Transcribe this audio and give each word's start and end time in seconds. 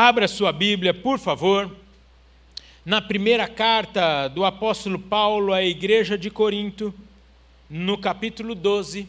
Abra 0.00 0.28
sua 0.28 0.52
Bíblia, 0.52 0.94
por 0.94 1.18
favor, 1.18 1.76
na 2.86 3.02
primeira 3.02 3.48
carta 3.48 4.28
do 4.28 4.44
apóstolo 4.44 4.96
Paulo 4.96 5.52
à 5.52 5.64
igreja 5.64 6.16
de 6.16 6.30
Corinto, 6.30 6.94
no 7.68 7.98
capítulo 7.98 8.54
12. 8.54 9.08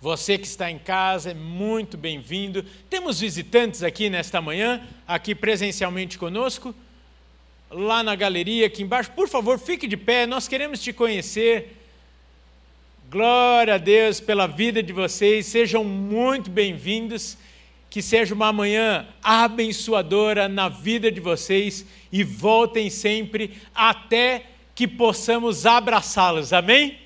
Você 0.00 0.38
que 0.38 0.46
está 0.46 0.70
em 0.70 0.78
casa 0.78 1.32
é 1.32 1.34
muito 1.34 1.96
bem-vindo. 1.96 2.64
Temos 2.88 3.18
visitantes 3.18 3.82
aqui 3.82 4.08
nesta 4.08 4.40
manhã, 4.40 4.80
aqui 5.04 5.34
presencialmente 5.34 6.16
conosco, 6.16 6.72
lá 7.68 8.04
na 8.04 8.14
galeria, 8.14 8.68
aqui 8.68 8.84
embaixo. 8.84 9.10
Por 9.10 9.28
favor, 9.28 9.58
fique 9.58 9.88
de 9.88 9.96
pé, 9.96 10.26
nós 10.26 10.46
queremos 10.46 10.80
te 10.80 10.92
conhecer. 10.92 11.76
Glória 13.10 13.74
a 13.74 13.78
Deus 13.78 14.20
pela 14.20 14.46
vida 14.46 14.80
de 14.80 14.92
vocês, 14.92 15.46
sejam 15.46 15.82
muito 15.82 16.48
bem-vindos 16.48 17.36
que 17.94 18.02
seja 18.02 18.34
uma 18.34 18.52
manhã 18.52 19.06
abençoadora 19.22 20.48
na 20.48 20.68
vida 20.68 21.12
de 21.12 21.20
vocês 21.20 21.86
e 22.10 22.24
voltem 22.24 22.90
sempre 22.90 23.52
até 23.72 24.46
que 24.74 24.88
possamos 24.88 25.64
abraçá-los. 25.64 26.52
Amém? 26.52 26.98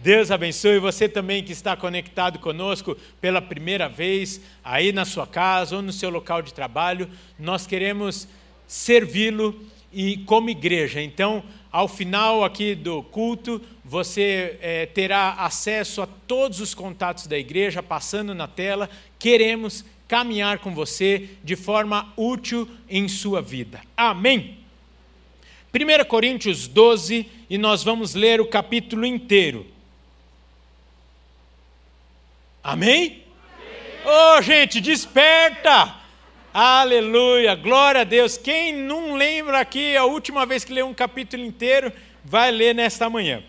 Deus 0.00 0.32
abençoe 0.32 0.80
você 0.80 1.08
também 1.08 1.44
que 1.44 1.52
está 1.52 1.76
conectado 1.76 2.40
conosco 2.40 2.96
pela 3.20 3.40
primeira 3.40 3.88
vez, 3.88 4.40
aí 4.64 4.90
na 4.90 5.04
sua 5.04 5.28
casa 5.28 5.76
ou 5.76 5.80
no 5.80 5.92
seu 5.92 6.10
local 6.10 6.42
de 6.42 6.52
trabalho. 6.52 7.08
Nós 7.38 7.64
queremos 7.64 8.26
servi-lo 8.66 9.64
e 9.92 10.16
como 10.26 10.50
igreja. 10.50 11.00
Então, 11.00 11.44
ao 11.70 11.86
final 11.86 12.42
aqui 12.42 12.74
do 12.74 13.00
culto, 13.04 13.62
você 13.84 14.58
é, 14.60 14.86
terá 14.86 15.34
acesso 15.34 16.02
a 16.02 16.08
todos 16.26 16.58
os 16.58 16.74
contatos 16.74 17.28
da 17.28 17.38
igreja 17.38 17.80
passando 17.80 18.34
na 18.34 18.48
tela. 18.48 18.90
Queremos 19.20 19.84
caminhar 20.12 20.58
com 20.58 20.74
você 20.74 21.30
de 21.42 21.56
forma 21.56 22.12
útil 22.18 22.68
em 22.86 23.08
sua 23.08 23.40
vida. 23.40 23.80
Amém. 23.96 24.58
1 25.72 26.04
Coríntios 26.04 26.68
12, 26.68 27.26
e 27.48 27.56
nós 27.56 27.82
vamos 27.82 28.14
ler 28.14 28.38
o 28.38 28.46
capítulo 28.46 29.06
inteiro. 29.06 29.66
Amém? 32.62 33.24
Ô 34.04 34.36
oh, 34.36 34.42
gente, 34.42 34.82
desperta! 34.82 35.96
Aleluia, 36.52 37.54
glória 37.54 38.02
a 38.02 38.04
Deus. 38.04 38.36
Quem 38.36 38.70
não 38.70 39.14
lembra 39.14 39.60
aqui 39.60 39.96
a 39.96 40.04
última 40.04 40.44
vez 40.44 40.62
que 40.62 40.74
leu 40.74 40.86
um 40.86 40.92
capítulo 40.92 41.42
inteiro, 41.42 41.90
vai 42.22 42.50
ler 42.50 42.74
nesta 42.74 43.08
manhã. 43.08 43.42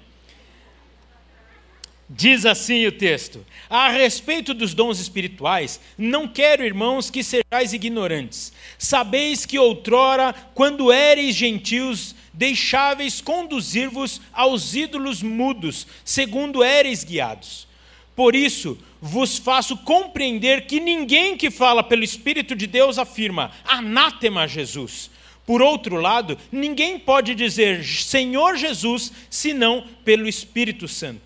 Diz 2.15 2.45
assim 2.45 2.85
o 2.85 2.91
texto: 2.91 3.43
A 3.67 3.89
respeito 3.89 4.53
dos 4.53 4.75
dons 4.75 4.99
espirituais, 4.99 5.79
não 5.97 6.27
quero, 6.27 6.63
irmãos, 6.63 7.09
que 7.09 7.23
sejais 7.23 7.73
ignorantes. 7.73 8.53
Sabeis 8.77 9.47
que 9.47 9.57
outrora, 9.57 10.31
quando 10.53 10.91
éreis 10.91 11.35
gentios, 11.35 12.13
deixáveis 12.31 13.19
conduzir-vos 13.19 14.21
aos 14.31 14.75
ídolos 14.75 15.23
mudos, 15.23 15.87
segundo 16.05 16.63
éreis 16.63 17.03
guiados. 17.03 17.67
Por 18.15 18.35
isso, 18.35 18.77
vos 19.01 19.39
faço 19.39 19.75
compreender 19.77 20.67
que 20.67 20.79
ninguém 20.79 21.35
que 21.35 21.49
fala 21.49 21.81
pelo 21.81 22.03
Espírito 22.03 22.55
de 22.55 22.67
Deus 22.67 22.99
afirma 22.99 23.51
anátema 23.65 24.47
Jesus. 24.47 25.09
Por 25.47 25.63
outro 25.63 25.95
lado, 25.95 26.37
ninguém 26.51 26.99
pode 26.99 27.33
dizer 27.33 27.83
Senhor 27.83 28.55
Jesus 28.55 29.11
senão 29.31 29.83
pelo 30.05 30.27
Espírito 30.27 30.87
Santo. 30.87 31.22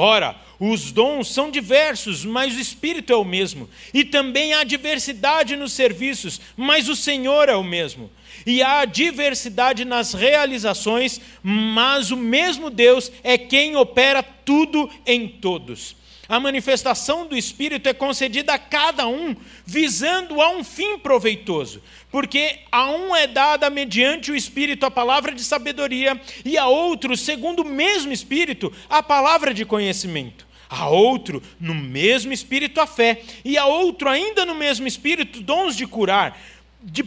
Ora, 0.00 0.36
os 0.60 0.92
dons 0.92 1.34
são 1.34 1.50
diversos, 1.50 2.24
mas 2.24 2.54
o 2.54 2.60
Espírito 2.60 3.12
é 3.12 3.16
o 3.16 3.24
mesmo. 3.24 3.68
E 3.92 4.04
também 4.04 4.52
há 4.52 4.62
diversidade 4.62 5.56
nos 5.56 5.72
serviços, 5.72 6.40
mas 6.56 6.88
o 6.88 6.94
Senhor 6.94 7.48
é 7.48 7.56
o 7.56 7.64
mesmo. 7.64 8.08
E 8.46 8.62
há 8.62 8.84
diversidade 8.84 9.84
nas 9.84 10.14
realizações, 10.14 11.20
mas 11.42 12.12
o 12.12 12.16
mesmo 12.16 12.70
Deus 12.70 13.10
é 13.24 13.36
quem 13.36 13.74
opera 13.74 14.22
tudo 14.22 14.88
em 15.04 15.26
todos. 15.26 15.96
A 16.28 16.38
manifestação 16.38 17.26
do 17.26 17.34
Espírito 17.34 17.88
é 17.88 17.94
concedida 17.94 18.52
a 18.52 18.58
cada 18.58 19.08
um, 19.08 19.34
visando 19.64 20.42
a 20.42 20.50
um 20.50 20.62
fim 20.62 20.98
proveitoso, 20.98 21.82
porque 22.10 22.58
a 22.70 22.90
um 22.90 23.16
é 23.16 23.26
dada 23.26 23.70
mediante 23.70 24.30
o 24.30 24.36
Espírito 24.36 24.84
a 24.84 24.90
palavra 24.90 25.32
de 25.32 25.42
sabedoria, 25.42 26.20
e 26.44 26.58
a 26.58 26.66
outro, 26.66 27.16
segundo 27.16 27.62
o 27.62 27.64
mesmo 27.64 28.12
Espírito, 28.12 28.70
a 28.90 29.02
palavra 29.02 29.54
de 29.54 29.64
conhecimento. 29.64 30.46
A 30.68 30.86
outro, 30.90 31.42
no 31.58 31.74
mesmo 31.74 32.30
Espírito, 32.30 32.78
a 32.78 32.86
fé, 32.86 33.22
e 33.42 33.56
a 33.56 33.64
outro, 33.64 34.06
ainda 34.06 34.44
no 34.44 34.54
mesmo 34.54 34.86
Espírito, 34.86 35.40
dons 35.40 35.74
de 35.74 35.86
curar 35.86 36.38
de, 36.80 37.04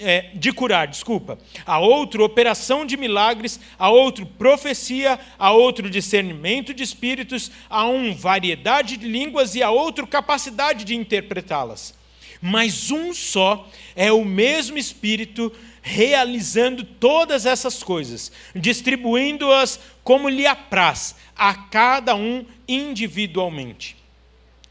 é, 0.00 0.30
de 0.34 0.52
curar, 0.52 0.88
desculpa, 0.88 1.38
a 1.66 1.78
outro 1.78 2.24
operação 2.24 2.86
de 2.86 2.96
milagres, 2.96 3.60
a 3.78 3.90
outro 3.90 4.24
profecia, 4.24 5.18
a 5.38 5.52
outro 5.52 5.90
discernimento 5.90 6.72
de 6.72 6.82
espíritos, 6.82 7.50
a 7.68 7.86
um 7.86 8.14
variedade 8.14 8.96
de 8.96 9.06
línguas 9.06 9.54
e 9.54 9.62
a 9.62 9.70
outro 9.70 10.06
capacidade 10.06 10.84
de 10.84 10.94
interpretá-las. 10.94 11.94
Mas 12.40 12.90
um 12.90 13.14
só 13.14 13.68
é 13.94 14.10
o 14.10 14.24
mesmo 14.24 14.76
Espírito 14.76 15.52
realizando 15.82 16.84
todas 16.84 17.44
essas 17.44 17.82
coisas, 17.82 18.32
distribuindo-as 18.54 19.78
como 20.02 20.28
lhe 20.28 20.46
apraz, 20.46 21.14
a 21.36 21.54
cada 21.54 22.14
um 22.14 22.44
individualmente. 22.66 23.96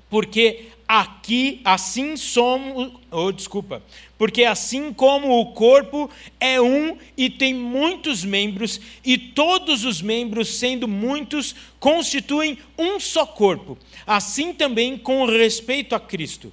Porque 0.09 0.70
aqui 0.93 1.61
assim 1.63 2.17
somos, 2.17 2.91
oh, 3.09 3.31
desculpa, 3.31 3.81
porque 4.17 4.43
assim 4.43 4.91
como 4.91 5.39
o 5.39 5.53
corpo 5.53 6.09
é 6.37 6.59
um 6.59 6.97
e 7.15 7.29
tem 7.29 7.53
muitos 7.53 8.25
membros, 8.25 8.81
e 9.01 9.17
todos 9.17 9.85
os 9.85 10.01
membros, 10.01 10.49
sendo 10.49 10.89
muitos, 10.89 11.55
constituem 11.79 12.57
um 12.77 12.99
só 12.99 13.25
corpo, 13.25 13.77
assim 14.05 14.53
também 14.53 14.97
com 14.97 15.25
respeito 15.25 15.95
a 15.95 15.99
Cristo. 15.99 16.51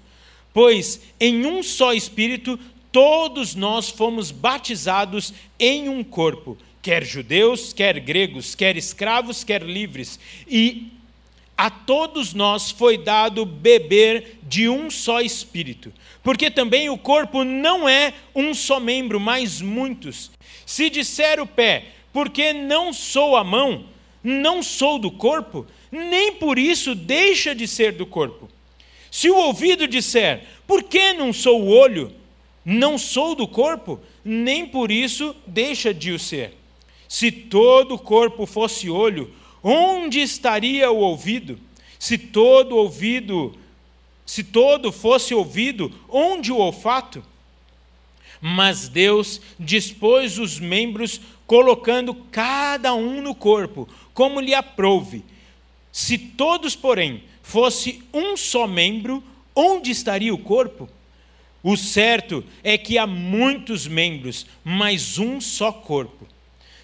Pois 0.54 1.00
em 1.18 1.44
um 1.44 1.60
só 1.60 1.92
Espírito 1.92 2.56
todos 2.92 3.56
nós 3.56 3.88
fomos 3.88 4.30
batizados 4.30 5.34
em 5.58 5.88
um 5.88 6.04
corpo, 6.04 6.56
quer 6.80 7.04
judeus, 7.04 7.72
quer 7.72 7.98
gregos, 7.98 8.54
quer 8.54 8.76
escravos, 8.76 9.42
quer 9.42 9.64
livres, 9.64 10.20
e 10.46 10.92
a 11.58 11.68
todos 11.68 12.34
nós 12.34 12.70
foi 12.70 12.96
dado 12.96 13.44
beber 13.44 14.38
de 14.44 14.68
um 14.68 14.88
só 14.88 15.20
espírito, 15.20 15.92
porque 16.22 16.52
também 16.52 16.88
o 16.88 16.96
corpo 16.96 17.42
não 17.42 17.88
é 17.88 18.14
um 18.32 18.54
só 18.54 18.78
membro, 18.78 19.18
mas 19.18 19.60
muitos. 19.60 20.30
Se 20.64 20.88
disser 20.88 21.40
o 21.40 21.46
pé, 21.46 21.86
porque 22.12 22.52
não 22.52 22.92
sou 22.92 23.36
a 23.36 23.42
mão, 23.42 23.86
não 24.22 24.62
sou 24.62 25.00
do 25.00 25.10
corpo, 25.10 25.66
nem 25.90 26.34
por 26.34 26.60
isso 26.60 26.94
deixa 26.94 27.52
de 27.56 27.66
ser 27.66 27.90
do 27.90 28.06
corpo. 28.06 28.48
Se 29.10 29.28
o 29.28 29.36
ouvido 29.36 29.88
disser, 29.88 30.44
por 30.64 30.84
que 30.84 31.12
não 31.12 31.32
sou 31.32 31.60
o 31.60 31.68
olho, 31.70 32.12
não 32.64 32.96
sou 32.96 33.34
do 33.34 33.48
corpo, 33.48 33.98
nem 34.24 34.64
por 34.64 34.92
isso 34.92 35.34
deixa 35.44 35.92
de 35.92 36.12
o 36.12 36.20
ser. 36.20 36.54
Se 37.08 37.32
todo 37.32 37.96
o 37.96 37.98
corpo 37.98 38.46
fosse 38.46 38.88
olho, 38.88 39.34
onde 39.68 40.20
estaria 40.20 40.90
o 40.90 40.96
ouvido? 40.96 41.58
Se 41.98 42.16
todo 42.16 42.76
ouvido, 42.76 43.54
se 44.24 44.42
todo 44.42 44.90
fosse 44.90 45.34
ouvido, 45.34 45.92
onde 46.08 46.50
o 46.50 46.56
olfato? 46.56 47.22
Mas 48.40 48.88
Deus 48.88 49.40
dispôs 49.58 50.38
os 50.38 50.58
membros, 50.58 51.20
colocando 51.46 52.14
cada 52.14 52.94
um 52.94 53.20
no 53.20 53.34
corpo, 53.34 53.88
como 54.14 54.40
lhe 54.40 54.54
aprouve. 54.54 55.24
Se 55.92 56.16
todos, 56.16 56.74
porém, 56.74 57.24
fosse 57.42 58.02
um 58.12 58.36
só 58.36 58.66
membro, 58.66 59.22
onde 59.54 59.90
estaria 59.90 60.32
o 60.32 60.38
corpo? 60.38 60.88
O 61.62 61.76
certo 61.76 62.44
é 62.62 62.78
que 62.78 62.96
há 62.96 63.06
muitos 63.06 63.86
membros, 63.86 64.46
mas 64.64 65.18
um 65.18 65.40
só 65.40 65.72
corpo. 65.72 66.26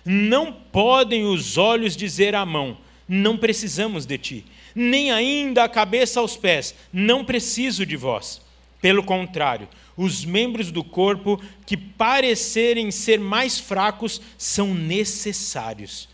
Não 0.05 0.53
podem 0.53 1.25
os 1.25 1.57
olhos 1.57 1.97
dizer 1.97 2.35
à 2.35 2.45
mão: 2.45 2.77
Não 3.09 3.37
precisamos 3.37 4.07
de 4.07 4.17
ti, 4.19 4.45
nem 4.75 5.11
ainda 5.11 5.65
a 5.65 5.69
cabeça 5.69 6.21
aos 6.21 6.37
pés: 6.37 6.75
Não 6.93 7.25
preciso 7.25 7.85
de 7.85 7.97
vós. 7.97 8.41
Pelo 8.81 9.03
contrário, 9.03 9.69
os 9.97 10.25
membros 10.25 10.71
do 10.71 10.85
corpo 10.85 11.41
que 11.65 11.77
parecerem 11.77 12.91
ser 12.91 13.19
mais 13.19 13.59
fracos 13.59 14.21
são 14.37 14.75
necessários. 14.75 16.09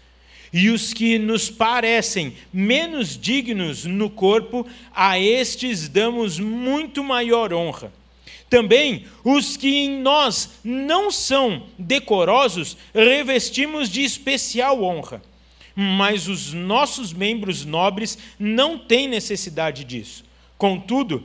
E 0.52 0.68
os 0.68 0.92
que 0.92 1.18
nos 1.18 1.48
parecem 1.48 2.34
menos 2.52 3.16
dignos 3.16 3.84
no 3.84 4.10
corpo, 4.10 4.66
a 4.92 5.18
estes 5.18 5.88
damos 5.88 6.40
muito 6.40 7.04
maior 7.04 7.52
honra 7.52 7.92
também 8.50 9.06
os 9.24 9.56
que 9.56 9.68
em 9.68 10.02
nós 10.02 10.50
não 10.64 11.08
são 11.10 11.62
decorosos, 11.78 12.76
revestimos 12.92 13.88
de 13.88 14.02
especial 14.02 14.82
honra. 14.82 15.22
Mas 15.82 16.28
os 16.28 16.52
nossos 16.52 17.10
membros 17.10 17.64
nobres 17.64 18.18
não 18.38 18.76
têm 18.76 19.08
necessidade 19.08 19.82
disso. 19.82 20.22
Contudo, 20.58 21.24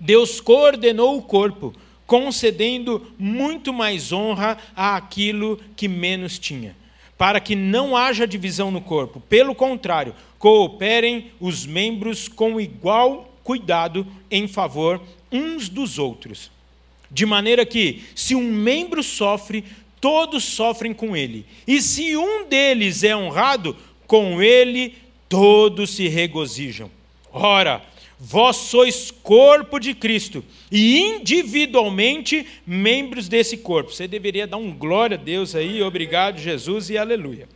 Deus 0.00 0.40
coordenou 0.40 1.18
o 1.18 1.22
corpo, 1.22 1.74
concedendo 2.06 3.12
muito 3.18 3.70
mais 3.70 4.10
honra 4.10 4.56
àquilo 4.74 5.60
que 5.76 5.86
menos 5.86 6.38
tinha, 6.38 6.74
para 7.18 7.40
que 7.40 7.54
não 7.54 7.94
haja 7.94 8.26
divisão 8.26 8.70
no 8.70 8.80
corpo. 8.80 9.20
Pelo 9.20 9.54
contrário, 9.54 10.14
cooperem 10.38 11.30
os 11.38 11.66
membros 11.66 12.26
com 12.26 12.58
igual 12.58 13.30
cuidado 13.44 14.06
em 14.30 14.48
favor 14.48 14.98
uns 15.30 15.68
dos 15.68 15.98
outros. 15.98 16.50
De 17.10 17.26
maneira 17.26 17.66
que, 17.66 18.02
se 18.14 18.34
um 18.34 18.50
membro 18.50 19.02
sofre, 19.02 19.62
todos 20.00 20.44
sofrem 20.44 20.92
com 20.92 21.16
ele. 21.16 21.44
E 21.66 21.80
se 21.80 22.16
um 22.16 22.46
deles 22.46 23.02
é 23.04 23.16
honrado, 23.16 23.76
com 24.06 24.42
ele 24.42 24.94
todos 25.28 25.90
se 25.90 26.08
regozijam. 26.08 26.90
Ora, 27.32 27.82
vós 28.18 28.56
sois 28.56 29.10
corpo 29.10 29.78
de 29.78 29.94
Cristo 29.94 30.44
e 30.72 30.98
individualmente 30.98 32.46
membros 32.66 33.28
desse 33.28 33.58
corpo. 33.58 33.92
Você 33.92 34.08
deveria 34.08 34.46
dar 34.46 34.56
um 34.56 34.72
glória 34.72 35.16
a 35.16 35.20
Deus 35.20 35.54
aí, 35.54 35.82
obrigado 35.82 36.38
Jesus 36.38 36.90
e 36.90 36.98
aleluia. 36.98 37.48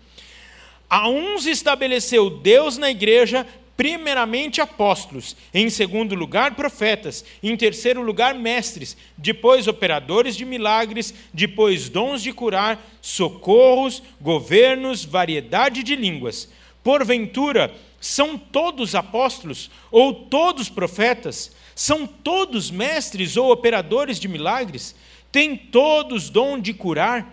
A 0.89 1.09
uns 1.09 1.47
estabeleceu 1.47 2.29
Deus 2.29 2.77
na 2.77 2.91
igreja 2.91 3.47
primeiramente 3.77 4.61
apóstolos, 4.61 5.37
em 5.53 5.69
segundo 5.71 6.15
lugar 6.15 6.55
profetas, 6.55 7.25
em 7.43 7.57
terceiro 7.57 8.03
lugar 8.03 8.35
mestres, 8.35 8.97
depois 9.17 9.67
operadores 9.67 10.37
de 10.37 10.45
milagres, 10.45 11.15
depois 11.33 11.89
dons 11.89 12.23
de 12.23 12.33
curar, 12.33 12.81
socorros, 13.01 14.03
governos, 14.21 15.05
variedade 15.05 15.83
de 15.83 15.97
línguas. 15.97 16.49
Porventura, 16.83 17.75
são 18.01 18.37
todos 18.37 18.95
apóstolos 18.95 19.71
ou 19.91 20.13
todos 20.13 20.69
profetas? 20.69 21.53
São 21.75 22.07
todos 22.07 22.71
mestres 22.71 23.37
ou 23.37 23.51
operadores 23.51 24.19
de 24.19 24.29
milagres? 24.29 24.95
Têm 25.31 25.57
todos 25.57 26.29
dom 26.29 26.59
de 26.59 26.75
curar? 26.75 27.33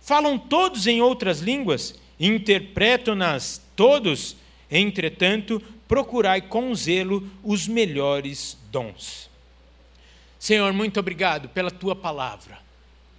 Falam 0.00 0.36
todos 0.36 0.86
em 0.86 1.00
outras 1.00 1.40
línguas? 1.40 1.94
Interpretam-nas 2.18 3.62
todos? 3.76 4.36
Entretanto, 4.70 5.62
procurai 5.88 6.42
com 6.42 6.72
zelo 6.74 7.28
os 7.42 7.66
melhores 7.66 8.56
dons. 8.70 9.30
Senhor, 10.38 10.72
muito 10.72 11.00
obrigado 11.00 11.48
pela 11.48 11.70
tua 11.70 11.96
palavra, 11.96 12.58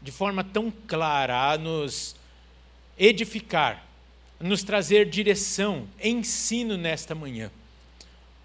de 0.02 0.12
forma 0.12 0.44
tão 0.44 0.72
clara 0.88 1.52
a 1.52 1.58
nos 1.58 2.16
edificar, 2.98 3.84
a 4.40 4.44
nos 4.44 4.64
trazer 4.64 5.10
direção, 5.10 5.88
ensino 6.02 6.78
nesta 6.78 7.14
manhã. 7.14 7.52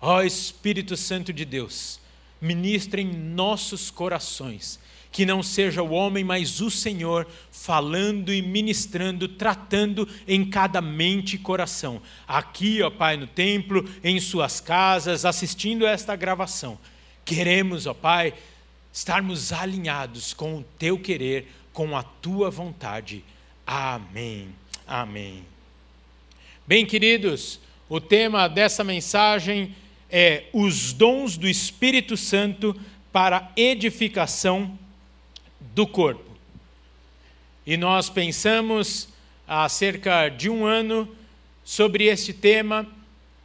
Ó 0.00 0.22
Espírito 0.22 0.96
Santo 0.96 1.32
de 1.32 1.44
Deus, 1.44 2.00
ministra 2.40 3.00
em 3.00 3.12
nossos 3.12 3.90
corações 3.90 4.80
que 5.14 5.24
não 5.24 5.44
seja 5.44 5.80
o 5.80 5.92
homem, 5.92 6.24
mas 6.24 6.60
o 6.60 6.68
Senhor 6.68 7.24
falando 7.52 8.34
e 8.34 8.42
ministrando, 8.42 9.28
tratando 9.28 10.08
em 10.26 10.44
cada 10.44 10.80
mente 10.80 11.36
e 11.36 11.38
coração. 11.38 12.02
Aqui, 12.26 12.82
ó 12.82 12.90
Pai, 12.90 13.16
no 13.16 13.28
templo, 13.28 13.88
em 14.02 14.18
suas 14.18 14.58
casas, 14.58 15.24
assistindo 15.24 15.86
a 15.86 15.90
esta 15.90 16.16
gravação. 16.16 16.76
Queremos, 17.24 17.86
ó 17.86 17.94
Pai, 17.94 18.34
estarmos 18.92 19.52
alinhados 19.52 20.34
com 20.34 20.56
o 20.56 20.64
teu 20.76 20.98
querer, 20.98 21.46
com 21.72 21.96
a 21.96 22.02
tua 22.02 22.50
vontade. 22.50 23.22
Amém. 23.64 24.48
Amém. 24.84 25.44
Bem, 26.66 26.84
queridos, 26.84 27.60
o 27.88 28.00
tema 28.00 28.48
dessa 28.48 28.82
mensagem 28.82 29.76
é 30.10 30.46
os 30.52 30.92
dons 30.92 31.36
do 31.36 31.46
Espírito 31.46 32.16
Santo 32.16 32.74
para 33.12 33.52
edificação 33.56 34.76
do 35.74 35.86
corpo. 35.86 36.30
E 37.66 37.76
nós 37.76 38.08
pensamos 38.08 39.08
há 39.46 39.68
cerca 39.68 40.28
de 40.28 40.48
um 40.48 40.64
ano 40.64 41.08
sobre 41.64 42.04
este 42.04 42.32
tema 42.32 42.86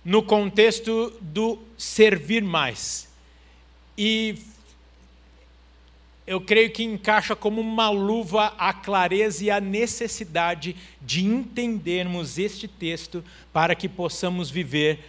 no 0.04 0.22
contexto 0.22 1.14
do 1.22 1.58
servir 1.78 2.44
mais. 2.44 3.08
E 3.98 4.36
eu 6.28 6.40
creio 6.40 6.72
que 6.72 6.84
encaixa 6.84 7.36
como 7.36 7.60
uma 7.60 7.90
luva 7.90 8.54
a 8.58 8.72
clareza 8.72 9.44
e 9.44 9.50
a 9.50 9.60
necessidade 9.60 10.76
de 11.02 11.26
entendermos 11.26 12.38
este 12.38 12.68
texto 12.68 13.24
para 13.52 13.74
que 13.74 13.90
possamos 13.90 14.50
viver 14.50 15.00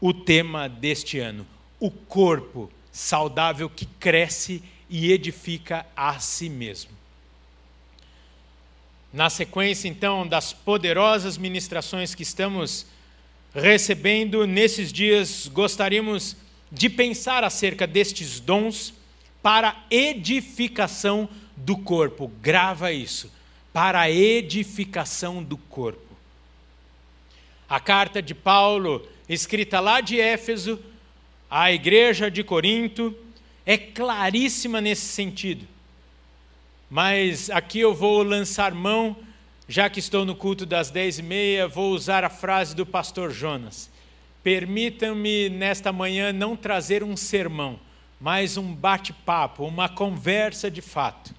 o 0.00 0.14
tema 0.14 0.68
deste 0.68 1.18
ano: 1.18 1.44
o 1.80 1.90
corpo 1.90 2.70
saudável 2.92 3.68
que 3.68 3.86
cresce 3.86 4.62
edifica 4.90 5.86
a 5.96 6.18
si 6.18 6.48
mesmo. 6.48 6.90
Na 9.12 9.30
sequência, 9.30 9.88
então, 9.88 10.26
das 10.26 10.52
poderosas 10.52 11.36
ministrações 11.36 12.14
que 12.14 12.22
estamos 12.22 12.86
recebendo 13.54 14.46
nesses 14.46 14.92
dias, 14.92 15.48
gostaríamos 15.48 16.36
de 16.70 16.88
pensar 16.88 17.42
acerca 17.42 17.86
destes 17.86 18.38
dons 18.38 18.94
para 19.42 19.76
edificação 19.90 21.28
do 21.56 21.76
corpo. 21.76 22.30
Grava 22.40 22.92
isso. 22.92 23.32
Para 23.72 24.10
edificação 24.10 25.42
do 25.42 25.56
corpo. 25.56 26.10
A 27.68 27.80
carta 27.80 28.20
de 28.20 28.34
Paulo, 28.34 29.06
escrita 29.28 29.80
lá 29.80 30.00
de 30.00 30.20
Éfeso, 30.20 30.78
à 31.48 31.72
igreja 31.72 32.30
de 32.30 32.42
Corinto, 32.44 33.16
é 33.64 33.76
claríssima 33.76 34.80
nesse 34.80 35.06
sentido. 35.06 35.66
Mas 36.88 37.48
aqui 37.50 37.80
eu 37.80 37.94
vou 37.94 38.22
lançar 38.22 38.74
mão, 38.74 39.16
já 39.68 39.88
que 39.88 40.00
estou 40.00 40.24
no 40.24 40.34
culto 40.34 40.66
das 40.66 40.90
dez 40.90 41.18
e 41.18 41.22
meia, 41.22 41.68
vou 41.68 41.92
usar 41.92 42.24
a 42.24 42.30
frase 42.30 42.74
do 42.74 42.84
pastor 42.84 43.30
Jonas. 43.30 43.88
Permitam-me 44.42 45.48
nesta 45.48 45.92
manhã 45.92 46.32
não 46.32 46.56
trazer 46.56 47.04
um 47.04 47.16
sermão, 47.16 47.78
mas 48.20 48.56
um 48.56 48.74
bate-papo, 48.74 49.64
uma 49.64 49.88
conversa 49.88 50.70
de 50.70 50.82
fato. 50.82 51.32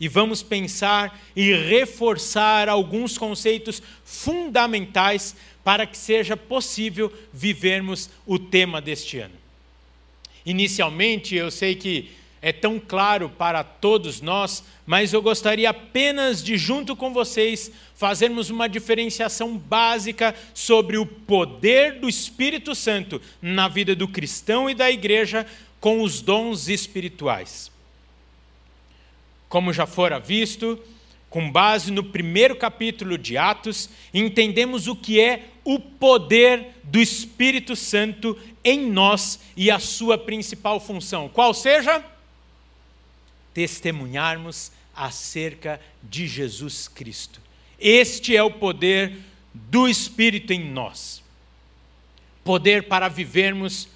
E 0.00 0.08
vamos 0.08 0.42
pensar 0.42 1.20
e 1.34 1.52
reforçar 1.52 2.68
alguns 2.68 3.18
conceitos 3.18 3.82
fundamentais 4.04 5.36
para 5.62 5.86
que 5.86 5.98
seja 5.98 6.36
possível 6.36 7.12
vivermos 7.32 8.08
o 8.24 8.38
tema 8.38 8.80
deste 8.80 9.18
ano. 9.18 9.34
Inicialmente, 10.48 11.36
eu 11.36 11.50
sei 11.50 11.74
que 11.74 12.08
é 12.40 12.52
tão 12.52 12.80
claro 12.80 13.28
para 13.28 13.62
todos 13.62 14.22
nós, 14.22 14.64
mas 14.86 15.12
eu 15.12 15.20
gostaria 15.20 15.68
apenas 15.68 16.42
de, 16.42 16.56
junto 16.56 16.96
com 16.96 17.12
vocês, 17.12 17.70
fazermos 17.94 18.48
uma 18.48 18.66
diferenciação 18.66 19.58
básica 19.58 20.34
sobre 20.54 20.96
o 20.96 21.04
poder 21.04 22.00
do 22.00 22.08
Espírito 22.08 22.74
Santo 22.74 23.20
na 23.42 23.68
vida 23.68 23.94
do 23.94 24.08
cristão 24.08 24.70
e 24.70 24.74
da 24.74 24.90
igreja 24.90 25.46
com 25.78 26.00
os 26.00 26.22
dons 26.22 26.66
espirituais. 26.66 27.70
Como 29.50 29.70
já 29.70 29.84
fora 29.84 30.18
visto, 30.18 30.82
com 31.28 31.50
base 31.52 31.92
no 31.92 32.04
primeiro 32.04 32.56
capítulo 32.56 33.18
de 33.18 33.36
Atos, 33.36 33.90
entendemos 34.14 34.86
o 34.86 34.96
que 34.96 35.20
é 35.20 35.48
o 35.62 35.78
poder 35.78 36.68
do 36.82 36.98
Espírito 36.98 37.76
Santo 37.76 38.34
em 38.68 38.90
nós 38.90 39.38
e 39.56 39.70
a 39.70 39.78
sua 39.78 40.18
principal 40.18 40.78
função, 40.78 41.28
qual 41.28 41.54
seja? 41.54 42.04
Testemunharmos 43.54 44.70
acerca 44.94 45.80
de 46.02 46.26
Jesus 46.26 46.88
Cristo. 46.88 47.40
Este 47.78 48.36
é 48.36 48.42
o 48.42 48.50
poder 48.50 49.16
do 49.54 49.88
Espírito 49.88 50.52
em 50.52 50.70
nós. 50.70 51.22
Poder 52.44 52.88
para 52.88 53.08
vivermos 53.08 53.88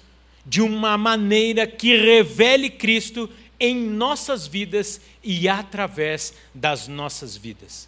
de 0.45 0.61
uma 0.61 0.97
maneira 0.97 1.67
que 1.67 1.95
revele 1.95 2.69
Cristo 2.69 3.29
em 3.59 3.75
nossas 3.75 4.47
vidas 4.47 4.99
e 5.23 5.47
através 5.47 6.33
das 6.53 6.87
nossas 6.87 7.37
vidas. 7.37 7.87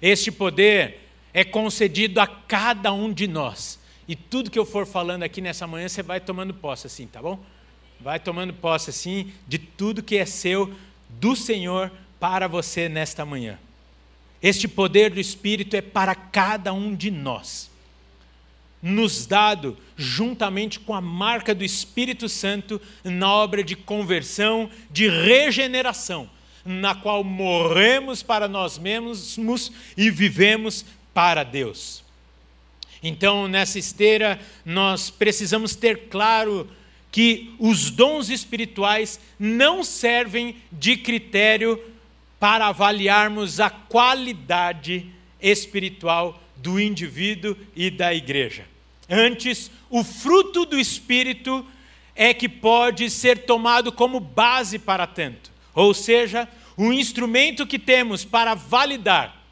Este 0.00 0.30
poder 0.30 1.00
é 1.34 1.44
concedido 1.44 2.20
a 2.20 2.26
cada 2.26 2.92
um 2.92 3.12
de 3.12 3.26
nós. 3.26 3.78
E 4.08 4.14
tudo 4.14 4.50
que 4.50 4.58
eu 4.58 4.64
for 4.64 4.86
falando 4.86 5.22
aqui 5.22 5.40
nessa 5.40 5.66
manhã, 5.66 5.88
você 5.88 6.02
vai 6.02 6.20
tomando 6.20 6.54
posse 6.54 6.86
assim, 6.86 7.06
tá 7.06 7.20
bom? 7.20 7.38
Vai 8.00 8.20
tomando 8.20 8.52
posse 8.52 8.90
assim 8.90 9.32
de 9.48 9.58
tudo 9.58 10.02
que 10.02 10.16
é 10.16 10.24
seu 10.26 10.72
do 11.08 11.34
Senhor 11.34 11.90
para 12.20 12.46
você 12.46 12.88
nesta 12.88 13.24
manhã. 13.24 13.58
Este 14.42 14.68
poder 14.68 15.10
do 15.10 15.18
Espírito 15.18 15.74
é 15.74 15.80
para 15.80 16.14
cada 16.14 16.72
um 16.72 16.94
de 16.94 17.10
nós 17.10 17.70
nos 18.86 19.26
dado 19.26 19.76
juntamente 19.96 20.78
com 20.78 20.94
a 20.94 21.00
marca 21.00 21.52
do 21.52 21.64
Espírito 21.64 22.28
Santo 22.28 22.80
na 23.02 23.32
obra 23.32 23.64
de 23.64 23.74
conversão, 23.74 24.70
de 24.90 25.08
regeneração, 25.08 26.30
na 26.64 26.94
qual 26.94 27.24
morremos 27.24 28.22
para 28.22 28.46
nós 28.46 28.78
mesmos 28.78 29.72
e 29.96 30.08
vivemos 30.08 30.84
para 31.12 31.42
Deus. 31.42 32.05
Então, 33.08 33.46
nessa 33.46 33.78
esteira, 33.78 34.40
nós 34.64 35.10
precisamos 35.10 35.76
ter 35.76 36.08
claro 36.08 36.68
que 37.12 37.54
os 37.56 37.88
dons 37.88 38.30
espirituais 38.30 39.20
não 39.38 39.84
servem 39.84 40.56
de 40.72 40.96
critério 40.96 41.80
para 42.40 42.66
avaliarmos 42.66 43.60
a 43.60 43.70
qualidade 43.70 45.06
espiritual 45.40 46.42
do 46.56 46.80
indivíduo 46.80 47.56
e 47.76 47.90
da 47.90 48.12
igreja. 48.12 48.64
Antes, 49.08 49.70
o 49.88 50.02
fruto 50.02 50.66
do 50.66 50.76
Espírito 50.76 51.64
é 52.12 52.34
que 52.34 52.48
pode 52.48 53.08
ser 53.08 53.44
tomado 53.44 53.92
como 53.92 54.18
base 54.18 54.80
para 54.80 55.06
tanto. 55.06 55.52
Ou 55.72 55.94
seja, 55.94 56.48
o 56.76 56.92
instrumento 56.92 57.68
que 57.68 57.78
temos 57.78 58.24
para 58.24 58.54
validar 58.54 59.45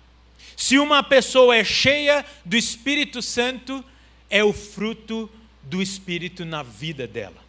se 0.57 0.79
uma 0.79 1.03
pessoa 1.03 1.57
é 1.57 1.65
cheia 1.65 2.25
do 2.45 2.57
Espírito 2.57 3.21
Santo 3.21 3.85
é 4.31 4.43
o 4.43 4.53
fruto 4.53 5.31
do 5.63 5.83
Espírito 5.83 6.45
na 6.45 6.63
vida 6.63 7.07
dela. 7.07 7.43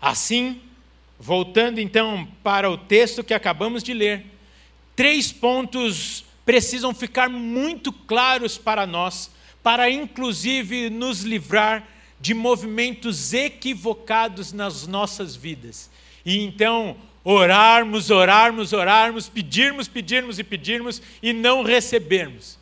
Assim, 0.00 0.60
voltando 1.18 1.78
então 1.78 2.26
para 2.42 2.70
o 2.70 2.76
texto 2.76 3.22
que 3.22 3.32
acabamos 3.34 3.82
de 3.82 3.94
ler, 3.94 4.26
três 4.96 5.32
pontos 5.32 6.24
precisam 6.44 6.92
ficar 6.92 7.28
muito 7.28 7.92
claros 7.92 8.58
para 8.58 8.86
nós, 8.86 9.30
para 9.62 9.88
inclusive 9.88 10.90
nos 10.90 11.22
livrar 11.22 11.86
de 12.20 12.34
movimentos 12.34 13.32
equivocados 13.32 14.52
nas 14.52 14.86
nossas 14.86 15.36
vidas. 15.36 15.90
E 16.24 16.38
então, 16.38 16.96
orarmos, 17.24 18.10
orarmos, 18.10 18.72
orarmos, 18.72 19.28
pedirmos, 19.28 19.88
pedirmos 19.88 20.38
e 20.38 20.44
pedirmos 20.44 21.02
e 21.22 21.32
não 21.32 21.62
recebermos. 21.62 22.58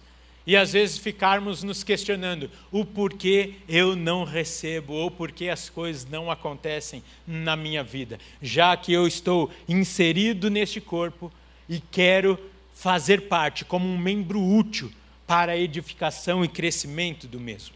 E 0.46 0.56
às 0.56 0.72
vezes 0.72 0.98
ficarmos 0.98 1.62
nos 1.62 1.84
questionando 1.84 2.50
o 2.72 2.84
porquê 2.84 3.54
eu 3.68 3.94
não 3.94 4.24
recebo 4.24 4.94
ou 4.94 5.10
porquê 5.10 5.48
as 5.48 5.68
coisas 5.68 6.08
não 6.10 6.30
acontecem 6.30 7.02
na 7.26 7.54
minha 7.54 7.84
vida, 7.84 8.18
já 8.40 8.76
que 8.76 8.92
eu 8.92 9.06
estou 9.06 9.50
inserido 9.68 10.50
neste 10.50 10.80
corpo 10.80 11.32
e 11.68 11.78
quero 11.78 12.38
fazer 12.74 13.28
parte 13.28 13.64
como 13.64 13.86
um 13.86 13.98
membro 13.98 14.42
útil 14.42 14.90
para 15.26 15.52
a 15.52 15.58
edificação 15.58 16.44
e 16.44 16.48
crescimento 16.48 17.28
do 17.28 17.38
mesmo. 17.38 17.74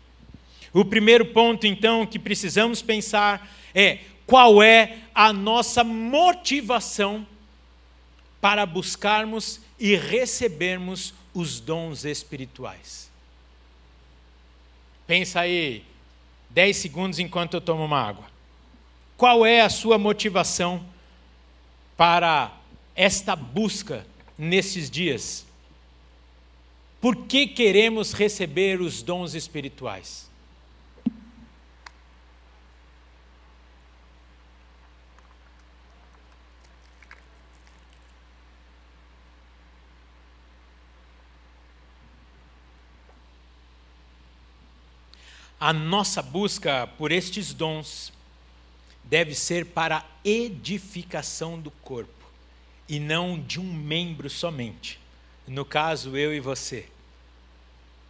O 0.72 0.84
primeiro 0.84 1.26
ponto, 1.26 1.68
então, 1.68 2.04
que 2.04 2.18
precisamos 2.18 2.82
pensar 2.82 3.48
é 3.72 3.98
qual 4.26 4.62
é 4.62 4.98
a 5.14 5.32
nossa 5.32 5.84
motivação 5.84 7.26
para 8.40 8.66
buscarmos 8.66 9.60
e 9.78 9.96
recebermos 9.96 11.14
os 11.32 11.60
dons 11.60 12.04
espirituais. 12.04 13.10
Pensa 15.06 15.40
aí, 15.40 15.84
dez 16.50 16.76
segundos 16.76 17.18
enquanto 17.18 17.54
eu 17.54 17.60
tomo 17.60 17.84
uma 17.84 18.00
água. 18.00 18.26
Qual 19.16 19.44
é 19.44 19.60
a 19.60 19.68
sua 19.68 19.98
motivação 19.98 20.84
para 21.96 22.54
esta 22.94 23.36
busca 23.36 24.06
nesses 24.36 24.90
dias? 24.90 25.46
Por 27.00 27.26
que 27.26 27.46
queremos 27.46 28.12
receber 28.12 28.80
os 28.80 29.02
dons 29.02 29.34
espirituais? 29.34 30.30
A 45.64 45.72
nossa 45.72 46.20
busca 46.20 46.86
por 46.98 47.10
estes 47.10 47.54
dons 47.54 48.12
deve 49.02 49.34
ser 49.34 49.64
para 49.64 50.04
edificação 50.22 51.58
do 51.58 51.70
corpo 51.70 52.26
e 52.86 53.00
não 53.00 53.40
de 53.40 53.58
um 53.58 53.72
membro 53.72 54.28
somente. 54.28 55.00
No 55.48 55.64
caso, 55.64 56.18
eu 56.18 56.34
e 56.34 56.38
você, 56.38 56.86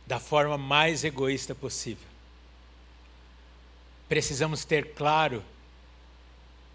da 0.05 0.19
forma 0.19 0.59
mais 0.59 1.05
egoísta 1.05 1.55
possível. 1.55 2.09
Precisamos 4.09 4.65
ter 4.65 4.93
claro 4.93 5.41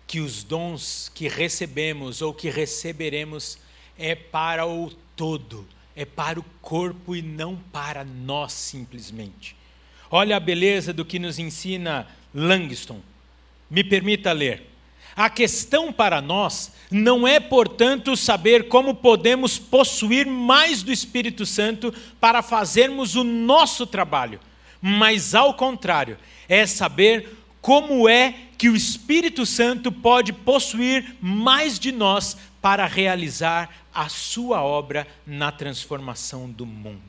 que 0.08 0.22
os 0.22 0.46
dons 0.46 1.12
que 1.14 1.28
recebemos 1.28 2.22
ou 2.22 2.34
que 2.34 2.50
receberemos 2.50 3.58
é 3.98 4.16
para 4.16 4.66
o 4.66 4.90
todo, 5.14 5.68
é 5.94 6.06
para 6.06 6.40
o 6.40 6.46
corpo 6.62 7.18
e 7.18 7.22
não 7.22 7.58
para 7.58 8.06
nós 8.06 8.54
simplesmente. 8.54 9.59
Olha 10.12 10.38
a 10.38 10.40
beleza 10.40 10.92
do 10.92 11.06
que 11.06 11.20
nos 11.20 11.38
ensina 11.38 12.08
Langston. 12.34 13.00
Me 13.70 13.84
permita 13.84 14.32
ler. 14.32 14.68
A 15.16 15.30
questão 15.30 15.92
para 15.92 16.22
nós 16.22 16.72
não 16.90 17.28
é, 17.28 17.40
portanto, 17.40 18.16
saber 18.16 18.68
como 18.68 18.96
podemos 18.96 19.60
possuir 19.60 20.26
mais 20.26 20.82
do 20.82 20.92
Espírito 20.92 21.46
Santo 21.46 21.94
para 22.20 22.42
fazermos 22.42 23.16
o 23.16 23.24
nosso 23.24 23.86
trabalho, 23.86 24.40
mas, 24.82 25.36
ao 25.36 25.54
contrário, 25.54 26.18
é 26.48 26.66
saber 26.66 27.38
como 27.62 28.08
é 28.08 28.34
que 28.58 28.70
o 28.70 28.76
Espírito 28.76 29.46
Santo 29.46 29.92
pode 29.92 30.32
possuir 30.32 31.16
mais 31.22 31.78
de 31.78 31.92
nós 31.92 32.38
para 32.62 32.86
realizar 32.86 33.70
a 33.94 34.10
sua 34.10 34.64
obra 34.64 35.08
na 35.26 35.52
transformação 35.52 36.50
do 36.50 36.66
mundo. 36.66 37.09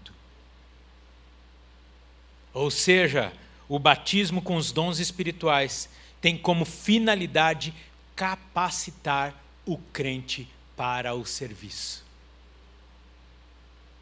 Ou 2.52 2.70
seja, 2.70 3.32
o 3.68 3.78
batismo 3.78 4.42
com 4.42 4.56
os 4.56 4.72
dons 4.72 4.98
espirituais 4.98 5.88
tem 6.20 6.36
como 6.36 6.64
finalidade 6.64 7.72
capacitar 8.16 9.34
o 9.64 9.78
crente 9.78 10.48
para 10.76 11.14
o 11.14 11.24
serviço. 11.24 12.04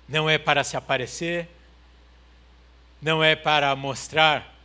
Não 0.08 0.28
é 0.28 0.38
para 0.38 0.64
se 0.64 0.76
aparecer, 0.76 1.48
não 3.00 3.22
é 3.22 3.36
para 3.36 3.76
mostrar 3.76 4.56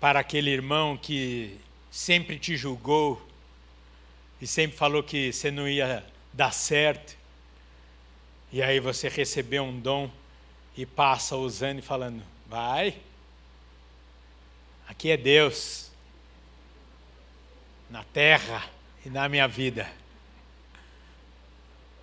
para 0.00 0.20
aquele 0.20 0.50
irmão 0.50 0.96
que 0.96 1.58
sempre 1.90 2.38
te 2.38 2.56
julgou 2.56 3.26
e 4.40 4.46
sempre 4.46 4.76
falou 4.76 5.02
que 5.02 5.32
você 5.32 5.50
não 5.50 5.68
ia 5.68 6.04
dar 6.32 6.52
certo, 6.52 7.16
e 8.52 8.62
aí 8.62 8.78
você 8.80 9.08
recebeu 9.08 9.64
um 9.64 9.78
dom 9.80 10.10
e 10.76 10.84
passa 10.84 11.36
usando 11.36 11.78
e 11.78 11.82
falando: 11.82 12.22
vai, 12.46 12.96
aqui 14.88 15.10
é 15.10 15.16
Deus, 15.16 15.90
na 17.88 18.04
terra 18.04 18.68
e 19.04 19.08
na 19.08 19.28
minha 19.28 19.48
vida. 19.48 19.90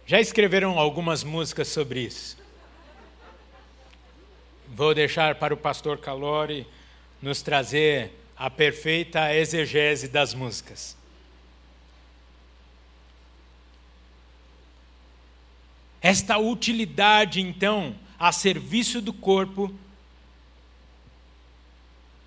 Já 0.06 0.20
escreveram 0.20 0.77
algumas 0.77 1.24
músicas 1.24 1.68
sobre 1.68 2.01
isso. 2.01 2.38
Vou 4.68 4.94
deixar 4.94 5.36
para 5.36 5.53
o 5.53 5.58
pastor 5.58 5.98
Calori 6.00 6.68
nos 7.22 7.42
trazer 7.42 8.12
a 8.36 8.50
perfeita 8.50 9.34
exegese 9.34 10.08
das 10.08 10.34
músicas. 10.34 10.98
Esta 16.01 16.38
utilidade, 16.38 17.39
então, 17.39 17.96
a 18.24 18.32
serviço 18.32 19.01
do 19.01 19.12
corpo, 19.12 19.70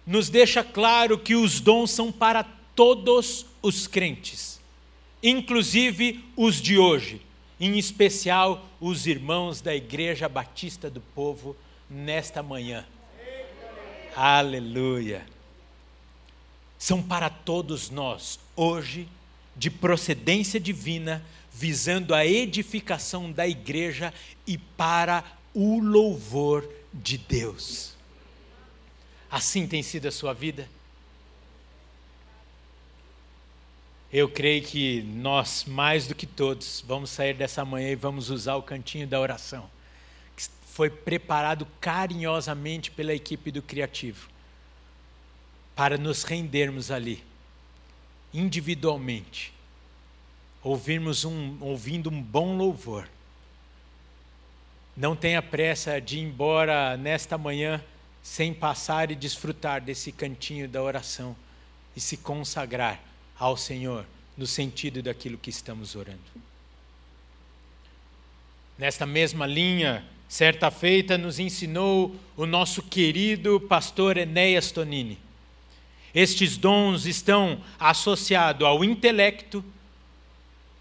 nos 0.06 0.28
deixa 0.28 0.62
claro 0.62 1.18
que 1.18 1.34
os 1.34 1.58
dons 1.58 1.90
são 1.90 2.12
para 2.12 2.44
todos 2.74 3.46
os 3.62 3.86
crentes, 3.86 4.60
inclusive 5.22 6.22
os 6.36 6.60
de 6.60 6.76
hoje, 6.76 7.22
em 7.58 7.78
especial 7.78 8.68
os 8.78 9.06
irmãos 9.06 9.62
da 9.62 9.74
Igreja 9.74 10.28
Batista 10.28 10.90
do 10.90 11.00
Povo 11.00 11.56
nesta 11.88 12.42
manhã. 12.42 12.84
Aleluia! 14.14 15.26
São 16.78 17.02
para 17.02 17.30
todos 17.30 17.88
nós, 17.88 18.38
hoje, 18.54 19.08
de 19.56 19.70
procedência 19.70 20.60
divina, 20.60 21.24
visando 21.50 22.14
a 22.14 22.26
edificação 22.26 23.32
da 23.32 23.48
igreja 23.48 24.12
e 24.46 24.58
para 24.58 25.24
o 25.58 25.80
louvor 25.80 26.70
de 26.92 27.16
Deus. 27.16 27.94
Assim 29.30 29.66
tem 29.66 29.82
sido 29.82 30.06
a 30.06 30.12
sua 30.12 30.34
vida? 30.34 30.68
Eu 34.12 34.28
creio 34.28 34.62
que 34.62 35.00
nós, 35.00 35.64
mais 35.64 36.06
do 36.06 36.14
que 36.14 36.26
todos, 36.26 36.84
vamos 36.86 37.08
sair 37.08 37.32
dessa 37.32 37.64
manhã 37.64 37.88
e 37.88 37.94
vamos 37.94 38.28
usar 38.28 38.56
o 38.56 38.62
cantinho 38.62 39.06
da 39.06 39.18
oração, 39.18 39.70
que 40.36 40.44
foi 40.66 40.90
preparado 40.90 41.66
carinhosamente 41.80 42.90
pela 42.90 43.14
equipe 43.14 43.50
do 43.50 43.62
Criativo, 43.62 44.28
para 45.74 45.96
nos 45.96 46.22
rendermos 46.22 46.90
ali, 46.90 47.24
individualmente, 48.32 49.54
ouvirmos 50.62 51.24
um, 51.24 51.56
ouvindo 51.62 52.10
um 52.10 52.22
bom 52.22 52.58
louvor 52.58 53.08
não 54.96 55.14
tenha 55.14 55.42
pressa 55.42 56.00
de 56.00 56.18
ir 56.18 56.22
embora 56.22 56.96
nesta 56.96 57.36
manhã 57.36 57.82
sem 58.22 58.54
passar 58.54 59.10
e 59.10 59.14
desfrutar 59.14 59.80
desse 59.80 60.10
cantinho 60.10 60.68
da 60.68 60.82
oração 60.82 61.36
e 61.94 62.00
se 62.00 62.16
consagrar 62.16 63.00
ao 63.38 63.56
Senhor 63.56 64.06
no 64.36 64.46
sentido 64.46 65.02
daquilo 65.02 65.38
que 65.38 65.50
estamos 65.50 65.94
orando. 65.94 66.18
Nesta 68.78 69.06
mesma 69.06 69.46
linha, 69.46 70.04
certa 70.28 70.70
feita 70.70 71.16
nos 71.16 71.38
ensinou 71.38 72.16
o 72.36 72.46
nosso 72.46 72.82
querido 72.82 73.60
pastor 73.60 74.16
Enéas 74.16 74.70
Tonini. 74.72 75.18
Estes 76.14 76.56
dons 76.56 77.06
estão 77.06 77.60
associados 77.78 78.66
ao 78.66 78.82
intelecto, 78.82 79.64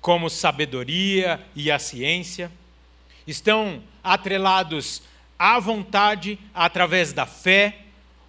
como 0.02 0.30
sabedoria 0.30 1.46
e 1.56 1.70
a 1.70 1.80
ciência, 1.80 2.52
estão 3.28 3.82
atrelados 4.06 5.02
à 5.38 5.60
vontade 5.60 6.40
através 6.54 7.12
da 7.12 7.26
fé 7.26 7.80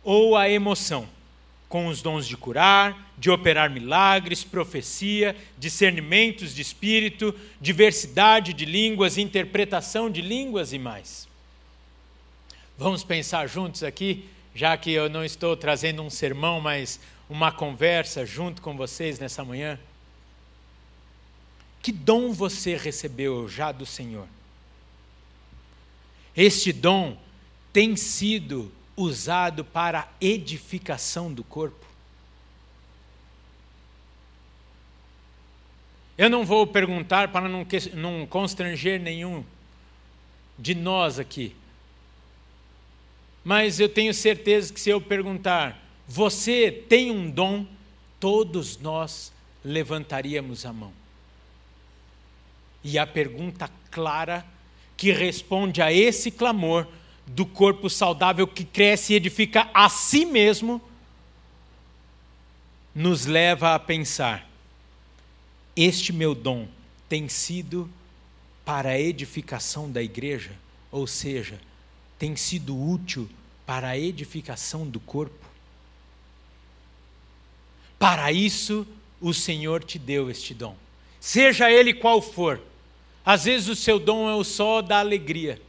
ou 0.02 0.36
à 0.36 0.48
emoção, 0.48 1.06
com 1.68 1.86
os 1.86 2.00
dons 2.00 2.26
de 2.26 2.36
curar, 2.36 3.12
de 3.18 3.30
operar 3.30 3.70
milagres, 3.70 4.42
profecia, 4.42 5.36
discernimentos 5.58 6.54
de 6.54 6.62
espírito, 6.62 7.34
diversidade 7.60 8.52
de 8.52 8.64
línguas, 8.64 9.18
interpretação 9.18 10.10
de 10.10 10.22
línguas 10.22 10.72
e 10.72 10.78
mais. 10.78 11.28
Vamos 12.78 13.04
pensar 13.04 13.46
juntos 13.46 13.82
aqui, 13.82 14.28
já 14.54 14.76
que 14.76 14.90
eu 14.90 15.08
não 15.08 15.24
estou 15.24 15.56
trazendo 15.56 16.02
um 16.02 16.10
sermão, 16.10 16.60
mas 16.60 16.98
uma 17.28 17.50
conversa 17.52 18.24
junto 18.24 18.62
com 18.62 18.76
vocês 18.76 19.18
nessa 19.18 19.44
manhã. 19.44 19.78
Que 21.82 21.92
dom 21.92 22.32
você 22.32 22.76
recebeu 22.76 23.48
já 23.48 23.70
do 23.72 23.86
Senhor? 23.86 24.26
Este 26.36 26.72
dom 26.72 27.16
tem 27.72 27.96
sido 27.96 28.70
usado 28.96 29.64
para 29.64 30.08
edificação 30.20 31.32
do 31.32 31.42
corpo. 31.42 31.86
Eu 36.18 36.30
não 36.30 36.44
vou 36.44 36.66
perguntar 36.66 37.28
para 37.28 37.48
não, 37.48 37.66
não 37.94 38.26
constranger 38.26 39.00
nenhum 39.00 39.44
de 40.58 40.74
nós 40.74 41.18
aqui. 41.18 41.54
Mas 43.44 43.78
eu 43.78 43.88
tenho 43.88 44.12
certeza 44.12 44.72
que 44.72 44.80
se 44.80 44.90
eu 44.90 45.00
perguntar, 45.00 45.80
você 46.08 46.70
tem 46.88 47.10
um 47.10 47.30
dom, 47.30 47.66
todos 48.18 48.78
nós 48.78 49.32
levantaríamos 49.64 50.64
a 50.64 50.72
mão. 50.72 50.92
E 52.82 52.98
a 52.98 53.06
pergunta 53.06 53.70
clara 53.90 54.44
que 54.96 55.12
responde 55.12 55.82
a 55.82 55.92
esse 55.92 56.30
clamor 56.30 56.86
do 57.26 57.44
corpo 57.44 57.90
saudável 57.90 58.46
que 58.46 58.64
cresce 58.64 59.12
e 59.12 59.16
edifica 59.16 59.68
a 59.74 59.88
si 59.88 60.24
mesmo, 60.24 60.80
nos 62.94 63.26
leva 63.26 63.74
a 63.74 63.78
pensar: 63.78 64.48
este 65.74 66.12
meu 66.12 66.34
dom 66.34 66.68
tem 67.08 67.28
sido 67.28 67.90
para 68.64 68.90
a 68.90 68.98
edificação 68.98 69.90
da 69.90 70.02
igreja, 70.02 70.52
ou 70.90 71.06
seja, 71.06 71.60
tem 72.18 72.34
sido 72.34 72.76
útil 72.76 73.28
para 73.66 73.88
a 73.88 73.98
edificação 73.98 74.86
do 74.86 74.98
corpo? 74.98 75.44
Para 77.98 78.32
isso, 78.32 78.86
o 79.20 79.32
Senhor 79.34 79.82
te 79.84 79.98
deu 79.98 80.30
este 80.30 80.54
dom, 80.54 80.76
seja 81.20 81.70
ele 81.70 81.92
qual 81.92 82.22
for 82.22 82.60
às 83.26 83.44
vezes 83.44 83.68
o 83.68 83.74
seu 83.74 83.98
dom 83.98 84.30
é 84.30 84.36
o 84.36 84.44
só 84.44 84.80
da 84.80 85.00
alegria. 85.00 85.60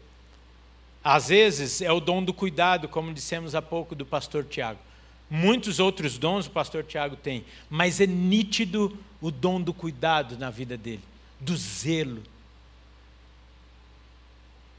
Às 1.03 1.29
vezes 1.29 1.81
é 1.81 1.91
o 1.91 1.99
dom 1.99 2.23
do 2.23 2.31
cuidado, 2.31 2.87
como 2.87 3.11
dissemos 3.11 3.55
há 3.55 3.61
pouco 3.63 3.95
do 3.95 4.05
pastor 4.05 4.45
Tiago. 4.45 4.79
Muitos 5.27 5.79
outros 5.79 6.19
dons 6.19 6.45
o 6.45 6.51
pastor 6.51 6.83
Tiago 6.83 7.15
tem, 7.15 7.43
mas 7.67 7.99
é 7.99 8.05
nítido 8.05 8.95
o 9.19 9.31
dom 9.31 9.59
do 9.59 9.73
cuidado 9.73 10.37
na 10.37 10.51
vida 10.51 10.77
dele, 10.77 11.01
do 11.39 11.57
zelo. 11.57 12.21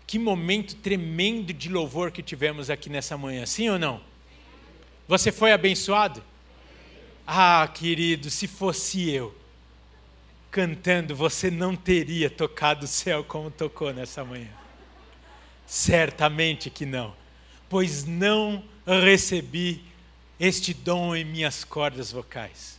Que 0.06 0.18
momento 0.18 0.76
tremendo 0.76 1.52
de 1.52 1.68
louvor 1.68 2.12
que 2.12 2.22
tivemos 2.22 2.70
aqui 2.70 2.88
nessa 2.88 3.18
manhã, 3.18 3.44
sim 3.44 3.68
ou 3.68 3.78
não? 3.78 4.00
Você 5.08 5.32
foi 5.32 5.50
abençoado? 5.50 6.22
Ah, 7.26 7.68
querido, 7.74 8.30
se 8.30 8.46
fosse 8.46 9.10
eu, 9.10 9.34
cantando, 10.50 11.14
você 11.14 11.50
não 11.50 11.76
teria 11.76 12.30
tocado 12.30 12.84
o 12.84 12.88
céu 12.88 13.22
como 13.24 13.50
tocou 13.50 13.92
nessa 13.92 14.24
manhã. 14.24 14.48
Certamente 15.66 16.70
que 16.70 16.86
não, 16.86 17.14
pois 17.68 18.04
não 18.04 18.64
recebi 18.86 19.82
este 20.40 20.72
dom 20.72 21.14
em 21.14 21.24
minhas 21.24 21.64
cordas 21.64 22.10
vocais. 22.10 22.78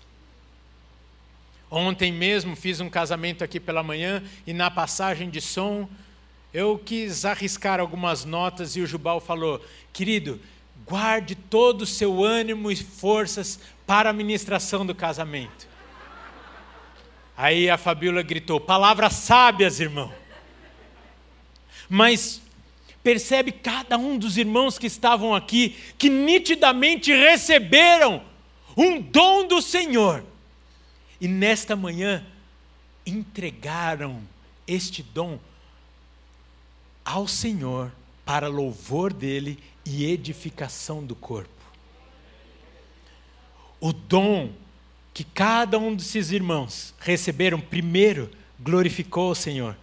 Ontem 1.69 2.11
mesmo 2.11 2.55
fiz 2.55 2.79
um 2.79 2.89
casamento 2.89 3.43
aqui 3.43 3.59
pela 3.59 3.83
manhã 3.83 4.23
e 4.47 4.53
na 4.53 4.71
passagem 4.71 5.29
de 5.29 5.39
som 5.39 5.87
eu 6.51 6.81
quis 6.83 7.25
arriscar 7.25 7.79
algumas 7.79 8.25
notas 8.25 8.75
e 8.75 8.81
o 8.81 8.87
Jubal 8.87 9.19
falou: 9.19 9.63
querido, 9.93 10.39
guarde 10.87 11.35
todo 11.35 11.83
o 11.83 11.87
seu 11.87 12.23
ânimo 12.23 12.71
e 12.71 12.75
forças 12.75 13.59
para 13.85 14.09
a 14.09 14.13
ministração 14.13 14.83
do 14.83 14.95
casamento. 14.95 15.67
Aí 17.41 17.69
a 17.69 17.77
Fabíola 17.77 18.21
gritou: 18.21 18.59
palavras 18.59 19.13
sábias, 19.13 19.79
irmão. 19.79 20.13
Mas 21.87 22.41
percebe 23.01 23.53
cada 23.53 23.97
um 23.97 24.17
dos 24.17 24.37
irmãos 24.37 24.77
que 24.77 24.87
estavam 24.87 25.33
aqui, 25.33 25.73
que 25.97 26.09
nitidamente 26.09 27.13
receberam 27.13 28.21
um 28.75 28.99
dom 29.01 29.47
do 29.47 29.61
Senhor. 29.61 30.21
E 31.21 31.29
nesta 31.29 31.77
manhã 31.77 32.25
entregaram 33.05 34.21
este 34.67 35.01
dom 35.01 35.39
ao 37.05 37.25
Senhor 37.25 37.89
para 38.25 38.49
louvor 38.49 39.13
dele 39.13 39.57
e 39.85 40.11
edificação 40.11 41.05
do 41.05 41.15
corpo. 41.15 41.49
O 43.79 43.93
dom 43.93 44.51
que 45.19 45.25
cada 45.25 45.77
um 45.77 45.93
desses 45.93 46.31
irmãos 46.31 46.93
receberam, 46.97 47.59
primeiro 47.59 48.31
glorificou 48.57 49.31
o 49.31 49.35
Senhor, 49.35 49.75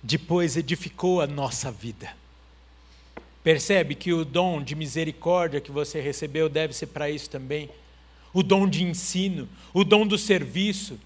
depois 0.00 0.56
edificou 0.56 1.20
a 1.20 1.26
nossa 1.26 1.72
vida. 1.72 2.14
Percebe 3.42 3.96
que 3.96 4.12
o 4.12 4.24
dom 4.24 4.62
de 4.62 4.76
misericórdia 4.76 5.60
que 5.60 5.72
você 5.72 6.00
recebeu 6.00 6.48
deve 6.48 6.72
ser 6.72 6.86
para 6.86 7.10
isso 7.10 7.28
também. 7.28 7.68
O 8.32 8.44
dom 8.44 8.68
de 8.68 8.84
ensino, 8.84 9.48
o 9.74 9.82
dom 9.82 10.06
do 10.06 10.16
serviço, 10.16 11.00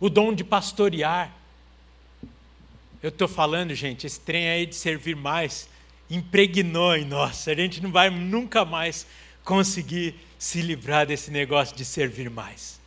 o 0.00 0.10
dom 0.10 0.34
de 0.34 0.42
pastorear. 0.42 1.32
Eu 3.00 3.10
estou 3.10 3.28
falando, 3.28 3.72
gente, 3.76 4.08
esse 4.08 4.18
trem 4.18 4.48
aí 4.48 4.66
de 4.66 4.74
servir 4.74 5.14
mais 5.14 5.68
impregnou 6.10 6.96
em 6.96 7.04
nós. 7.04 7.46
A 7.46 7.54
gente 7.54 7.80
não 7.80 7.92
vai 7.92 8.10
nunca 8.10 8.64
mais 8.64 9.06
conseguir 9.44 10.16
se 10.40 10.62
livrar 10.62 11.06
desse 11.06 11.30
negócio 11.30 11.76
de 11.76 11.84
servir 11.84 12.30
mais. 12.30 12.80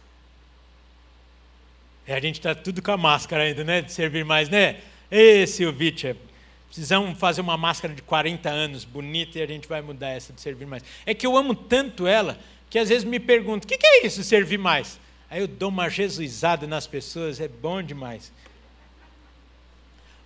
É, 2.07 2.15
a 2.15 2.19
gente 2.19 2.39
está 2.39 2.55
tudo 2.55 2.81
com 2.81 2.91
a 2.91 2.97
máscara 2.97 3.43
ainda, 3.43 3.63
né? 3.63 3.83
De 3.83 3.93
servir 3.93 4.25
mais, 4.25 4.49
né? 4.49 4.81
Ê, 5.11 5.45
Silvitcha, 5.45 6.17
precisamos 6.65 7.15
fazer 7.19 7.41
uma 7.41 7.55
máscara 7.55 7.93
de 7.93 8.01
40 8.01 8.49
anos, 8.49 8.83
bonita, 8.83 9.37
e 9.37 9.43
a 9.43 9.45
gente 9.45 9.67
vai 9.67 9.83
mudar 9.83 10.09
essa 10.09 10.33
de 10.33 10.41
servir 10.41 10.65
mais. 10.65 10.83
É 11.05 11.13
que 11.13 11.27
eu 11.27 11.37
amo 11.37 11.53
tanto 11.53 12.07
ela, 12.07 12.39
que 12.71 12.79
às 12.79 12.89
vezes 12.89 13.03
me 13.03 13.19
pergunto, 13.19 13.65
o 13.65 13.67
que, 13.67 13.77
que 13.77 13.85
é 13.85 14.07
isso, 14.07 14.23
servir 14.23 14.57
mais? 14.57 14.99
Aí 15.29 15.39
eu 15.39 15.47
dou 15.47 15.69
uma 15.69 15.89
jesuizada 15.89 16.65
nas 16.65 16.87
pessoas, 16.87 17.39
é 17.39 17.47
bom 17.47 17.83
demais. 17.83 18.31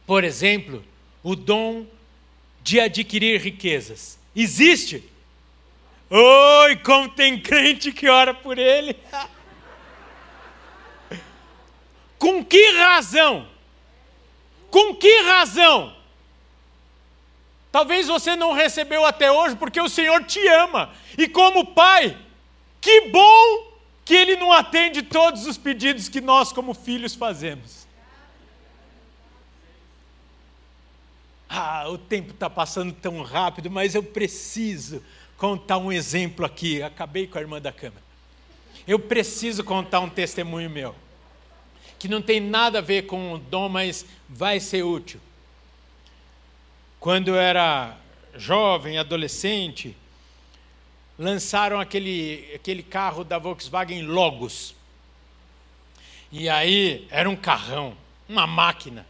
Por 0.06 0.24
exemplo, 0.24 0.82
o 1.22 1.36
dom 1.36 1.86
de 2.64 2.80
adquirir 2.80 3.42
riquezas. 3.42 4.18
Existe. 4.34 5.04
Oi, 6.10 6.78
como 6.78 7.10
tem 7.10 7.40
crente 7.40 7.92
que 7.92 8.08
ora 8.08 8.34
por 8.34 8.58
ele. 8.58 8.96
Com 12.18 12.44
que 12.44 12.72
razão? 12.72 13.48
Com 14.72 14.96
que 14.96 15.22
razão? 15.24 15.96
Talvez 17.72 18.08
você 18.08 18.36
não 18.36 18.54
recebeu 18.54 19.06
até 19.06 19.32
hoje 19.32 19.56
porque 19.56 19.80
o 19.80 19.90
Senhor 19.90 20.24
te 20.24 20.46
ama. 20.48 20.92
E 21.18 21.28
como 21.28 21.74
pai, 21.74 22.18
que 22.82 23.10
bom 23.10 23.68
que 24.04 24.16
Ele 24.16 24.38
não 24.38 24.52
atende 24.54 25.04
todos 25.04 25.46
os 25.46 25.58
pedidos 25.58 26.08
que 26.08 26.22
nós, 26.22 26.54
como 26.54 26.74
filhos, 26.74 27.14
fazemos. 27.14 27.86
Ah, 31.50 31.90
o 31.90 31.98
tempo 31.98 32.32
está 32.32 32.50
passando 32.50 32.94
tão 32.94 33.22
rápido, 33.22 33.70
mas 33.70 33.96
eu 33.96 34.04
preciso 34.04 35.04
contar 35.38 35.78
um 35.78 35.92
exemplo 35.92 36.46
aqui. 36.46 36.82
Acabei 36.82 37.28
com 37.28 37.38
a 37.38 37.42
irmã 37.42 37.62
da 37.62 37.72
câmara. 37.72 38.04
Eu 38.88 39.00
preciso 39.00 39.64
contar 39.64 40.00
um 40.00 40.10
testemunho 40.10 40.70
meu, 40.70 40.96
que 42.00 42.08
não 42.08 42.22
tem 42.22 42.40
nada 42.40 42.80
a 42.80 42.82
ver 42.82 43.06
com 43.06 43.34
o 43.34 43.38
dom, 43.38 43.70
mas 43.70 44.06
vai 44.28 44.60
ser 44.60 44.84
útil. 44.84 45.20
Quando 47.00 47.30
eu 47.30 47.36
era 47.36 47.98
jovem, 48.36 48.98
adolescente, 48.98 49.96
lançaram 51.18 51.80
aquele, 51.80 52.50
aquele 52.56 52.82
carro 52.82 53.24
da 53.24 53.38
Volkswagen 53.38 54.04
Logos. 54.04 54.74
E 56.32 56.48
aí 56.48 57.08
era 57.10 57.30
um 57.30 57.36
carrão, 57.36 57.96
uma 58.28 58.48
máquina. 58.48 59.06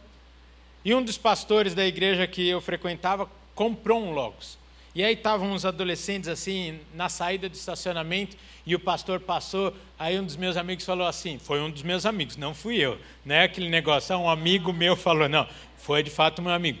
E 0.84 0.94
um 0.94 1.02
dos 1.02 1.18
pastores 1.18 1.74
da 1.74 1.86
igreja 1.86 2.26
que 2.26 2.48
eu 2.48 2.60
frequentava 2.60 3.30
comprou 3.54 4.02
um 4.02 4.12
Logos. 4.12 4.58
E 4.94 5.04
aí 5.04 5.14
estavam 5.14 5.52
uns 5.52 5.64
adolescentes 5.64 6.28
assim 6.28 6.80
na 6.94 7.08
saída 7.08 7.48
do 7.48 7.54
estacionamento 7.54 8.36
e 8.66 8.74
o 8.74 8.80
pastor 8.80 9.20
passou. 9.20 9.74
Aí 9.98 10.18
um 10.18 10.24
dos 10.24 10.36
meus 10.36 10.56
amigos 10.56 10.84
falou 10.84 11.06
assim: 11.06 11.38
foi 11.38 11.60
um 11.60 11.70
dos 11.70 11.82
meus 11.82 12.04
amigos, 12.06 12.36
não 12.36 12.54
fui 12.54 12.76
eu. 12.76 12.98
Não 13.24 13.34
é 13.34 13.44
aquele 13.44 13.68
negócio, 13.68 14.14
ah, 14.14 14.18
um 14.18 14.28
amigo 14.28 14.72
meu 14.72 14.96
falou, 14.96 15.28
não, 15.28 15.46
foi 15.76 16.02
de 16.02 16.10
fato 16.10 16.42
meu 16.42 16.52
amigo. 16.52 16.78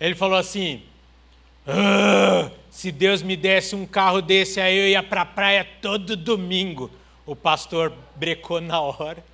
Ele 0.00 0.14
falou 0.14 0.38
assim: 0.38 0.82
ah, 1.66 2.50
se 2.70 2.92
Deus 2.92 3.22
me 3.22 3.36
desse 3.36 3.74
um 3.74 3.86
carro 3.86 4.20
desse, 4.20 4.60
aí 4.60 4.76
eu 4.76 4.88
ia 4.88 5.02
para 5.02 5.22
a 5.22 5.26
praia 5.26 5.66
todo 5.80 6.16
domingo. 6.16 6.90
O 7.24 7.34
pastor 7.34 7.92
brecou 8.16 8.60
na 8.60 8.80
hora, 8.80 9.24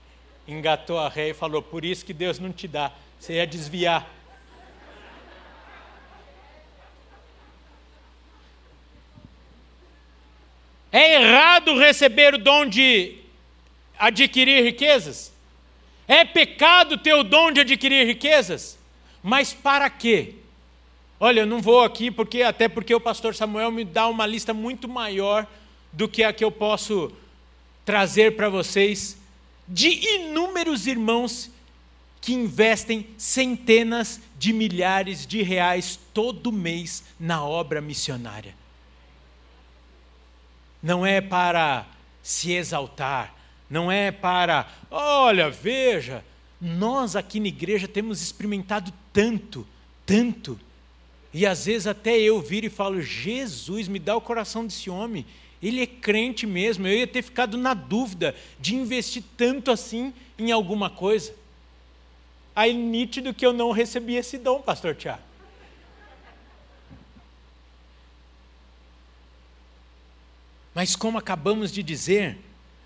engatou 0.47 0.99
a 0.99 1.09
ré 1.09 1.31
e 1.31 1.35
falou: 1.35 1.61
Por 1.61 1.85
isso 1.85 2.05
que 2.05 2.13
Deus 2.13 2.39
não 2.39 2.53
te 2.53 2.69
dá, 2.69 2.93
você 3.19 3.35
ia 3.35 3.47
desviar. 3.47 4.09
É 10.93 11.23
errado 11.23 11.79
receber 11.79 12.35
o 12.35 12.39
dom 12.39 12.67
de 12.67 13.17
adquirir 13.99 14.65
riquezas? 14.65 15.33
É 16.09 16.25
pecado 16.25 16.99
ter 16.99 17.15
o 17.15 17.23
dom 17.23 17.53
de 17.53 17.61
adquirir 17.61 18.07
riquezas? 18.07 18.79
Mas 19.23 19.53
para 19.53 19.89
quê? 19.89 20.35
Olha, 21.21 21.41
eu 21.41 21.47
não 21.47 21.61
vou 21.61 21.83
aqui 21.83 22.11
porque 22.11 22.43
até 22.43 22.69
porque 22.69 22.95
o 22.95 23.01
pastor 23.01 23.35
Samuel 23.35 23.71
me 23.71 23.85
dá 23.85 24.09
uma 24.09 24.27
lista 24.27 24.55
muito 24.55 24.89
maior 24.89 25.47
do 25.93 26.09
que 26.09 26.25
a 26.25 26.33
que 26.33 26.43
eu 26.43 26.51
posso 26.51 27.13
trazer 27.85 28.37
para 28.37 28.49
vocês 28.49 29.19
de 29.69 29.89
inúmeros 30.17 30.87
irmãos 30.87 31.51
que 32.21 32.33
investem 32.33 33.07
centenas 33.17 34.21
de 34.39 34.53
milhares 34.53 35.27
de 35.27 35.43
reais 35.43 35.99
todo 36.13 36.51
mês 36.51 37.05
na 37.19 37.45
obra 37.45 37.81
missionária. 37.81 38.55
Não 40.83 41.05
é 41.05 41.21
para 41.21 41.87
se 42.23 42.53
exaltar, 42.53 43.35
não 43.69 43.91
é 43.91 44.11
para, 44.11 44.69
olha, 44.91 45.51
veja, 45.51 46.25
nós 46.61 47.17
aqui 47.17 47.41
na 47.41 47.49
igreja 47.49 47.89
temos 47.89 48.21
experimentado 48.23 48.93
tanto, 49.13 49.67
tanto 50.05 50.59
e 51.33 51.47
às 51.47 51.67
vezes 51.67 51.87
até 51.87 52.19
eu 52.19 52.41
viro 52.41 52.67
e 52.67 52.71
falo: 52.71 53.01
Jesus, 53.01 53.89
me 53.89 53.99
dá 53.99 54.17
o 54.17 54.21
coração 54.21 54.67
desse 54.67 54.91
homem. 54.91 55.25
Ele 55.63 55.83
é 55.83 55.87
crente 55.87 56.47
mesmo. 56.47 56.87
Eu 56.87 56.99
ia 56.99 57.07
ter 57.07 57.23
ficado 57.23 57.57
na 57.57 57.75
dúvida 57.75 58.35
de 58.59 58.75
investir 58.75 59.23
tanto 59.37 59.71
assim 59.71 60.13
em 60.39 60.51
alguma 60.51 60.91
coisa. 60.91 61.35
Aí 62.57 62.73
nítido 62.75 63.33
que 63.33 63.47
eu 63.47 63.53
não 63.53 63.71
recebi 63.71 64.17
esse 64.17 64.39
dom, 64.39 64.61
pastor 64.61 64.95
Tiago. 64.95 65.23
Mas 70.81 70.97
como 70.97 71.19
acabamos 71.19 71.71
de 71.71 71.83
dizer, 71.83 72.39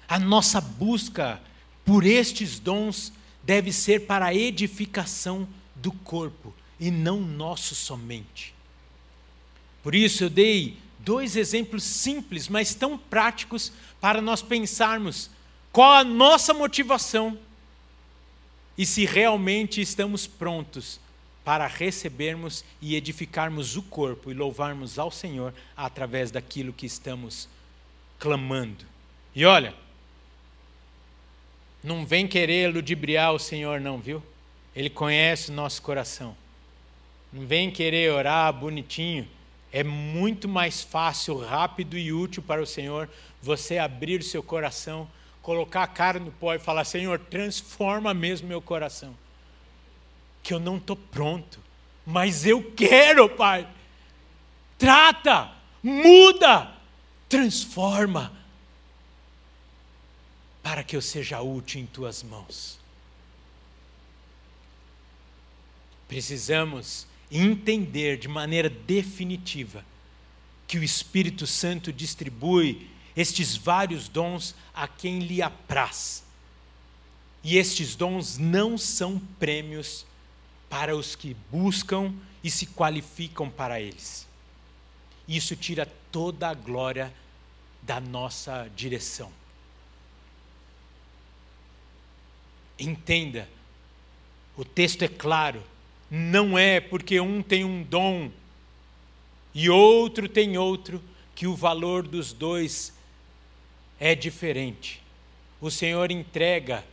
a 0.08 0.18
nossa 0.18 0.60
busca 0.60 1.40
por 1.84 2.04
estes 2.04 2.58
dons 2.58 3.12
deve 3.40 3.70
ser 3.70 4.00
para 4.00 4.26
a 4.26 4.34
edificação 4.34 5.46
do 5.76 5.92
corpo 5.92 6.52
e 6.80 6.90
não 6.90 7.20
nosso 7.20 7.72
somente. 7.72 8.52
Por 9.80 9.94
isso 9.94 10.24
eu 10.24 10.28
dei 10.28 10.76
dois 10.98 11.36
exemplos 11.36 11.84
simples, 11.84 12.48
mas 12.48 12.74
tão 12.74 12.98
práticos 12.98 13.70
para 14.00 14.20
nós 14.20 14.42
pensarmos 14.42 15.30
qual 15.70 15.92
a 15.92 16.02
nossa 16.02 16.52
motivação 16.52 17.38
e 18.76 18.84
se 18.84 19.06
realmente 19.06 19.80
estamos 19.80 20.26
prontos 20.26 20.98
para 21.44 21.68
recebermos 21.68 22.64
e 22.82 22.96
edificarmos 22.96 23.76
o 23.76 23.82
corpo 23.82 24.32
e 24.32 24.34
louvarmos 24.34 24.98
ao 24.98 25.12
Senhor 25.12 25.54
através 25.76 26.32
daquilo 26.32 26.72
que 26.72 26.86
estamos 26.86 27.48
clamando. 28.24 28.86
E 29.34 29.44
olha, 29.44 29.74
não 31.82 32.06
vem 32.06 32.26
querer 32.26 32.72
ludibriar 32.72 33.34
o 33.34 33.38
Senhor, 33.38 33.78
não, 33.78 33.98
viu? 33.98 34.22
Ele 34.74 34.88
conhece 34.88 35.50
o 35.50 35.54
nosso 35.54 35.82
coração. 35.82 36.34
Não 37.30 37.46
vem 37.46 37.70
querer 37.70 38.10
orar 38.10 38.50
bonitinho. 38.50 39.28
É 39.70 39.84
muito 39.84 40.48
mais 40.48 40.80
fácil, 40.82 41.36
rápido 41.36 41.98
e 41.98 42.14
útil 42.14 42.42
para 42.42 42.62
o 42.62 42.66
Senhor 42.66 43.10
você 43.42 43.76
abrir 43.76 44.22
o 44.22 44.24
seu 44.24 44.42
coração, 44.42 45.06
colocar 45.42 45.82
a 45.82 45.86
cara 45.86 46.18
no 46.18 46.30
pó 46.30 46.54
e 46.54 46.58
falar: 46.58 46.84
Senhor, 46.84 47.18
transforma 47.18 48.14
mesmo 48.14 48.48
meu 48.48 48.62
coração. 48.62 49.14
Que 50.42 50.54
eu 50.54 50.58
não 50.58 50.78
estou 50.78 50.96
pronto, 50.96 51.60
mas 52.06 52.46
eu 52.46 52.72
quero, 52.74 53.28
Pai. 53.28 53.68
Trata, 54.78 55.50
muda, 55.82 56.73
transforma, 57.34 58.32
para 60.62 60.84
que 60.84 60.94
eu 60.94 61.02
seja 61.02 61.40
útil 61.40 61.80
em 61.80 61.86
tuas 61.86 62.22
mãos. 62.22 62.78
Precisamos 66.06 67.08
entender 67.28 68.18
de 68.18 68.28
maneira 68.28 68.70
definitiva 68.70 69.84
que 70.68 70.78
o 70.78 70.84
Espírito 70.84 71.44
Santo 71.44 71.92
distribui 71.92 72.88
estes 73.16 73.56
vários 73.56 74.08
dons 74.08 74.54
a 74.72 74.86
quem 74.86 75.18
lhe 75.18 75.42
apraz. 75.42 76.22
E 77.42 77.56
estes 77.56 77.96
dons 77.96 78.38
não 78.38 78.78
são 78.78 79.18
prêmios 79.40 80.06
para 80.70 80.96
os 80.96 81.16
que 81.16 81.34
buscam 81.50 82.14
e 82.44 82.50
se 82.50 82.66
qualificam 82.66 83.50
para 83.50 83.80
eles. 83.80 84.24
Isso 85.26 85.56
tira 85.56 85.92
toda 86.12 86.48
a 86.48 86.54
glória 86.54 87.12
da 87.84 88.00
nossa 88.00 88.70
direção. 88.74 89.30
Entenda, 92.78 93.48
o 94.56 94.64
texto 94.64 95.02
é 95.02 95.08
claro, 95.08 95.62
não 96.10 96.58
é 96.58 96.80
porque 96.80 97.20
um 97.20 97.42
tem 97.42 97.64
um 97.64 97.82
dom 97.82 98.30
e 99.54 99.70
outro 99.70 100.28
tem 100.28 100.58
outro 100.58 101.02
que 101.34 101.46
o 101.46 101.54
valor 101.54 102.06
dos 102.06 102.32
dois 102.32 102.92
é 104.00 104.14
diferente. 104.14 105.00
O 105.60 105.70
Senhor 105.70 106.10
entrega 106.10 106.84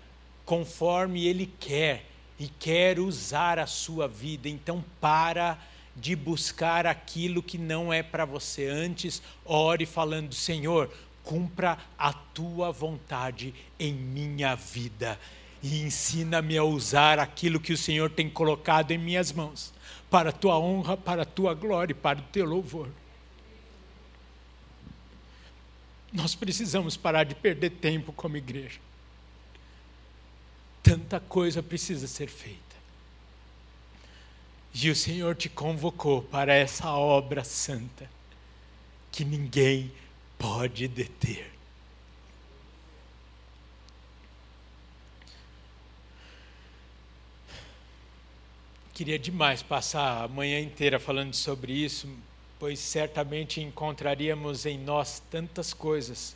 conforme 0.46 1.26
Ele 1.26 1.52
quer 1.60 2.06
e 2.40 2.48
quer 2.48 3.00
usar 3.00 3.58
a 3.60 3.68
sua 3.68 4.08
vida. 4.08 4.50
Então, 4.50 4.84
para 5.00 5.58
de 5.96 6.16
buscar 6.16 6.88
aquilo 6.88 7.44
que 7.44 7.58
não 7.58 7.92
é 7.92 8.02
para 8.02 8.26
você. 8.26 8.68
Antes, 8.68 9.22
ore 9.46 9.86
falando: 9.86 10.34
Senhor, 10.34 10.92
cumpra 11.24 11.78
a 11.98 12.14
tua 12.14 12.72
vontade 12.72 13.54
em 13.80 13.94
minha 13.94 14.56
vida 14.56 15.20
e 15.64 15.82
ensina-me 15.82 16.58
a 16.58 16.64
usar 16.64 17.20
aquilo 17.20 17.60
que 17.60 17.74
o 17.74 17.78
Senhor 17.78 18.10
tem 18.10 18.30
colocado 18.30 18.92
em 18.92 18.98
minhas 18.98 19.32
mãos, 19.32 19.74
para 20.10 20.30
a 20.30 20.34
tua 20.34 20.58
honra, 20.58 20.98
para 20.98 21.22
a 21.22 21.26
tua 21.26 21.54
glória 21.54 21.92
e 21.92 21.96
para 21.96 22.20
o 22.20 22.24
teu 22.24 22.46
louvor. 22.46 22.90
Nós 26.12 26.36
precisamos 26.36 26.98
parar 26.98 27.24
de 27.24 27.36
perder 27.36 27.70
tempo 27.70 28.12
como 28.12 28.36
igreja. 28.36 28.80
Tanta 30.84 31.20
coisa 31.20 31.62
precisa 31.64 32.08
ser 32.08 32.28
feita. 32.28 32.71
E 34.74 34.90
o 34.90 34.96
Senhor 34.96 35.36
te 35.36 35.50
convocou 35.50 36.22
para 36.22 36.54
essa 36.54 36.92
obra 36.92 37.44
santa 37.44 38.10
que 39.12 39.26
ninguém 39.26 39.92
pode 40.40 40.88
deter. 40.88 41.52
Queria 48.94 49.18
demais 49.18 49.64
passar 49.64 50.24
a 50.24 50.28
manhã 50.28 50.60
inteira 50.60 51.00
falando 51.00 51.34
sobre 51.34 51.74
isso, 51.74 52.08
pois 52.60 52.80
certamente 52.80 53.60
encontraríamos 53.60 54.66
em 54.66 54.78
nós 54.78 55.22
tantas 55.32 55.74
coisas 55.74 56.36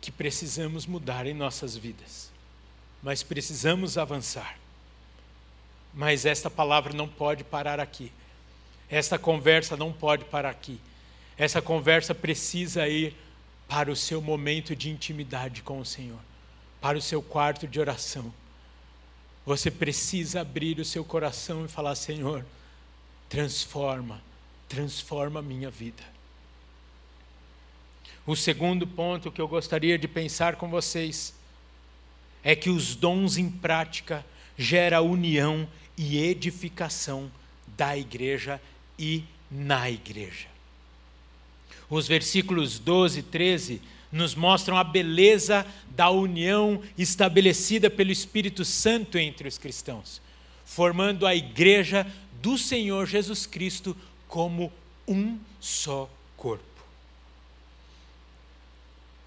que 0.00 0.12
precisamos 0.12 0.86
mudar 0.86 1.26
em 1.26 1.34
nossas 1.34 1.76
vidas. 1.76 2.30
Mas 3.02 3.22
precisamos 3.22 3.98
avançar. 3.98 4.56
Mas 5.96 6.24
esta 6.24 6.48
palavra 6.48 6.92
não 6.92 7.08
pode 7.08 7.42
parar 7.42 7.80
aqui. 7.80 8.12
Esta 8.88 9.18
conversa 9.18 9.76
não 9.76 9.92
pode 9.92 10.24
parar 10.26 10.50
aqui. 10.50 10.78
Essa 11.36 11.60
conversa 11.60 12.14
precisa 12.14 12.86
ir 12.86 13.16
para 13.66 13.90
o 13.90 13.96
seu 13.96 14.22
momento 14.22 14.76
de 14.76 14.88
intimidade 14.88 15.62
com 15.62 15.80
o 15.80 15.84
Senhor, 15.84 16.20
para 16.80 16.96
o 16.96 17.02
seu 17.02 17.20
quarto 17.20 17.66
de 17.66 17.80
oração 17.80 18.32
você 19.46 19.70
precisa 19.70 20.40
abrir 20.40 20.80
o 20.80 20.84
seu 20.84 21.04
coração 21.04 21.64
e 21.64 21.68
falar: 21.68 21.94
Senhor, 21.94 22.44
transforma, 23.28 24.20
transforma 24.68 25.38
a 25.38 25.42
minha 25.42 25.70
vida. 25.70 26.02
O 28.26 28.34
segundo 28.34 28.88
ponto 28.88 29.30
que 29.30 29.40
eu 29.40 29.46
gostaria 29.46 29.96
de 29.96 30.08
pensar 30.08 30.56
com 30.56 30.68
vocês 30.68 31.32
é 32.42 32.56
que 32.56 32.68
os 32.68 32.96
dons 32.96 33.36
em 33.36 33.48
prática 33.48 34.26
gera 34.56 35.02
união 35.02 35.68
e 35.96 36.18
edificação 36.18 37.30
da 37.76 37.96
igreja 37.96 38.60
e 38.98 39.24
na 39.50 39.90
igreja. 39.90 40.46
Os 41.88 42.08
versículos 42.08 42.78
12 42.78 43.20
e 43.20 43.22
13 43.22 43.82
nos 44.10 44.34
mostram 44.34 44.76
a 44.76 44.84
beleza 44.84 45.66
da 45.90 46.10
união 46.10 46.82
estabelecida 46.96 47.90
pelo 47.90 48.10
Espírito 48.10 48.64
Santo 48.64 49.18
entre 49.18 49.46
os 49.46 49.58
cristãos, 49.58 50.20
formando 50.64 51.26
a 51.26 51.34
igreja 51.34 52.06
do 52.40 52.56
Senhor 52.56 53.06
Jesus 53.06 53.46
Cristo 53.46 53.96
como 54.26 54.72
um 55.06 55.38
só 55.60 56.10
corpo. 56.36 56.64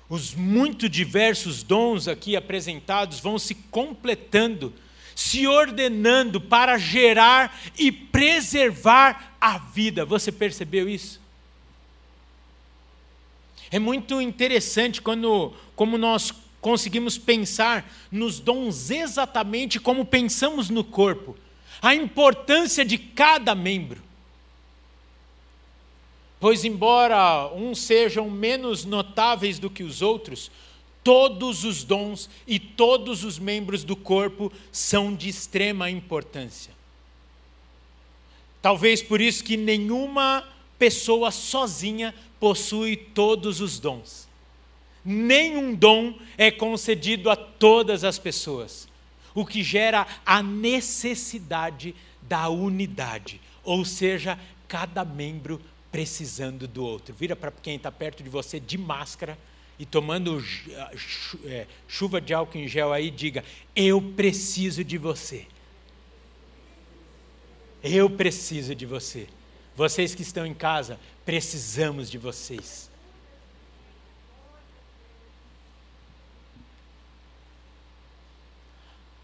Os 0.10 0.34
muito 0.34 0.89
diversos 0.89 1.62
dons 1.62 2.08
aqui 2.08 2.36
apresentados 2.36 3.20
vão 3.20 3.38
se 3.38 3.54
completando, 3.54 4.74
se 5.19 5.45
ordenando 5.45 6.39
para 6.39 6.77
gerar 6.77 7.60
e 7.77 7.91
preservar 7.91 9.36
a 9.41 9.58
vida. 9.58 10.05
Você 10.05 10.32
percebeu 10.32 10.88
isso? 10.88 11.19
É 13.69 13.77
muito 13.77 14.21
interessante 14.21 15.01
quando 15.01 15.53
como 15.75 15.97
nós 15.97 16.34
conseguimos 16.62 17.17
pensar 17.17 17.86
nos 18.10 18.39
dons 18.39 18.91
exatamente 18.91 19.77
como 19.77 20.05
pensamos 20.05 20.69
no 20.69 20.86
corpo, 20.86 21.36
a 21.82 21.93
importância 21.93 22.86
de 22.86 22.97
cada 22.97 23.53
membro. 23.53 24.01
Pois, 26.39 26.63
embora 26.63 27.53
uns 27.53 27.79
sejam 27.79 28.29
menos 28.29 28.86
notáveis 28.86 29.60
do 29.60 29.69
que 29.69 29.84
os 29.84 30.01
outros, 30.01 30.49
todos 31.10 31.63
os 31.63 31.84
dons 31.84 32.30
e 32.45 32.60
todos 32.60 33.24
os 33.24 33.39
membros 33.39 33.84
do 33.84 33.95
corpo 33.95 34.54
são 34.72 35.15
de 35.15 35.28
extrema 35.28 35.89
importância. 35.89 36.72
Talvez 38.62 39.02
por 39.02 39.19
isso 39.19 39.43
que 39.43 39.58
nenhuma 39.58 40.48
pessoa 40.78 41.32
sozinha 41.32 42.13
possui 42.39 42.95
todos 42.95 43.60
os 43.60 43.80
dons. 43.80 44.30
Nenhum 45.04 45.74
dom 45.74 46.13
é 46.38 46.52
concedido 46.52 47.32
a 47.32 47.36
todas 47.36 48.04
as 48.04 48.19
pessoas, 48.19 48.88
o 49.34 49.48
que 49.48 49.63
gera 49.63 50.06
a 50.24 50.43
necessidade 50.43 51.95
da 52.22 52.50
unidade, 52.50 53.41
ou 53.63 53.84
seja, 53.84 54.39
cada 54.67 55.04
membro 55.04 55.60
precisando 55.91 56.67
do 56.67 56.86
outro. 56.86 57.15
Vira 57.15 57.36
para 57.36 57.50
quem 57.50 57.78
está 57.78 57.91
perto 57.91 58.22
de 58.22 58.30
você 58.30 58.60
de 58.60 58.78
máscara 58.78 59.36
e 59.80 59.86
tomando 59.86 60.44
é, 61.46 61.65
chuva 61.88 62.20
de 62.20 62.34
álcool 62.34 62.58
em 62.58 62.68
gel 62.68 62.92
aí, 62.92 63.10
diga: 63.10 63.46
Eu 63.74 64.02
preciso 64.02 64.84
de 64.84 64.98
você. 64.98 65.48
Eu 67.82 68.10
preciso 68.10 68.76
de 68.76 68.86
você. 68.86 69.28
Vocês 69.78 70.13
que 70.13 70.22
estão 70.22 70.46
em 70.46 70.54
casa, 70.54 71.00
precisamos 71.24 72.12
de 72.12 72.18
vocês. 72.18 72.92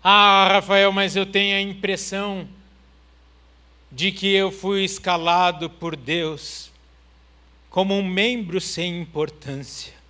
Ah, 0.02 0.48
Rafael, 0.54 0.91
mas 0.94 1.18
eu 1.18 1.26
tenho 1.26 1.58
a 1.58 1.62
impressão 1.62 2.48
de 3.91 4.12
que 4.12 4.32
eu 4.34 4.52
fui 4.52 4.86
escalado 4.86 5.70
por 5.70 5.96
Deus 5.96 6.72
como 7.70 7.94
um 7.94 8.08
membro 8.08 8.62
sem 8.62 9.02
importância. 9.02 10.05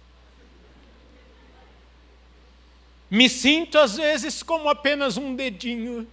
Me 3.15 3.29
sinto 3.29 3.77
às 3.77 3.95
vezes 3.95 4.43
como 4.43 4.67
apenas 4.67 5.15
um 5.15 5.33
dedinho. 5.33 6.05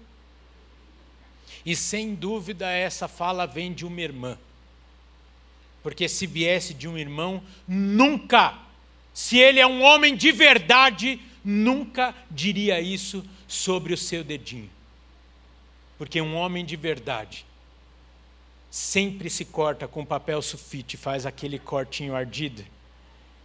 E 1.67 1.75
sem 1.75 2.15
dúvida 2.15 2.71
essa 2.71 3.09
fala 3.09 3.45
vem 3.45 3.73
de 3.73 3.85
uma 3.85 4.01
irmã. 4.01 4.39
Porque 5.83 6.09
se 6.09 6.29
viesse 6.29 6.73
de 6.73 6.87
um 6.87 6.97
irmão, 6.97 7.43
nunca, 7.67 8.57
se 9.13 9.37
ele 9.37 9.59
é 9.59 9.67
um 9.67 9.83
homem 9.83 10.15
de 10.15 10.31
verdade, 10.31 11.21
nunca 11.45 12.15
diria 12.31 12.81
isso 12.81 13.25
sobre 13.49 13.93
o 13.93 13.99
seu 13.99 14.23
dedinho. 14.23 14.71
Porque 15.99 16.23
um 16.23 16.37
homem 16.37 16.65
de 16.65 16.77
verdade 16.77 17.45
sempre 18.71 19.29
se 19.29 19.45
corta 19.45 19.89
com 19.89 20.05
papel 20.05 20.41
sulfite, 20.41 20.97
faz 20.97 21.27
aquele 21.27 21.59
cortinho 21.59 22.15
ardido 22.15 22.65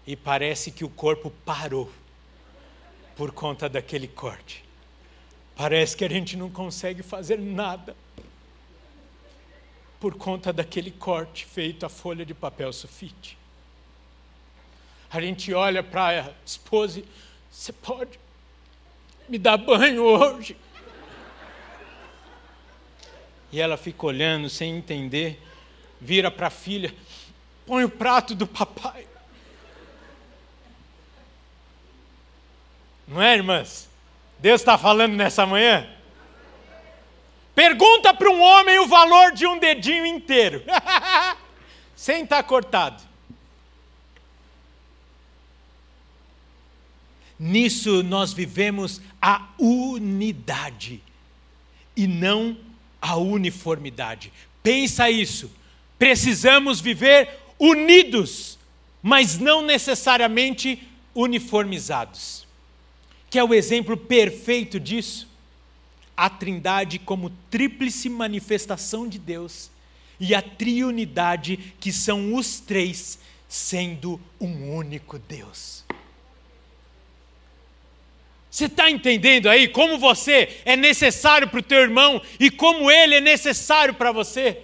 e 0.05 0.15
parece 0.15 0.69
que 0.69 0.85
o 0.85 0.89
corpo 0.89 1.31
parou 1.43 1.91
por 3.17 3.31
conta 3.31 3.67
daquele 3.67 4.07
corte. 4.07 4.63
Parece 5.55 5.97
que 5.97 6.05
a 6.05 6.09
gente 6.09 6.37
não 6.37 6.51
consegue 6.51 7.01
fazer 7.01 7.39
nada 7.39 7.95
por 9.99 10.13
conta 10.13 10.53
daquele 10.53 10.91
corte 10.91 11.43
feito 11.43 11.83
a 11.83 11.89
folha 11.89 12.23
de 12.23 12.35
papel 12.35 12.71
sulfite. 12.71 13.35
A 15.09 15.19
gente 15.19 15.51
olha 15.51 15.81
para 15.81 16.27
a 16.27 16.31
esposa 16.45 16.99
e 16.99 17.05
você 17.51 17.73
pode 17.73 18.19
me 19.27 19.39
dar 19.39 19.57
banho 19.57 20.03
hoje? 20.03 20.55
E 23.51 23.59
ela 23.59 23.77
fica 23.77 24.05
olhando 24.05 24.47
sem 24.47 24.77
entender, 24.77 25.41
vira 25.99 26.29
para 26.29 26.47
a 26.47 26.51
filha, 26.51 26.93
põe 27.65 27.83
o 27.83 27.89
prato 27.89 28.35
do 28.35 28.45
papai. 28.45 29.07
Não 33.07 33.21
é, 33.21 33.35
irmãs? 33.35 33.87
Deus 34.39 34.61
está 34.61 34.77
falando 34.77 35.13
nessa 35.13 35.45
manhã? 35.45 35.87
Pergunta 37.55 38.13
para 38.13 38.29
um 38.29 38.41
homem 38.41 38.79
o 38.79 38.87
valor 38.87 39.31
de 39.31 39.47
um 39.47 39.57
dedinho 39.57 40.05
inteiro, 40.05 40.63
sem 41.95 42.23
estar 42.23 42.37
tá 42.37 42.43
cortado. 42.43 43.01
Nisso 47.39 48.03
nós 48.03 48.33
vivemos 48.33 49.01
a 49.21 49.47
unidade 49.59 51.01
e 51.95 52.07
não 52.07 52.57
a 53.01 53.15
uniformidade. 53.15 54.33
Pensa 54.61 55.09
isso. 55.09 55.51
Precisamos 55.97 56.79
viver 56.79 57.39
unidos, 57.59 58.57
mas 59.01 59.39
não 59.39 59.61
necessariamente 59.61 60.87
uniformizados. 61.13 62.46
Que 63.37 63.39
é 63.39 63.43
o 63.43 63.53
exemplo 63.53 63.95
perfeito 63.95 64.79
disso? 64.79 65.29
A 66.17 66.27
Trindade 66.27 66.97
como 66.97 67.29
tríplice 67.51 68.09
manifestação 68.09 69.07
de 69.07 69.19
Deus 69.19 69.69
e 70.19 70.33
a 70.33 70.41
triunidade 70.41 71.75
que 71.79 71.93
são 71.93 72.33
os 72.33 72.59
três 72.59 73.19
sendo 73.47 74.19
um 74.41 74.75
único 74.75 75.19
Deus. 75.19 75.85
Você 78.49 78.65
está 78.65 78.89
entendendo 78.89 79.47
aí 79.47 79.67
como 79.67 79.99
você 79.99 80.59
é 80.65 80.75
necessário 80.75 81.47
para 81.47 81.59
o 81.59 81.63
teu 81.63 81.77
irmão 81.77 82.19
e 82.39 82.49
como 82.49 82.89
ele 82.89 83.13
é 83.13 83.21
necessário 83.21 83.93
para 83.93 84.11
você? 84.11 84.63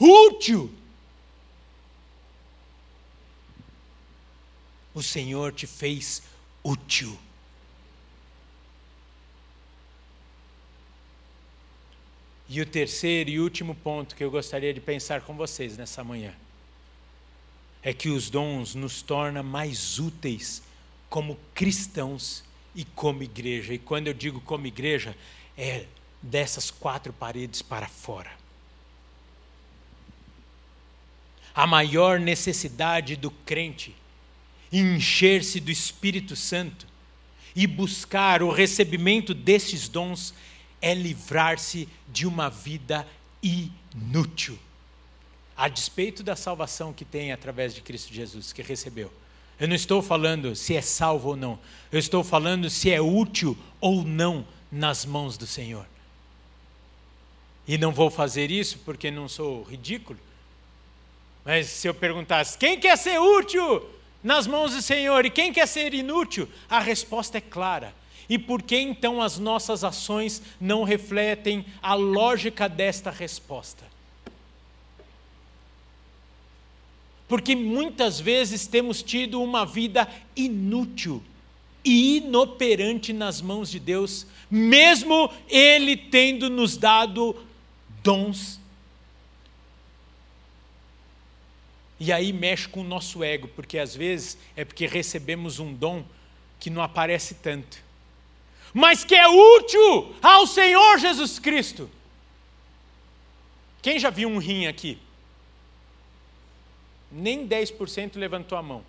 Útil. 0.00 0.72
O 4.94 5.02
Senhor 5.02 5.52
te 5.52 5.66
fez 5.66 6.22
útil. 6.62 7.18
E 12.54 12.60
o 12.60 12.66
terceiro 12.66 13.30
e 13.30 13.40
último 13.40 13.74
ponto 13.74 14.14
que 14.14 14.22
eu 14.22 14.30
gostaria 14.30 14.72
de 14.72 14.78
pensar 14.78 15.22
com 15.22 15.34
vocês 15.34 15.76
nessa 15.76 16.04
manhã 16.04 16.32
é 17.82 17.92
que 17.92 18.08
os 18.08 18.30
dons 18.30 18.76
nos 18.76 19.02
tornam 19.02 19.42
mais 19.42 19.98
úteis 19.98 20.62
como 21.10 21.36
cristãos 21.52 22.44
e 22.72 22.84
como 22.84 23.24
igreja. 23.24 23.74
E 23.74 23.78
quando 23.78 24.06
eu 24.06 24.14
digo 24.14 24.40
como 24.40 24.68
igreja, 24.68 25.16
é 25.58 25.86
dessas 26.22 26.70
quatro 26.70 27.12
paredes 27.12 27.60
para 27.60 27.88
fora. 27.88 28.30
A 31.52 31.66
maior 31.66 32.20
necessidade 32.20 33.16
do 33.16 33.32
crente 33.32 33.96
encher-se 34.70 35.58
do 35.58 35.72
Espírito 35.72 36.36
Santo 36.36 36.86
e 37.56 37.66
buscar 37.66 38.44
o 38.44 38.50
recebimento 38.52 39.34
desses 39.34 39.88
dons 39.88 40.32
é 40.84 40.92
livrar-se 40.92 41.88
de 42.06 42.26
uma 42.26 42.50
vida 42.50 43.08
inútil, 43.42 44.58
a 45.56 45.66
despeito 45.66 46.22
da 46.22 46.36
salvação 46.36 46.92
que 46.92 47.06
tem 47.06 47.32
através 47.32 47.74
de 47.74 47.80
Cristo 47.80 48.12
Jesus, 48.12 48.52
que 48.52 48.60
recebeu. 48.60 49.10
Eu 49.58 49.66
não 49.66 49.74
estou 49.74 50.02
falando 50.02 50.54
se 50.54 50.76
é 50.76 50.82
salvo 50.82 51.30
ou 51.30 51.36
não. 51.36 51.58
Eu 51.90 51.98
estou 51.98 52.22
falando 52.22 52.68
se 52.68 52.90
é 52.90 53.00
útil 53.00 53.56
ou 53.80 54.04
não 54.04 54.46
nas 54.70 55.06
mãos 55.06 55.38
do 55.38 55.46
Senhor. 55.46 55.86
E 57.66 57.78
não 57.78 57.90
vou 57.90 58.10
fazer 58.10 58.50
isso 58.50 58.78
porque 58.84 59.10
não 59.10 59.26
sou 59.26 59.62
ridículo. 59.62 60.18
Mas 61.46 61.68
se 61.68 61.88
eu 61.88 61.94
perguntasse, 61.94 62.58
quem 62.58 62.78
quer 62.78 62.98
ser 62.98 63.18
útil 63.18 63.88
nas 64.22 64.46
mãos 64.46 64.74
do 64.74 64.82
Senhor 64.82 65.24
e 65.24 65.30
quem 65.30 65.50
quer 65.50 65.66
ser 65.66 65.94
inútil? 65.94 66.46
A 66.68 66.80
resposta 66.80 67.38
é 67.38 67.40
clara. 67.40 67.94
E 68.28 68.38
por 68.38 68.62
que 68.62 68.76
então 68.76 69.20
as 69.20 69.38
nossas 69.38 69.84
ações 69.84 70.42
não 70.60 70.82
refletem 70.82 71.64
a 71.82 71.94
lógica 71.94 72.68
desta 72.68 73.10
resposta? 73.10 73.84
Porque 77.28 77.54
muitas 77.54 78.20
vezes 78.20 78.66
temos 78.66 79.02
tido 79.02 79.42
uma 79.42 79.64
vida 79.64 80.08
inútil 80.36 81.22
e 81.84 82.16
inoperante 82.18 83.12
nas 83.12 83.40
mãos 83.40 83.70
de 83.70 83.78
Deus, 83.78 84.26
mesmo 84.50 85.30
Ele 85.48 85.96
tendo 85.96 86.48
nos 86.48 86.76
dado 86.76 87.36
dons. 88.02 88.58
E 92.00 92.12
aí 92.12 92.32
mexe 92.32 92.68
com 92.68 92.80
o 92.80 92.84
nosso 92.84 93.22
ego, 93.22 93.48
porque 93.48 93.78
às 93.78 93.94
vezes 93.94 94.38
é 94.56 94.64
porque 94.64 94.86
recebemos 94.86 95.58
um 95.58 95.72
dom 95.72 96.04
que 96.58 96.70
não 96.70 96.82
aparece 96.82 97.34
tanto, 97.34 97.83
mas 98.74 99.04
que 99.04 99.14
é 99.14 99.28
útil 99.28 100.12
ao 100.20 100.48
Senhor 100.48 100.98
Jesus 100.98 101.38
Cristo. 101.38 101.88
Quem 103.80 104.00
já 104.00 104.10
viu 104.10 104.28
um 104.28 104.38
rim 104.38 104.66
aqui? 104.66 104.98
Nem 107.12 107.46
10% 107.46 108.16
levantou 108.16 108.58
a 108.58 108.62
mão. 108.62 108.84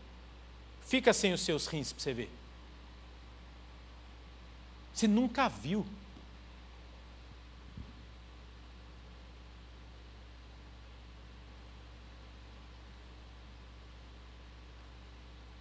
Fica 0.88 1.14
sem 1.14 1.34
os 1.34 1.42
seus 1.42 1.68
rins 1.68 1.94
para 1.94 2.02
você 2.02 2.14
ver. 2.14 2.30
Você 4.92 5.08
nunca 5.08 5.48
viu. 5.48 5.86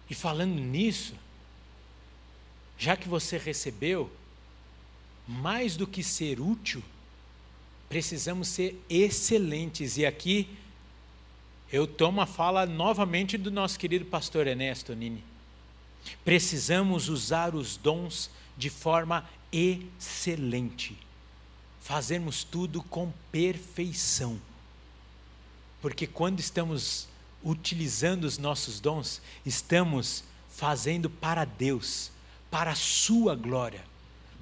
E 0.09 0.15
falando 0.15 0.55
nisso, 0.55 1.13
já 2.77 2.95
que 2.95 3.07
você 3.07 3.37
recebeu, 3.37 4.11
mais 5.27 5.75
do 5.75 5.87
que 5.87 6.03
ser 6.03 6.39
útil, 6.39 6.83
precisamos 7.89 8.47
ser 8.47 8.79
excelentes. 8.89 9.97
E 9.97 10.05
aqui 10.05 10.49
eu 11.71 11.87
tomo 11.87 12.21
a 12.21 12.25
fala 12.25 12.65
novamente 12.65 13.37
do 13.37 13.49
nosso 13.49 13.79
querido 13.79 14.05
pastor 14.05 14.47
Ernesto 14.47 14.93
Nini. 14.93 15.23
Precisamos 16.23 17.09
usar 17.09 17.55
os 17.55 17.77
dons 17.77 18.29
de 18.57 18.69
forma 18.69 19.27
excelente. 19.51 20.97
Fazermos 21.81 22.43
tudo 22.43 22.83
com 22.83 23.11
perfeição. 23.31 24.39
Porque 25.81 26.07
quando 26.07 26.39
estamos 26.39 27.07
utilizando 27.43 28.23
os 28.23 28.37
nossos 28.37 28.79
dons, 28.79 29.21
estamos 29.45 30.23
fazendo 30.49 31.09
para 31.09 31.45
Deus, 31.45 32.11
para 32.55 32.71
a 32.71 32.75
Sua 32.75 33.35
glória, 33.35 33.83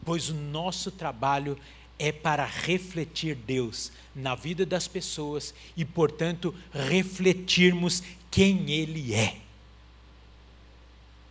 pois 0.06 0.30
o 0.30 0.36
nosso 0.36 0.91
trabalho 0.91 1.58
é 1.97 2.12
para 2.12 2.45
refletir 2.45 3.34
Deus 3.34 3.91
na 4.13 4.36
vida 4.36 4.67
das 4.67 4.88
pessoas 4.88 5.52
e, 5.76 5.84
portanto, 5.84 6.54
refletirmos 6.71 8.04
quem 8.30 8.69
Ele 8.69 9.15
é. 9.15 9.38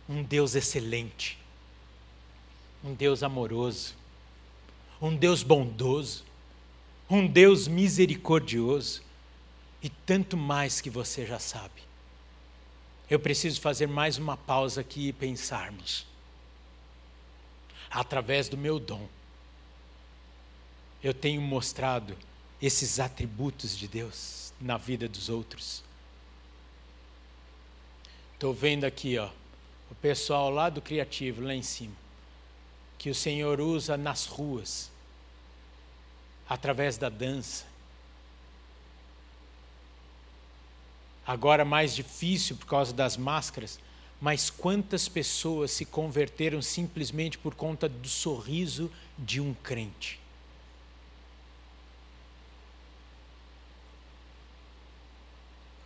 Um 0.09 0.23
Deus 0.23 0.55
excelente, 0.55 1.37
um 2.83 2.93
Deus 2.93 3.23
amoroso, 3.23 3.95
um 5.01 5.15
Deus 5.15 5.41
bondoso, 5.41 6.25
um 7.09 7.25
Deus 7.25 7.65
misericordioso 7.65 9.01
e 9.81 9.87
tanto 9.87 10.35
mais 10.35 10.81
que 10.81 10.89
você 10.89 11.25
já 11.25 11.39
sabe. 11.39 11.81
Eu 13.09 13.21
preciso 13.21 13.61
fazer 13.61 13.87
mais 13.87 14.17
uma 14.17 14.35
pausa 14.35 14.81
aqui 14.81 15.07
e 15.07 15.13
pensarmos. 15.13 16.11
Através 17.93 18.49
do 18.49 18.57
meu 18.57 18.79
dom, 18.79 19.07
eu 21.03 21.13
tenho 21.13 21.41
mostrado 21.41 22.17
esses 22.61 22.99
atributos 22.99 23.77
de 23.77 23.87
Deus 23.87 24.51
na 24.59 24.77
vida 24.77 25.07
dos 25.07 25.29
outros. 25.29 25.83
Estou 28.33 28.53
vendo 28.53 28.83
aqui, 28.83 29.17
ó, 29.17 29.29
o 29.91 29.95
pessoal 29.95 30.49
lá 30.49 30.69
do 30.69 30.81
criativo, 30.81 31.41
lá 31.41 31.53
em 31.53 31.61
cima 31.61 32.03
que 33.03 33.09
o 33.09 33.15
Senhor 33.15 33.59
usa 33.59 33.97
nas 33.97 34.25
ruas, 34.25 34.89
através 36.47 36.95
da 36.95 37.09
dança. 37.09 37.65
Agora 41.27 41.65
mais 41.65 41.93
difícil 41.93 42.55
por 42.55 42.65
causa 42.65 42.93
das 42.93 43.17
máscaras, 43.17 43.77
mas 44.23 44.49
quantas 44.49 45.09
pessoas 45.09 45.69
se 45.69 45.83
converteram 45.83 46.61
simplesmente 46.61 47.37
por 47.37 47.53
conta 47.53 47.89
do 47.89 48.07
sorriso 48.07 48.89
de 49.19 49.41
um 49.41 49.53
crente? 49.53 50.17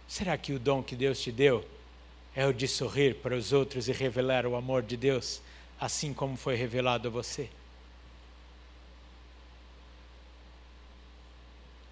Será 0.07 0.37
que 0.37 0.53
o 0.53 0.59
dom 0.59 0.83
que 0.83 0.95
Deus 0.95 1.19
te 1.19 1.31
deu 1.31 1.67
é 2.35 2.45
o 2.45 2.53
de 2.53 2.67
sorrir 2.67 3.15
para 3.15 3.35
os 3.35 3.51
outros 3.51 3.87
e 3.87 3.91
revelar 3.91 4.45
o 4.45 4.55
amor 4.55 4.83
de 4.83 4.95
Deus? 4.95 5.41
assim 5.79 6.13
como 6.13 6.35
foi 6.35 6.55
revelado 6.55 7.07
a 7.07 7.11
você. 7.11 7.49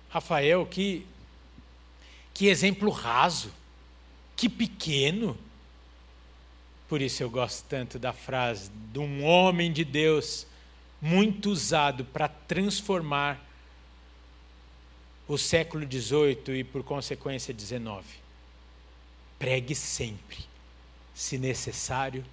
Rafael, 0.10 0.66
que, 0.66 1.06
que 2.34 2.48
exemplo 2.48 2.90
raso, 2.90 3.52
que 4.36 4.50
pequeno. 4.50 5.38
Por 6.88 7.02
isso 7.02 7.24
eu 7.24 7.30
gosto 7.30 7.66
tanto 7.68 7.98
da 7.98 8.14
frase 8.14 8.70
de 8.92 9.00
um 9.00 9.24
homem 9.26 9.72
de 9.72 9.84
Deus 9.84 10.46
muito 11.02 11.50
usado 11.50 12.06
para 12.06 12.28
transformar 12.28 13.44
o 15.28 15.38
século 15.38 15.86
XVIII 15.86 16.60
e, 16.60 16.64
por 16.64 16.84
consequência, 16.84 17.54
XIX. 17.58 18.06
Pregue 19.40 19.74
sempre, 19.74 20.38
se 21.14 21.38
necessário, 21.38 22.24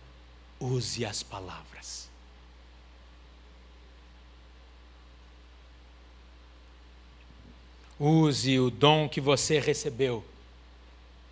use 0.61 1.05
as 1.05 1.23
palavras. 1.23 2.11
Use 7.99 8.59
o 8.59 8.71
dom 8.71 9.09
que 9.09 9.21
você 9.21 9.61
recebeu 9.61 10.25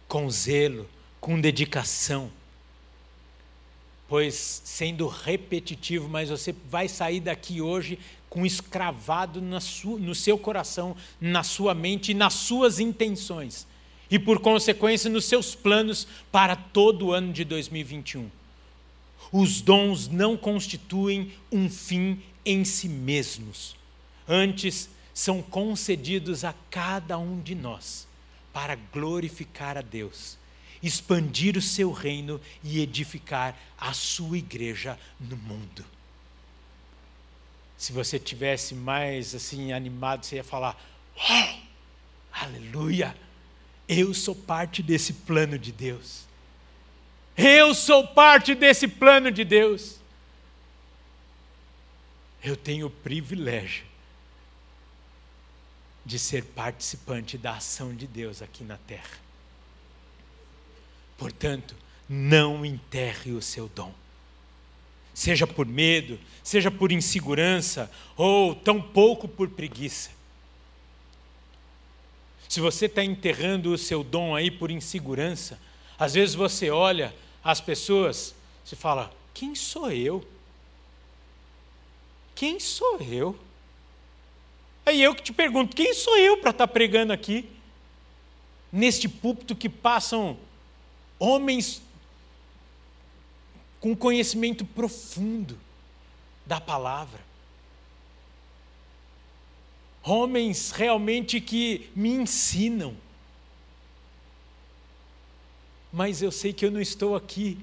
com 0.06 0.30
zelo, 0.30 0.88
com 1.20 1.40
dedicação. 1.40 2.30
Pois, 4.11 4.61
sendo 4.64 5.07
repetitivo, 5.07 6.09
mas 6.09 6.31
você 6.31 6.53
vai 6.68 6.88
sair 6.88 7.20
daqui 7.20 7.61
hoje 7.61 7.96
com 8.29 8.44
escravado 8.44 9.40
no 9.40 10.14
seu 10.16 10.37
coração, 10.37 10.96
na 11.20 11.44
sua 11.44 11.75
mente 11.75 12.11
e 12.11 12.14
nas 12.14 12.35
suas 12.35 12.81
intenções. 12.81 13.68
E, 14.11 14.18
por 14.18 14.40
consequência, 14.40 15.09
nos 15.09 15.27
seus 15.27 15.55
planos 15.55 16.09
para 16.33 16.57
todo 16.57 17.07
o 17.07 17.12
ano 17.12 17.33
de 17.33 17.44
2021. 17.44 18.29
Os 19.31 19.61
dons 19.61 20.09
não 20.09 20.37
constituem 20.37 21.31
um 21.53 21.70
fim 21.70 22.20
em 22.44 22.64
si 22.64 22.88
mesmos. 22.88 23.77
Antes, 24.27 24.90
são 25.14 25.40
concedidos 25.40 26.44
a 26.44 26.53
cada 26.68 27.16
um 27.16 27.40
de 27.40 27.55
nós 27.55 28.09
para 28.53 28.75
glorificar 28.75 29.79
a 29.79 29.83
Deus, 29.83 30.37
expandir 30.83 31.57
o 31.57 31.62
seu 31.62 31.93
reino 31.93 32.40
e 32.62 32.81
edificar 32.81 33.57
a 33.79 33.93
sua 33.93 34.38
igreja 34.38 34.99
no 35.19 35.37
mundo. 35.37 35.85
Se 37.77 37.93
você 37.93 38.19
tivesse 38.19 38.75
mais 38.75 39.35
assim 39.35 39.73
animado, 39.73 40.25
você 40.25 40.37
ia 40.37 40.45
falar: 40.45 40.81
aleluia! 42.33 43.16
Eu 43.88 44.14
sou 44.14 44.35
parte 44.35 44.83
desse 44.83 45.12
plano 45.12 45.59
de 45.59 45.73
Deus. 45.73 46.25
Eu 47.37 47.75
sou 47.75 48.07
parte 48.07 48.54
desse 48.54 48.87
plano 48.87 49.31
de 49.31 49.44
Deus. 49.44 49.96
Eu 52.42 52.57
tenho 52.57 52.87
o 52.87 52.90
privilégio 52.90 53.85
de 56.04 56.19
ser 56.19 56.44
participante 56.44 57.37
da 57.37 57.57
ação 57.57 57.94
de 57.94 58.07
Deus 58.07 58.42
aqui 58.42 58.65
na 58.65 58.77
terra. 58.77 59.29
Portanto, 61.21 61.77
não 62.08 62.64
enterre 62.64 63.33
o 63.33 63.42
seu 63.42 63.68
dom. 63.68 63.92
Seja 65.12 65.46
por 65.46 65.66
medo, 65.66 66.18
seja 66.42 66.71
por 66.71 66.90
insegurança, 66.90 67.90
ou 68.16 68.54
tão 68.54 68.81
pouco 68.81 69.29
por 69.29 69.50
preguiça. 69.50 70.10
Se 72.48 72.58
você 72.58 72.87
está 72.87 73.04
enterrando 73.04 73.71
o 73.71 73.77
seu 73.77 74.02
dom 74.02 74.35
aí 74.35 74.50
por 74.50 74.71
insegurança, 74.71 75.60
às 75.98 76.14
vezes 76.14 76.35
você 76.35 76.71
olha 76.71 77.14
as 77.44 77.60
pessoas, 77.60 78.35
se 78.64 78.75
fala: 78.75 79.12
quem 79.35 79.54
sou 79.54 79.92
eu? 79.92 80.27
Quem 82.35 82.58
sou 82.58 82.98
eu? 83.02 83.38
Aí 84.87 85.02
eu 85.02 85.14
que 85.14 85.23
te 85.23 85.35
pergunto: 85.35 85.77
quem 85.77 85.92
sou 85.92 86.16
eu 86.16 86.38
para 86.38 86.50
estar 86.50 86.66
tá 86.66 86.73
pregando 86.73 87.12
aqui? 87.12 87.46
neste 88.73 89.08
púlpito 89.08 89.54
que 89.56 89.68
passam 89.68 90.37
homens 91.21 91.83
com 93.79 93.94
conhecimento 93.94 94.64
profundo 94.64 95.56
da 96.46 96.60
palavra. 96.60 97.21
Homens 100.02 100.71
realmente 100.71 101.40
que 101.40 101.90
me 101.94 102.08
ensinam. 102.10 102.96
Mas 105.92 106.23
eu 106.23 106.33
sei 106.33 106.52
que 106.52 106.64
eu 106.64 106.71
não 106.71 106.81
estou 106.81 107.14
aqui 107.14 107.58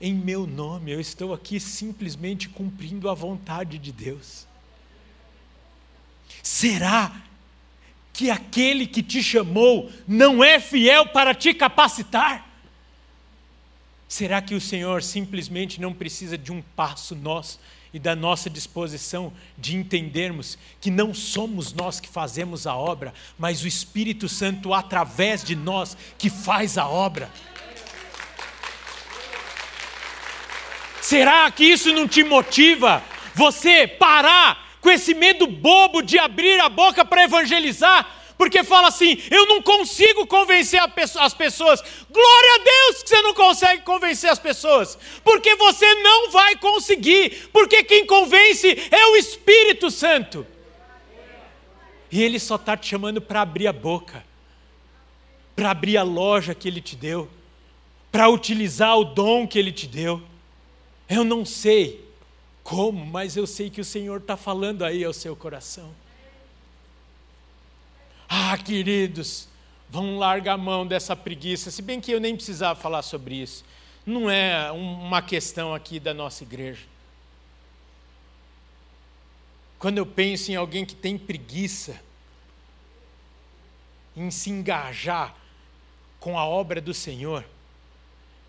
em 0.00 0.12
meu 0.12 0.46
nome, 0.46 0.90
eu 0.90 1.00
estou 1.00 1.32
aqui 1.32 1.58
simplesmente 1.60 2.48
cumprindo 2.48 3.08
a 3.08 3.14
vontade 3.14 3.78
de 3.78 3.92
Deus. 3.92 4.46
Será 6.42 7.22
que 8.12 8.30
aquele 8.30 8.86
que 8.86 9.02
te 9.02 9.22
chamou 9.22 9.90
não 10.06 10.44
é 10.44 10.60
fiel 10.60 11.06
para 11.06 11.34
te 11.34 11.54
capacitar? 11.54 12.48
Será 14.06 14.42
que 14.42 14.54
o 14.54 14.60
Senhor 14.60 15.02
simplesmente 15.02 15.80
não 15.80 15.94
precisa 15.94 16.36
de 16.36 16.52
um 16.52 16.60
passo 16.76 17.14
nosso 17.14 17.58
e 17.94 17.98
da 17.98 18.14
nossa 18.14 18.50
disposição 18.50 19.32
de 19.56 19.76
entendermos 19.76 20.58
que 20.80 20.90
não 20.90 21.14
somos 21.14 21.72
nós 21.72 22.00
que 22.00 22.08
fazemos 22.08 22.66
a 22.66 22.76
obra, 22.76 23.14
mas 23.38 23.62
o 23.62 23.68
Espírito 23.68 24.28
Santo 24.28 24.74
através 24.74 25.42
de 25.42 25.56
nós 25.56 25.96
que 26.18 26.28
faz 26.28 26.76
a 26.76 26.86
obra? 26.86 27.30
Será 31.00 31.50
que 31.50 31.64
isso 31.64 31.92
não 31.92 32.06
te 32.06 32.22
motiva 32.22 33.02
você 33.34 33.86
parar 33.86 34.71
com 34.82 34.90
esse 34.90 35.14
medo 35.14 35.46
bobo 35.46 36.02
de 36.02 36.18
abrir 36.18 36.60
a 36.60 36.68
boca 36.68 37.04
para 37.04 37.22
evangelizar, 37.22 38.18
porque 38.36 38.64
fala 38.64 38.88
assim: 38.88 39.16
eu 39.30 39.46
não 39.46 39.62
consigo 39.62 40.26
convencer 40.26 40.80
as 41.20 41.32
pessoas. 41.32 41.80
Glória 42.10 42.54
a 42.56 42.64
Deus 42.64 43.02
que 43.02 43.08
você 43.08 43.22
não 43.22 43.32
consegue 43.32 43.82
convencer 43.82 44.28
as 44.28 44.40
pessoas, 44.40 44.98
porque 45.22 45.54
você 45.54 45.94
não 45.94 46.30
vai 46.32 46.56
conseguir, 46.56 47.48
porque 47.52 47.84
quem 47.84 48.04
convence 48.04 48.68
é 48.90 49.06
o 49.06 49.16
Espírito 49.16 49.88
Santo. 49.90 50.44
E 52.10 52.22
Ele 52.22 52.38
só 52.38 52.56
está 52.56 52.76
te 52.76 52.88
chamando 52.88 53.22
para 53.22 53.40
abrir 53.40 53.68
a 53.68 53.72
boca, 53.72 54.24
para 55.54 55.70
abrir 55.70 55.96
a 55.96 56.02
loja 56.02 56.56
que 56.56 56.66
Ele 56.66 56.80
te 56.80 56.96
deu, 56.96 57.30
para 58.10 58.28
utilizar 58.28 58.98
o 58.98 59.04
dom 59.04 59.46
que 59.46 59.58
Ele 59.58 59.70
te 59.70 59.86
deu. 59.86 60.20
Eu 61.08 61.22
não 61.22 61.44
sei 61.44 62.11
como? 62.62 63.04
Mas 63.04 63.36
eu 63.36 63.46
sei 63.46 63.70
que 63.70 63.80
o 63.80 63.84
Senhor 63.84 64.20
está 64.20 64.36
falando 64.36 64.84
aí 64.84 65.04
ao 65.04 65.12
seu 65.12 65.34
coração. 65.34 65.92
Ah, 68.28 68.56
queridos, 68.56 69.48
vão 69.90 70.18
largar 70.18 70.54
a 70.54 70.58
mão 70.58 70.86
dessa 70.86 71.14
preguiça, 71.14 71.70
se 71.70 71.82
bem 71.82 72.00
que 72.00 72.10
eu 72.10 72.20
nem 72.20 72.34
precisava 72.34 72.80
falar 72.80 73.02
sobre 73.02 73.34
isso. 73.34 73.64
Não 74.06 74.30
é 74.30 74.70
uma 74.72 75.20
questão 75.20 75.74
aqui 75.74 76.00
da 76.00 76.14
nossa 76.14 76.42
igreja. 76.42 76.86
Quando 79.78 79.98
eu 79.98 80.06
penso 80.06 80.50
em 80.50 80.56
alguém 80.56 80.84
que 80.84 80.94
tem 80.94 81.18
preguiça 81.18 82.00
em 84.16 84.30
se 84.30 84.48
engajar 84.48 85.36
com 86.18 86.38
a 86.38 86.44
obra 86.46 86.80
do 86.80 86.94
Senhor, 86.94 87.44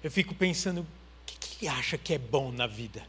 eu 0.04 0.12
fico 0.12 0.34
pensando: 0.34 0.82
o 0.82 0.88
que, 1.26 1.38
que 1.38 1.68
acha 1.68 1.98
que 1.98 2.14
é 2.14 2.18
bom 2.18 2.52
na 2.52 2.68
vida? 2.68 3.04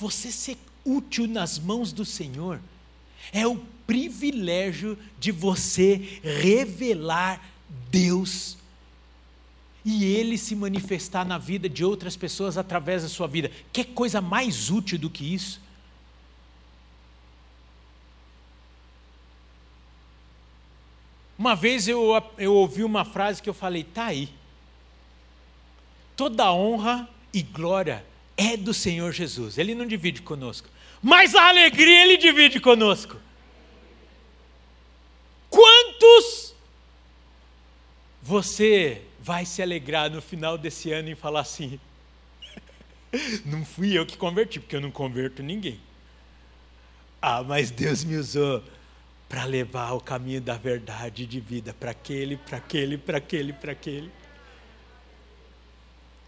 Você 0.00 0.32
ser 0.32 0.56
útil 0.82 1.26
nas 1.26 1.58
mãos 1.58 1.92
do 1.92 2.06
Senhor 2.06 2.58
é 3.32 3.46
o 3.46 3.58
privilégio 3.86 4.98
de 5.18 5.30
você 5.30 6.20
revelar 6.22 7.46
Deus 7.90 8.56
e 9.84 10.04
Ele 10.04 10.38
se 10.38 10.56
manifestar 10.56 11.26
na 11.26 11.36
vida 11.36 11.68
de 11.68 11.84
outras 11.84 12.16
pessoas 12.16 12.56
através 12.56 13.02
da 13.02 13.10
sua 13.10 13.26
vida. 13.26 13.52
Que 13.70 13.84
coisa 13.84 14.22
mais 14.22 14.70
útil 14.70 14.98
do 14.98 15.10
que 15.10 15.34
isso? 15.34 15.60
Uma 21.38 21.54
vez 21.54 21.86
eu, 21.86 22.10
eu 22.38 22.54
ouvi 22.54 22.84
uma 22.84 23.04
frase 23.04 23.42
que 23.42 23.50
eu 23.50 23.54
falei, 23.54 23.84
tá 23.84 24.06
aí. 24.06 24.30
Toda 26.16 26.50
honra 26.50 27.06
e 27.34 27.42
glória 27.42 28.08
é 28.40 28.56
do 28.56 28.72
Senhor 28.72 29.12
Jesus. 29.12 29.58
Ele 29.58 29.74
não 29.74 29.86
divide 29.86 30.22
conosco. 30.22 30.66
Mas 31.02 31.34
a 31.34 31.48
alegria 31.48 32.02
ele 32.02 32.16
divide 32.16 32.58
conosco. 32.58 33.16
Quantos 35.50 36.54
você 38.22 39.02
vai 39.20 39.44
se 39.44 39.60
alegrar 39.60 40.10
no 40.10 40.22
final 40.22 40.56
desse 40.56 40.90
ano 40.90 41.10
e 41.10 41.14
falar 41.14 41.40
assim: 41.40 41.78
não 43.44 43.64
fui 43.64 43.98
eu 43.98 44.06
que 44.06 44.16
converti, 44.16 44.58
porque 44.58 44.76
eu 44.76 44.80
não 44.80 44.90
converto 44.90 45.42
ninguém. 45.42 45.78
Ah, 47.20 47.42
mas 47.42 47.70
Deus 47.70 48.04
me 48.04 48.16
usou 48.16 48.64
para 49.28 49.44
levar 49.44 49.92
o 49.92 50.00
caminho 50.00 50.40
da 50.40 50.56
verdade 50.56 51.26
de 51.26 51.40
vida 51.40 51.74
para 51.74 51.90
aquele, 51.90 52.38
para 52.38 52.56
aquele, 52.56 52.96
para 52.96 53.18
aquele, 53.18 53.52
para 53.52 53.72
aquele 53.72 54.10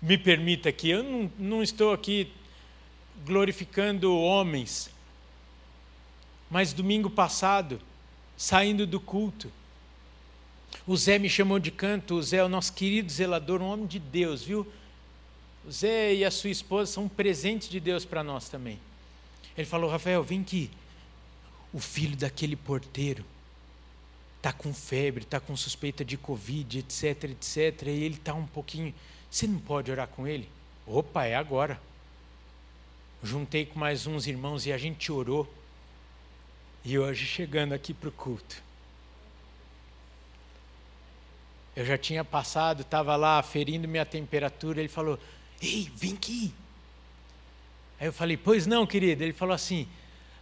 me 0.03 0.19
permita 0.19 0.69
aqui, 0.69 0.91
eu 0.91 1.05
não, 1.05 1.33
não 1.39 1.63
estou 1.63 1.93
aqui 1.93 2.33
glorificando 3.25 4.13
homens, 4.13 4.91
mas 6.51 6.73
domingo 6.73 7.09
passado, 7.09 7.81
saindo 8.37 8.85
do 8.85 9.01
culto, 9.01 9.51
o 10.85 10.97
Zé 10.97 11.19
me 11.19 11.29
chamou 11.31 11.61
de 11.61 11.71
canto, 11.71 12.17
o 12.17 12.23
Zé 12.23 12.39
é 12.39 12.45
o 12.45 12.49
nosso 12.49 12.73
querido 12.73 13.13
zelador, 13.13 13.63
um 13.63 13.67
homem 13.67 13.87
de 13.87 14.01
Deus, 14.01 14.43
viu? 14.43 14.67
O 15.65 15.71
Zé 15.71 16.15
e 16.15 16.25
a 16.25 16.31
sua 16.31 16.51
esposa 16.51 16.93
são 16.93 17.05
um 17.05 17.09
presente 17.09 17.71
de 17.71 17.79
Deus 17.79 18.05
para 18.05 18.25
nós 18.25 18.49
também. 18.49 18.81
Ele 19.57 19.67
falou, 19.67 19.89
Rafael, 19.89 20.25
vem 20.25 20.41
aqui. 20.41 20.69
O 21.73 21.79
filho 21.79 22.17
daquele 22.17 22.57
porteiro 22.57 23.25
está 24.39 24.53
com 24.53 24.75
febre, 24.75 25.23
está 25.23 25.39
com 25.39 25.57
suspeita 25.57 26.05
de 26.05 26.17
Covid, 26.17 26.81
etc, 26.81 27.25
etc. 27.25 27.87
E 27.87 27.91
ele 27.91 28.17
está 28.17 28.35
um 28.35 28.47
pouquinho 28.47 28.93
você 29.33 29.47
não 29.47 29.59
pode 29.59 29.91
orar 29.91 30.07
com 30.09 30.27
ele? 30.29 30.47
Opa, 30.87 31.25
é 31.25 31.35
agora. 31.35 31.81
Juntei 33.23 33.65
com 33.65 33.79
mais 33.79 34.07
uns 34.07 34.27
irmãos 34.27 34.67
e 34.67 34.73
a 34.73 34.77
gente 34.77 35.11
orou. 35.11 35.51
E 36.85 36.99
hoje, 36.99 37.25
chegando 37.25 37.73
aqui 37.73 37.95
para 37.95 38.11
o 38.11 38.13
culto, 38.13 38.63
eu 41.75 41.87
já 41.87 41.97
tinha 41.97 42.23
passado, 42.23 42.83
estava 42.83 43.17
lá 43.17 43.39
aferindo 43.39 43.89
minha 43.89 44.05
temperatura. 44.05 44.81
Ele 44.81 44.89
falou: 44.89 45.19
Ei, 45.63 45.91
vem 45.95 46.13
aqui. 46.13 46.53
Aí 47.99 48.09
eu 48.09 48.13
falei: 48.13 48.37
Pois 48.37 48.67
não, 48.67 48.87
querido. 48.87 49.23
Ele 49.25 49.33
falou 49.33 49.55
assim: 49.55 49.89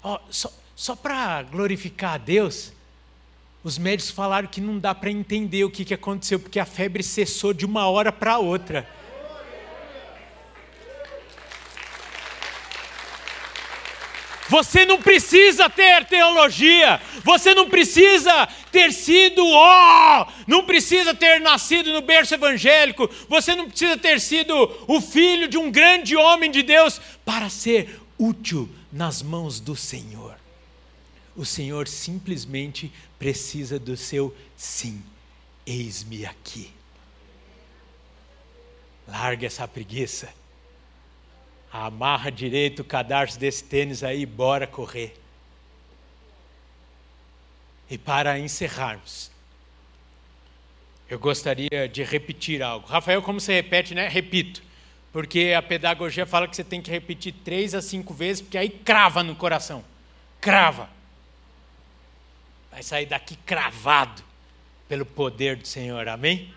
oh, 0.02 0.18
Só, 0.30 0.52
só 0.74 0.96
para 0.96 1.44
glorificar 1.44 2.14
a 2.14 2.18
Deus, 2.18 2.72
os 3.62 3.76
médicos 3.76 4.10
falaram 4.10 4.48
que 4.48 4.60
não 4.60 4.78
dá 4.78 4.94
para 4.94 5.10
entender 5.10 5.64
o 5.64 5.70
que, 5.70 5.84
que 5.84 5.94
aconteceu, 5.94 6.40
porque 6.40 6.58
a 6.58 6.64
febre 6.64 7.02
cessou 7.02 7.52
de 7.52 7.66
uma 7.66 7.88
hora 7.88 8.10
para 8.10 8.38
outra. 8.38 8.88
Você 14.48 14.84
não 14.84 15.00
precisa 15.00 15.70
ter 15.70 16.04
teologia, 16.06 17.00
você 17.22 17.54
não 17.54 17.70
precisa 17.70 18.48
ter 18.72 18.92
sido 18.92 19.46
ó, 19.46 20.22
oh, 20.22 20.32
não 20.44 20.64
precisa 20.64 21.14
ter 21.14 21.38
nascido 21.40 21.92
no 21.92 22.02
berço 22.02 22.34
evangélico, 22.34 23.08
você 23.28 23.54
não 23.54 23.68
precisa 23.68 23.96
ter 23.96 24.20
sido 24.20 24.52
o 24.88 25.00
filho 25.00 25.46
de 25.46 25.56
um 25.56 25.70
grande 25.70 26.16
homem 26.16 26.50
de 26.50 26.64
Deus 26.64 27.00
para 27.24 27.48
ser 27.48 28.00
útil 28.18 28.68
nas 28.92 29.22
mãos 29.22 29.60
do 29.60 29.76
Senhor. 29.76 30.29
O 31.36 31.44
Senhor 31.44 31.86
simplesmente 31.86 32.92
precisa 33.18 33.78
do 33.78 33.96
seu 33.96 34.36
sim. 34.56 35.02
Eis-me 35.66 36.26
aqui. 36.26 36.72
Larga 39.06 39.46
essa 39.46 39.66
preguiça. 39.66 40.28
Amarra 41.72 42.30
direito 42.30 42.80
o 42.82 42.84
cadarço 42.84 43.38
desse 43.38 43.62
tênis 43.62 44.02
aí 44.02 44.22
e 44.22 44.26
bora 44.26 44.66
correr. 44.66 45.14
E 47.88 47.96
para 47.98 48.38
encerrarmos, 48.38 49.30
eu 51.08 51.18
gostaria 51.18 51.88
de 51.88 52.04
repetir 52.04 52.62
algo. 52.62 52.86
Rafael, 52.86 53.20
como 53.20 53.40
você 53.40 53.54
repete, 53.54 53.94
né? 53.94 54.06
Repito. 54.08 54.62
Porque 55.12 55.52
a 55.56 55.62
pedagogia 55.62 56.24
fala 56.24 56.46
que 56.46 56.54
você 56.54 56.62
tem 56.62 56.80
que 56.80 56.90
repetir 56.90 57.34
três 57.44 57.74
a 57.74 57.82
cinco 57.82 58.14
vezes, 58.14 58.40
porque 58.42 58.56
aí 58.56 58.68
crava 58.68 59.24
no 59.24 59.34
coração. 59.34 59.84
Crava. 60.40 60.88
Vai 62.70 62.82
sair 62.82 63.06
daqui 63.06 63.36
cravado 63.36 64.22
pelo 64.88 65.04
poder 65.04 65.56
do 65.56 65.66
Senhor, 65.66 66.08
amém? 66.08 66.52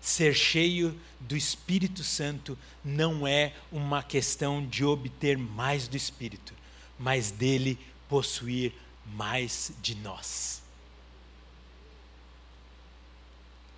Ser 0.00 0.34
cheio 0.34 0.98
do 1.18 1.36
Espírito 1.36 2.04
Santo 2.04 2.58
não 2.84 3.26
é 3.26 3.52
uma 3.72 4.02
questão 4.02 4.64
de 4.66 4.84
obter 4.84 5.38
mais 5.38 5.88
do 5.88 5.96
Espírito, 5.96 6.54
mas 6.98 7.30
dele 7.30 7.78
possuir 8.08 8.72
mais 9.06 9.72
de 9.80 9.94
nós. 9.96 10.64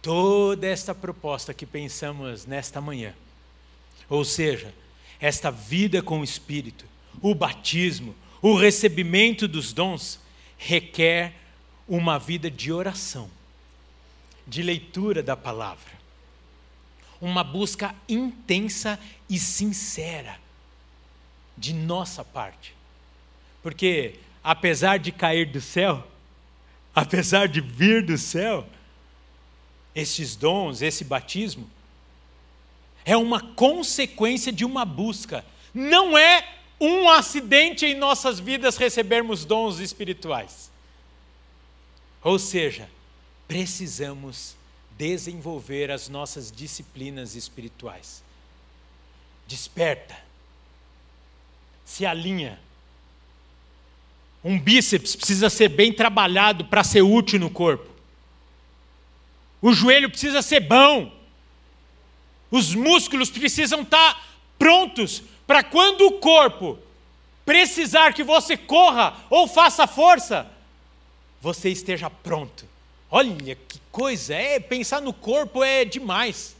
toda 0.06 0.68
esta 0.68 0.94
proposta 0.94 1.52
que 1.52 1.66
pensamos 1.66 2.46
nesta 2.46 2.80
manhã, 2.80 3.12
ou 4.08 4.24
seja, 4.24 4.72
esta 5.18 5.50
vida 5.50 6.00
com 6.00 6.20
o 6.20 6.24
Espírito, 6.24 6.84
o 7.20 7.34
batismo, 7.34 8.14
o 8.40 8.54
recebimento 8.54 9.48
dos 9.48 9.72
dons, 9.72 10.20
requer 10.56 11.34
uma 11.88 12.18
vida 12.18 12.50
de 12.50 12.72
oração, 12.72 13.30
de 14.46 14.62
leitura 14.62 15.22
da 15.22 15.36
palavra, 15.36 15.92
uma 17.20 17.42
busca 17.44 17.94
intensa 18.08 18.98
e 19.28 19.38
sincera 19.38 20.38
de 21.56 21.72
nossa 21.72 22.24
parte. 22.24 22.74
Porque, 23.62 24.16
apesar 24.42 24.98
de 24.98 25.10
cair 25.10 25.46
do 25.46 25.60
céu, 25.60 26.06
apesar 26.94 27.48
de 27.48 27.60
vir 27.60 28.04
do 28.04 28.18
céu, 28.18 28.66
esses 29.94 30.36
dons, 30.36 30.82
esse 30.82 31.04
batismo, 31.04 31.68
é 33.04 33.16
uma 33.16 33.40
consequência 33.40 34.52
de 34.52 34.64
uma 34.64 34.84
busca. 34.84 35.44
Não 35.72 36.18
é 36.18 36.55
um 36.80 37.08
acidente 37.08 37.86
em 37.86 37.94
nossas 37.94 38.38
vidas 38.38 38.76
recebermos 38.76 39.44
dons 39.44 39.78
espirituais. 39.78 40.70
Ou 42.22 42.38
seja, 42.38 42.88
precisamos 43.48 44.56
desenvolver 44.98 45.90
as 45.90 46.08
nossas 46.08 46.50
disciplinas 46.50 47.34
espirituais. 47.34 48.22
Desperta, 49.46 50.16
se 51.84 52.04
alinha. 52.04 52.58
Um 54.42 54.58
bíceps 54.58 55.16
precisa 55.16 55.48
ser 55.48 55.68
bem 55.68 55.92
trabalhado 55.92 56.64
para 56.64 56.84
ser 56.84 57.02
útil 57.02 57.38
no 57.38 57.50
corpo. 57.50 57.90
O 59.62 59.72
joelho 59.72 60.10
precisa 60.10 60.42
ser 60.42 60.60
bom. 60.60 61.12
Os 62.50 62.74
músculos 62.74 63.30
precisam 63.30 63.82
estar 63.82 64.35
prontos 64.66 65.22
para 65.46 65.62
quando 65.62 66.04
o 66.08 66.18
corpo 66.18 66.76
precisar 67.44 68.12
que 68.12 68.24
você 68.24 68.56
corra 68.56 69.16
ou 69.30 69.46
faça 69.46 69.86
força, 69.86 70.44
você 71.40 71.70
esteja 71.70 72.10
pronto. 72.10 72.66
Olha 73.08 73.54
que 73.54 73.80
coisa, 73.92 74.34
é 74.34 74.58
pensar 74.58 75.00
no 75.00 75.12
corpo 75.12 75.62
é 75.62 75.84
demais. 75.84 76.56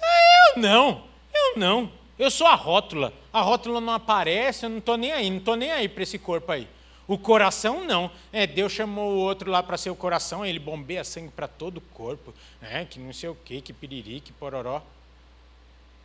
Eu 0.00 0.62
não, 0.62 1.04
eu 1.34 1.58
não. 1.58 1.92
Eu 2.18 2.30
sou 2.30 2.46
a 2.46 2.54
rótula. 2.54 3.12
A 3.30 3.42
rótula 3.42 3.78
não 3.78 3.92
aparece, 3.92 4.64
eu 4.64 4.70
não 4.70 4.78
estou 4.78 4.96
nem 4.96 5.12
aí, 5.12 5.28
não 5.28 5.38
estou 5.38 5.56
nem 5.56 5.72
aí 5.72 5.90
para 5.90 6.04
esse 6.04 6.18
corpo 6.18 6.50
aí. 6.50 6.66
O 7.06 7.18
coração 7.18 7.84
não. 7.84 8.10
É, 8.32 8.46
Deus 8.46 8.72
chamou 8.72 9.12
o 9.12 9.18
outro 9.18 9.50
lá 9.50 9.62
para 9.62 9.76
ser 9.76 9.90
o 9.90 9.94
coração, 9.94 10.46
ele 10.46 10.58
bombeia 10.58 11.04
sangue 11.04 11.32
para 11.36 11.46
todo 11.46 11.76
o 11.76 11.82
corpo. 11.82 12.32
É, 12.62 12.86
que 12.86 12.98
não 12.98 13.12
sei 13.12 13.28
o 13.28 13.34
que, 13.34 13.60
que 13.60 13.74
piriri, 13.74 14.20
que 14.20 14.32
pororó. 14.32 14.80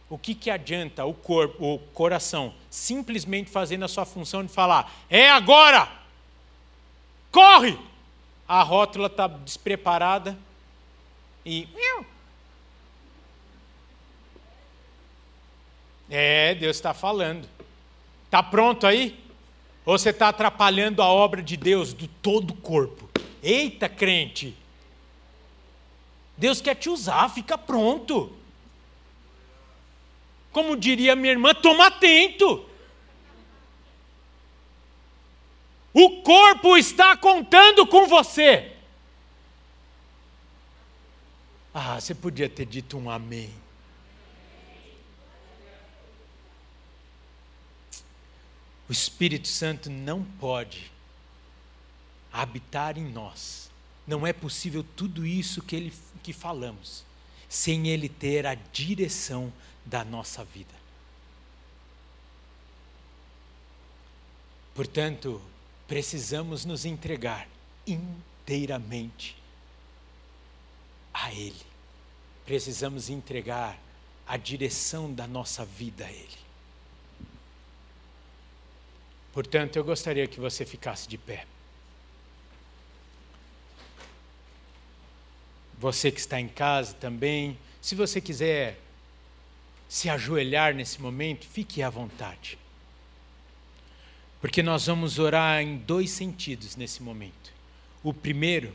O 0.09 0.17
que, 0.17 0.33
que 0.33 0.49
adianta 0.49 1.05
o 1.05 1.13
corpo, 1.13 1.75
o 1.75 1.79
coração, 1.93 2.53
simplesmente 2.69 3.49
fazendo 3.49 3.85
a 3.85 3.87
sua 3.87 4.05
função 4.05 4.43
de 4.43 4.51
falar, 4.51 4.91
é 5.09 5.29
agora! 5.29 5.87
Corre! 7.31 7.77
A 8.47 8.63
rótula 8.63 9.05
está 9.05 9.27
despreparada 9.27 10.35
e. 11.45 11.67
É, 16.09 16.55
Deus 16.55 16.75
está 16.75 16.91
falando. 16.91 17.47
Está 18.25 18.41
pronto 18.41 18.87
aí? 18.87 19.23
Ou 19.85 19.97
você 19.97 20.09
está 20.09 20.29
atrapalhando 20.29 21.03
a 21.03 21.07
obra 21.07 21.43
de 21.43 21.55
Deus 21.55 21.93
do 21.93 22.07
todo 22.07 22.51
o 22.51 22.57
corpo? 22.57 23.07
Eita, 23.43 23.87
crente! 23.87 24.55
Deus 26.35 26.61
quer 26.61 26.75
te 26.75 26.89
usar, 26.89 27.29
fica 27.29 27.57
pronto. 27.57 28.38
Como 30.59 30.75
diria 30.75 31.15
minha 31.15 31.31
irmã, 31.31 31.53
toma 31.53 31.87
atento. 31.87 32.69
O 35.93 36.21
corpo 36.21 36.75
está 36.75 37.15
contando 37.15 37.87
com 37.87 38.07
você. 38.07 38.75
Ah, 41.73 41.97
você 41.97 42.13
podia 42.13 42.49
ter 42.49 42.65
dito 42.65 42.97
um 42.97 43.09
amém. 43.09 43.53
O 48.89 48.91
Espírito 48.91 49.47
Santo 49.47 49.89
não 49.89 50.25
pode 50.41 50.91
habitar 52.33 52.97
em 52.97 53.09
nós. 53.09 53.71
Não 54.05 54.27
é 54.27 54.33
possível 54.33 54.85
tudo 54.97 55.25
isso 55.25 55.61
que, 55.61 55.77
ele, 55.77 55.93
que 56.21 56.33
falamos 56.33 57.07
sem 57.49 57.87
ele 57.87 58.07
ter 58.07 58.45
a 58.45 58.53
direção 58.53 59.51
da 59.89 60.05
nossa 60.05 60.43
vida. 60.43 60.73
Portanto, 64.75 65.41
precisamos 65.87 66.63
nos 66.63 66.85
entregar 66.85 67.47
inteiramente 67.85 69.35
a 71.13 71.33
Ele. 71.33 71.61
Precisamos 72.45 73.09
entregar 73.09 73.77
a 74.27 74.37
direção 74.37 75.11
da 75.11 75.27
nossa 75.27 75.65
vida 75.65 76.05
a 76.05 76.11
Ele. 76.11 76.37
Portanto, 79.33 79.75
eu 79.75 79.83
gostaria 79.83 80.27
que 80.27 80.39
você 80.39 80.65
ficasse 80.65 81.07
de 81.07 81.17
pé. 81.17 81.45
Você 85.79 86.11
que 86.11 86.19
está 86.19 86.39
em 86.39 86.47
casa 86.47 86.93
também, 86.93 87.57
se 87.81 87.95
você 87.95 88.21
quiser 88.21 88.79
se 89.89 90.07
ajoelhar 90.07 90.75
nesse 90.75 91.01
momento, 91.01 91.47
fique 91.47 91.81
à 91.81 91.89
vontade. 91.89 92.59
Porque 94.39 94.61
nós 94.61 94.85
vamos 94.85 95.17
orar 95.17 95.61
em 95.61 95.77
dois 95.77 96.11
sentidos 96.11 96.75
nesse 96.75 97.01
momento. 97.01 97.51
O 98.03 98.13
primeiro 98.13 98.73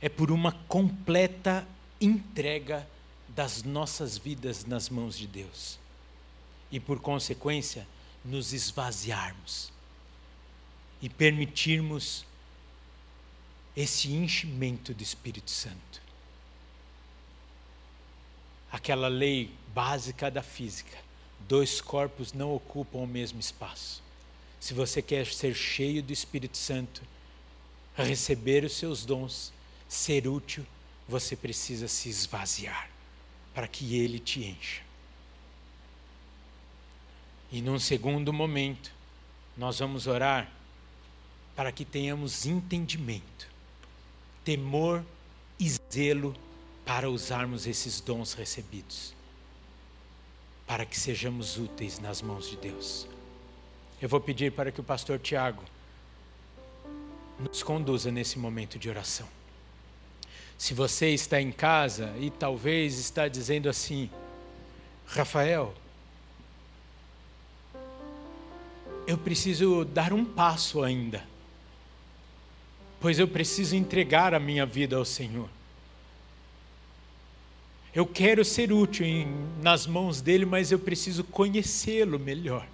é 0.00 0.08
por 0.08 0.30
uma 0.30 0.52
completa 0.52 1.66
entrega 2.00 2.88
das 3.28 3.64
nossas 3.64 4.16
vidas 4.16 4.64
nas 4.64 4.88
mãos 4.88 5.18
de 5.18 5.26
Deus. 5.26 5.78
E 6.70 6.78
por 6.78 7.00
consequência, 7.00 7.86
nos 8.24 8.52
esvaziarmos 8.52 9.72
e 11.02 11.08
permitirmos 11.08 12.24
esse 13.76 14.12
enchimento 14.12 14.94
do 14.94 15.02
Espírito 15.02 15.50
Santo. 15.50 16.05
Aquela 18.76 19.08
lei 19.08 19.50
básica 19.74 20.30
da 20.30 20.42
física: 20.42 20.98
dois 21.48 21.80
corpos 21.80 22.34
não 22.34 22.54
ocupam 22.54 22.98
o 22.98 23.06
mesmo 23.06 23.40
espaço. 23.40 24.02
Se 24.60 24.74
você 24.74 25.00
quer 25.00 25.24
ser 25.24 25.54
cheio 25.54 26.02
do 26.02 26.12
Espírito 26.12 26.58
Santo, 26.58 27.00
receber 27.96 28.64
os 28.64 28.74
seus 28.74 29.06
dons, 29.06 29.50
ser 29.88 30.28
útil, 30.28 30.66
você 31.08 31.34
precisa 31.34 31.88
se 31.88 32.10
esvaziar 32.10 32.90
para 33.54 33.66
que 33.66 33.96
ele 33.96 34.18
te 34.18 34.44
encha. 34.44 34.82
E 37.50 37.62
num 37.62 37.78
segundo 37.78 38.30
momento, 38.30 38.92
nós 39.56 39.78
vamos 39.78 40.06
orar 40.06 40.52
para 41.54 41.72
que 41.72 41.86
tenhamos 41.86 42.44
entendimento, 42.44 43.48
temor 44.44 45.02
e 45.58 45.66
zelo 45.90 46.36
para 46.86 47.10
usarmos 47.10 47.66
esses 47.66 48.00
dons 48.00 48.32
recebidos, 48.32 49.12
para 50.68 50.86
que 50.86 50.96
sejamos 50.96 51.58
úteis 51.58 51.98
nas 51.98 52.22
mãos 52.22 52.48
de 52.48 52.56
Deus. 52.56 53.08
Eu 54.00 54.08
vou 54.08 54.20
pedir 54.20 54.52
para 54.52 54.70
que 54.70 54.80
o 54.80 54.84
pastor 54.84 55.18
Tiago 55.18 55.64
nos 57.40 57.64
conduza 57.64 58.12
nesse 58.12 58.38
momento 58.38 58.78
de 58.78 58.88
oração. 58.88 59.26
Se 60.56 60.74
você 60.74 61.08
está 61.08 61.40
em 61.40 61.50
casa 61.50 62.14
e 62.20 62.30
talvez 62.30 63.00
está 63.00 63.26
dizendo 63.26 63.68
assim, 63.68 64.08
Rafael, 65.06 65.74
eu 69.08 69.18
preciso 69.18 69.84
dar 69.84 70.12
um 70.12 70.24
passo 70.24 70.84
ainda, 70.84 71.24
pois 73.00 73.18
eu 73.18 73.26
preciso 73.26 73.74
entregar 73.74 74.32
a 74.34 74.38
minha 74.38 74.64
vida 74.64 74.96
ao 74.96 75.04
Senhor. 75.04 75.55
Eu 77.96 78.06
quero 78.06 78.44
ser 78.44 78.72
útil 78.72 79.04
em, 79.04 79.26
nas 79.60 79.86
mãos 79.86 80.20
dele, 80.20 80.44
mas 80.44 80.70
eu 80.70 80.78
preciso 80.78 81.24
conhecê-lo 81.24 82.18
melhor. 82.18 82.64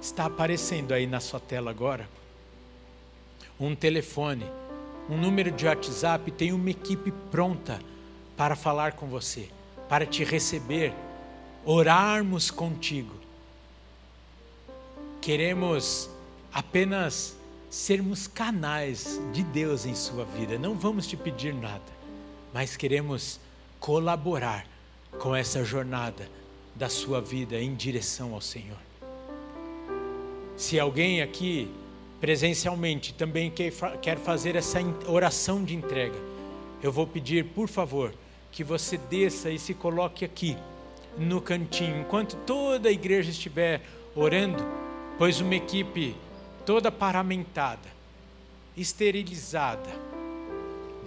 Está 0.00 0.24
aparecendo 0.24 0.92
aí 0.92 1.06
na 1.06 1.20
sua 1.20 1.38
tela 1.38 1.70
agora 1.70 2.08
um 3.60 3.74
telefone, 3.74 4.46
um 5.10 5.16
número 5.16 5.50
de 5.50 5.66
WhatsApp, 5.66 6.30
tem 6.30 6.52
uma 6.52 6.70
equipe 6.70 7.12
pronta 7.30 7.80
para 8.36 8.54
falar 8.54 8.92
com 8.92 9.08
você, 9.08 9.48
para 9.88 10.06
te 10.06 10.22
receber, 10.22 10.92
orarmos 11.64 12.52
contigo 12.52 13.18
queremos 15.28 16.08
apenas 16.50 17.36
sermos 17.68 18.26
canais 18.26 19.20
de 19.30 19.42
Deus 19.42 19.84
em 19.84 19.94
sua 19.94 20.24
vida. 20.24 20.58
Não 20.58 20.74
vamos 20.74 21.06
te 21.06 21.18
pedir 21.18 21.52
nada. 21.52 21.98
mas 22.54 22.78
queremos 22.78 23.38
colaborar 23.80 24.66
com 25.18 25.34
essa 25.34 25.64
jornada 25.64 26.28
da 26.74 26.88
sua 26.88 27.20
vida 27.20 27.58
em 27.60 27.74
direção 27.74 28.34
ao 28.34 28.40
Senhor. 28.40 28.78
Se 30.56 30.78
alguém 30.78 31.22
aqui 31.22 31.70
presencialmente 32.20 33.14
também 33.14 33.52
quer 34.02 34.18
fazer 34.18 34.56
essa 34.56 34.78
oração 35.06 35.64
de 35.64 35.74
entrega, 35.74 36.18
eu 36.82 36.92
vou 36.92 37.06
pedir, 37.06 37.44
por 37.44 37.68
favor, 37.68 38.12
que 38.50 38.64
você 38.64 38.96
desça 38.96 39.50
e 39.50 39.58
se 39.58 39.74
coloque 39.74 40.24
aqui 40.24 40.56
no 41.16 41.40
cantinho, 41.40 42.00
enquanto 42.00 42.36
toda 42.46 42.88
a 42.88 42.92
igreja 42.92 43.30
estiver 43.30 43.82
orando, 44.14 44.64
pois 45.16 45.40
uma 45.40 45.54
equipe 45.54 46.14
toda 46.64 46.92
paramentada, 46.92 47.88
esterilizada, 48.76 49.90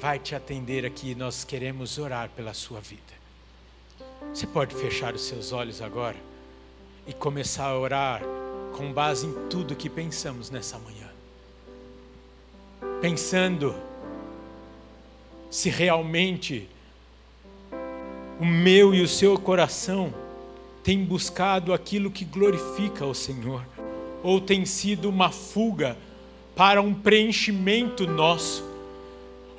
vai 0.02 0.18
te 0.18 0.34
atender 0.34 0.84
aqui. 0.84 1.14
Nós 1.14 1.43
queremos 1.43 1.99
orar 1.99 2.30
pela 2.36 2.56
sua 2.56 2.82
vida. 2.82 3.22
Você 4.34 4.47
pode 4.47 4.74
fechar 4.76 5.14
os 5.14 5.22
seus 5.22 5.52
olhos 5.52 5.80
agora 5.80 6.18
e 7.06 7.14
começar 7.14 7.66
a 7.66 7.78
orar 7.78 8.24
com 8.76 8.91
base 8.91 9.28
em 9.28 9.47
tudo 9.47 9.76
que 9.76 9.89
pensamos 9.89 10.49
nessa 10.49 10.80
manhã. 10.80 11.08
Pensando 12.99 13.76
se 15.52 15.70
realmente 15.70 16.68
o 18.39 18.45
meu 18.45 18.95
e 18.95 19.02
o 19.02 19.08
seu 19.08 19.38
coração 19.38 20.12
tem 20.84 21.04
buscado 21.04 21.74
aquilo 21.74 22.10
que 22.10 22.26
glorifica 22.26 23.06
o 23.06 23.14
Senhor, 23.14 23.64
ou 24.24 24.41
tem 24.41 24.66
sido 24.66 25.10
uma 25.10 25.30
fuga 25.30 25.95
para 26.56 26.82
um 26.82 26.93
preenchimento 26.93 28.08
nosso, 28.08 28.70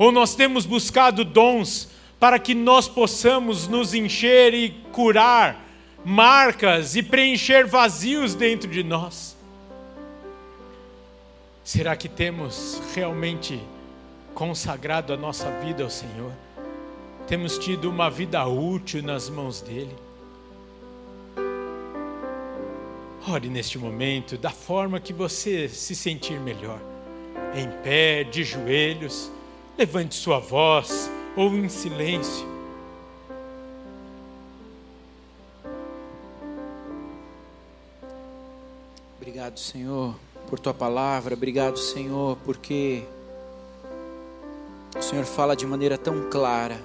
ou 0.02 0.10
nós 0.10 0.34
temos 0.34 0.66
buscado 0.66 1.24
dons 1.24 1.88
para 2.18 2.36
que 2.36 2.56
nós 2.56 2.88
possamos 2.88 3.68
nos 3.68 3.94
encher 3.94 4.52
e 4.52 4.70
curar 4.90 5.64
marcas 6.04 6.96
e 6.96 7.04
preencher 7.04 7.68
vazios 7.68 8.34
dentro 8.34 8.68
de 8.68 8.82
nós. 8.82 9.36
Será 11.62 11.94
que 11.94 12.08
temos 12.08 12.82
realmente 12.96 13.62
consagrado 14.34 15.12
a 15.12 15.16
nossa 15.16 15.48
vida 15.60 15.84
ao 15.84 15.90
Senhor? 15.90 16.32
Temos 17.28 17.56
tido 17.56 17.88
uma 17.88 18.10
vida 18.10 18.44
útil 18.44 19.04
nas 19.04 19.30
mãos 19.30 19.60
dEle? 19.60 19.94
Ore 23.28 23.48
neste 23.48 23.78
momento 23.78 24.36
da 24.36 24.50
forma 24.50 24.98
que 24.98 25.12
você 25.12 25.68
se 25.68 25.94
sentir 25.94 26.40
melhor. 26.40 26.80
Em 27.54 27.70
pé, 27.84 28.24
de 28.24 28.42
joelhos, 28.42 29.30
levante 29.76 30.14
sua 30.14 30.38
voz 30.38 31.10
ou 31.36 31.48
em 31.56 31.68
silêncio. 31.68 32.46
Obrigado, 39.16 39.58
Senhor, 39.58 40.14
por 40.48 40.58
tua 40.58 40.74
palavra. 40.74 41.34
Obrigado, 41.34 41.78
Senhor, 41.78 42.36
porque 42.44 43.02
o 44.96 45.02
Senhor 45.02 45.24
fala 45.24 45.56
de 45.56 45.66
maneira 45.66 45.96
tão 45.96 46.28
clara. 46.28 46.80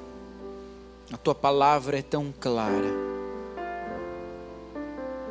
A 1.11 1.17
tua 1.17 1.35
palavra 1.35 1.99
é 1.99 2.01
tão 2.01 2.33
clara. 2.39 3.07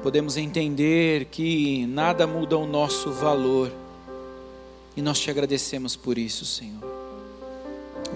Podemos 0.02 0.36
entender 0.36 1.26
que 1.26 1.86
nada 1.86 2.26
muda 2.26 2.57
o 2.57 2.66
nosso 2.66 3.11
valor. 3.11 3.72
E 4.96 5.02
nós 5.02 5.18
te 5.18 5.30
agradecemos 5.30 5.96
por 5.96 6.16
isso, 6.16 6.44
Senhor. 6.44 6.95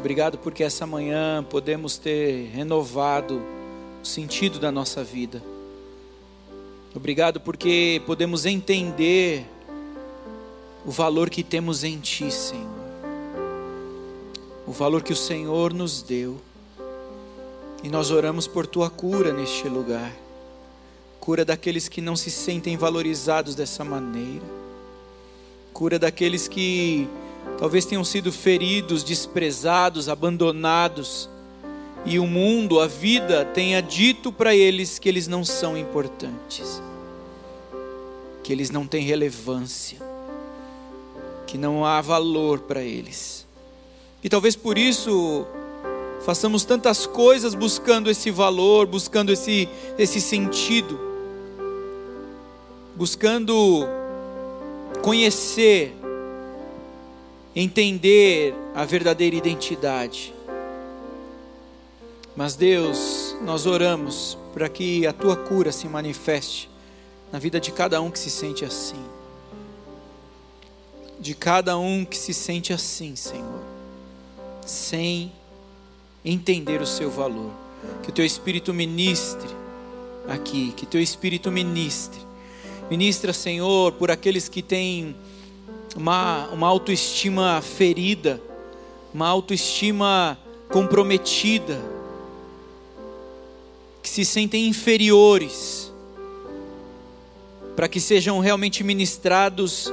Obrigado 0.00 0.38
porque 0.38 0.64
essa 0.64 0.86
manhã 0.86 1.44
podemos 1.44 1.98
ter 1.98 2.48
renovado 2.54 3.42
o 4.02 4.06
sentido 4.06 4.58
da 4.58 4.72
nossa 4.72 5.04
vida. 5.04 5.42
Obrigado 6.94 7.38
porque 7.38 8.00
podemos 8.06 8.46
entender 8.46 9.44
o 10.86 10.90
valor 10.90 11.28
que 11.28 11.42
temos 11.42 11.84
em 11.84 11.98
Ti, 11.98 12.32
Senhor. 12.32 12.66
O 14.66 14.72
valor 14.72 15.02
que 15.02 15.12
o 15.12 15.16
Senhor 15.16 15.74
nos 15.74 16.00
deu. 16.00 16.40
E 17.84 17.90
nós 17.90 18.10
oramos 18.10 18.46
por 18.46 18.66
Tua 18.66 18.88
cura 18.88 19.34
neste 19.34 19.68
lugar. 19.68 20.16
Cura 21.20 21.44
daqueles 21.44 21.90
que 21.90 22.00
não 22.00 22.16
se 22.16 22.30
sentem 22.30 22.74
valorizados 22.74 23.54
dessa 23.54 23.84
maneira. 23.84 24.46
Cura 25.74 25.98
daqueles 25.98 26.48
que 26.48 27.06
talvez 27.58 27.84
tenham 27.84 28.04
sido 28.04 28.32
feridos, 28.32 29.02
desprezados, 29.02 30.08
abandonados, 30.08 31.28
e 32.04 32.18
o 32.18 32.26
mundo, 32.26 32.80
a 32.80 32.86
vida, 32.86 33.44
tenha 33.44 33.82
dito 33.82 34.32
para 34.32 34.54
eles 34.54 34.98
que 34.98 35.08
eles 35.08 35.28
não 35.28 35.44
são 35.44 35.76
importantes, 35.76 36.82
que 38.42 38.52
eles 38.52 38.70
não 38.70 38.86
têm 38.86 39.04
relevância, 39.04 39.98
que 41.46 41.58
não 41.58 41.84
há 41.84 42.00
valor 42.00 42.60
para 42.60 42.82
eles. 42.82 43.46
E 44.24 44.28
talvez 44.28 44.56
por 44.56 44.78
isso 44.78 45.46
façamos 46.24 46.64
tantas 46.64 47.06
coisas 47.06 47.54
buscando 47.54 48.10
esse 48.10 48.30
valor, 48.30 48.86
buscando 48.86 49.30
esse, 49.30 49.68
esse 49.98 50.20
sentido, 50.20 50.98
buscando 52.96 53.86
conhecer 55.02 55.99
entender 57.54 58.54
a 58.74 58.84
verdadeira 58.84 59.36
identidade. 59.36 60.34
Mas 62.36 62.54
Deus, 62.54 63.36
nós 63.42 63.66
oramos 63.66 64.38
para 64.54 64.68
que 64.68 65.06
a 65.06 65.12
tua 65.12 65.36
cura 65.36 65.72
se 65.72 65.88
manifeste 65.88 66.70
na 67.32 67.38
vida 67.38 67.60
de 67.60 67.72
cada 67.72 68.00
um 68.00 68.10
que 68.10 68.18
se 68.18 68.30
sente 68.30 68.64
assim. 68.64 69.02
De 71.18 71.34
cada 71.34 71.76
um 71.76 72.04
que 72.04 72.16
se 72.16 72.32
sente 72.32 72.72
assim, 72.72 73.14
Senhor, 73.14 73.60
sem 74.64 75.32
entender 76.24 76.80
o 76.80 76.86
seu 76.86 77.10
valor. 77.10 77.50
Que 78.02 78.10
o 78.10 78.12
teu 78.12 78.24
espírito 78.24 78.72
ministre 78.72 79.48
aqui, 80.28 80.72
que 80.76 80.86
teu 80.86 81.00
espírito 81.00 81.50
ministre. 81.50 82.20
Ministra, 82.90 83.32
Senhor, 83.32 83.92
por 83.92 84.10
aqueles 84.10 84.48
que 84.48 84.62
têm 84.62 85.14
uma, 85.96 86.48
uma 86.48 86.66
autoestima 86.66 87.60
ferida, 87.62 88.40
uma 89.12 89.26
autoestima 89.28 90.38
comprometida, 90.68 91.80
que 94.02 94.08
se 94.08 94.24
sentem 94.24 94.66
inferiores, 94.66 95.92
para 97.74 97.88
que 97.88 98.00
sejam 98.00 98.38
realmente 98.38 98.84
ministrados 98.84 99.92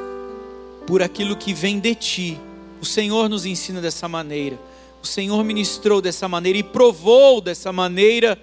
por 0.85 1.01
aquilo 1.01 1.35
que 1.35 1.53
vem 1.53 1.79
de 1.79 1.95
ti. 1.95 2.39
O 2.81 2.85
Senhor 2.85 3.27
nos 3.27 3.45
ensina 3.45 3.81
dessa 3.81 4.07
maneira. 4.07 4.59
O 5.01 5.07
Senhor 5.07 5.43
ministrou 5.43 6.01
dessa 6.01 6.27
maneira 6.27 6.59
e 6.59 6.63
provou 6.63 7.41
dessa 7.41 7.71
maneira 7.71 8.37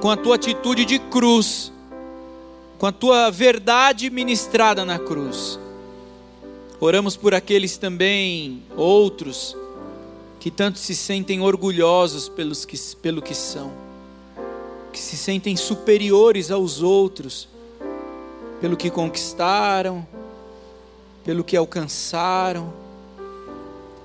com 0.00 0.10
a 0.10 0.16
tua 0.16 0.36
atitude 0.36 0.84
de 0.84 0.98
cruz, 0.98 1.72
com 2.78 2.86
a 2.86 2.92
tua 2.92 3.30
verdade 3.30 4.10
ministrada 4.10 4.84
na 4.84 4.98
cruz. 4.98 5.58
Oramos 6.80 7.16
por 7.16 7.34
aqueles 7.34 7.76
também, 7.76 8.62
outros, 8.76 9.56
que 10.38 10.48
tanto 10.48 10.78
se 10.78 10.94
sentem 10.94 11.40
orgulhosos 11.40 12.28
pelos 12.28 12.64
que, 12.64 12.78
pelo 13.02 13.20
que 13.20 13.34
são, 13.34 13.72
que 14.92 15.00
se 15.00 15.16
sentem 15.16 15.56
superiores 15.56 16.52
aos 16.52 16.80
outros, 16.80 17.48
pelo 18.60 18.76
que 18.76 18.90
conquistaram, 18.90 20.06
pelo 21.24 21.42
que 21.42 21.56
alcançaram. 21.56 22.72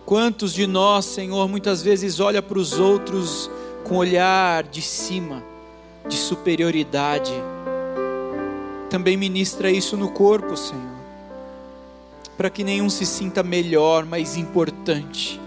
Quantos 0.03 0.51
de 0.51 0.65
nós, 0.65 1.05
Senhor, 1.05 1.47
muitas 1.47 1.83
vezes 1.83 2.19
olha 2.19 2.41
para 2.41 2.57
os 2.57 2.79
outros 2.79 3.51
com 3.83 3.97
olhar 3.97 4.63
de 4.63 4.81
cima, 4.81 5.43
de 6.09 6.15
superioridade. 6.15 7.33
Também 8.89 9.15
ministra 9.15 9.69
isso 9.69 9.95
no 9.95 10.09
corpo, 10.09 10.57
Senhor 10.57 10.92
para 12.37 12.49
que 12.49 12.63
nenhum 12.63 12.89
se 12.89 13.05
sinta 13.05 13.43
melhor, 13.43 14.05
mais 14.05 14.35
importante, 14.37 15.39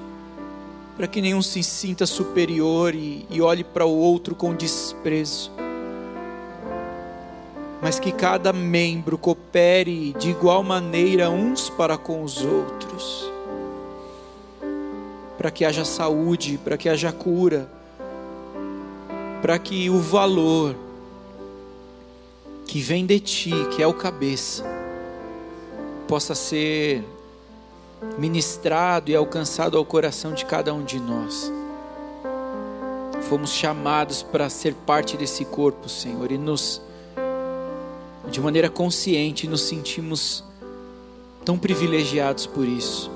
para 0.97 1.07
que 1.07 1.21
nenhum 1.21 1.43
se 1.43 1.63
sinta 1.63 2.07
superior 2.07 2.95
e, 2.95 3.27
e 3.31 3.41
olhe 3.41 3.65
para 3.65 3.85
o 3.85 3.97
outro 3.97 4.35
com 4.35 4.55
desprezo, 4.55 5.51
mas 7.83 7.99
que 7.99 8.13
cada 8.13 8.53
membro 8.53 9.19
coopere 9.19 10.15
de 10.15 10.31
igual 10.31 10.63
maneira 10.63 11.29
uns 11.29 11.69
para 11.69 11.99
com 11.99 12.23
os 12.23 12.43
outros, 12.43 13.31
para 15.37 15.51
que 15.51 15.65
haja 15.65 15.85
saúde, 15.85 16.59
para 16.63 16.77
que 16.77 16.89
haja 16.89 17.13
cura, 17.13 17.69
para 19.43 19.59
que 19.59 19.91
o 19.91 19.99
valor 19.99 20.75
que 22.67 22.81
vem 22.81 23.05
de 23.05 23.21
ti, 23.21 23.53
que 23.75 23.83
é 23.83 23.87
o 23.87 23.93
cabeça, 23.93 24.76
possa 26.07 26.35
ser 26.35 27.05
ministrado 28.19 29.11
e 29.11 29.17
alcançado 29.17 29.77
ao 29.77 29.85
coração 29.85 30.33
de 30.33 30.45
cada 30.45 30.73
um 30.73 30.85
de 30.85 31.01
nós. 31.01 31.53
fomos 33.29 33.51
chamados 33.51 34.23
para 34.23 34.49
ser 34.49 34.73
parte 34.73 35.17
desse 35.17 35.45
corpo, 35.45 35.89
Senhor, 35.89 36.31
e 36.31 36.39
nos, 36.39 36.81
de 38.31 38.41
maneira 38.41 38.71
consciente, 38.71 39.49
nos 39.49 39.63
sentimos 39.63 40.45
tão 41.45 41.59
privilegiados 41.59 42.47
por 42.47 42.65
isso. 42.69 43.11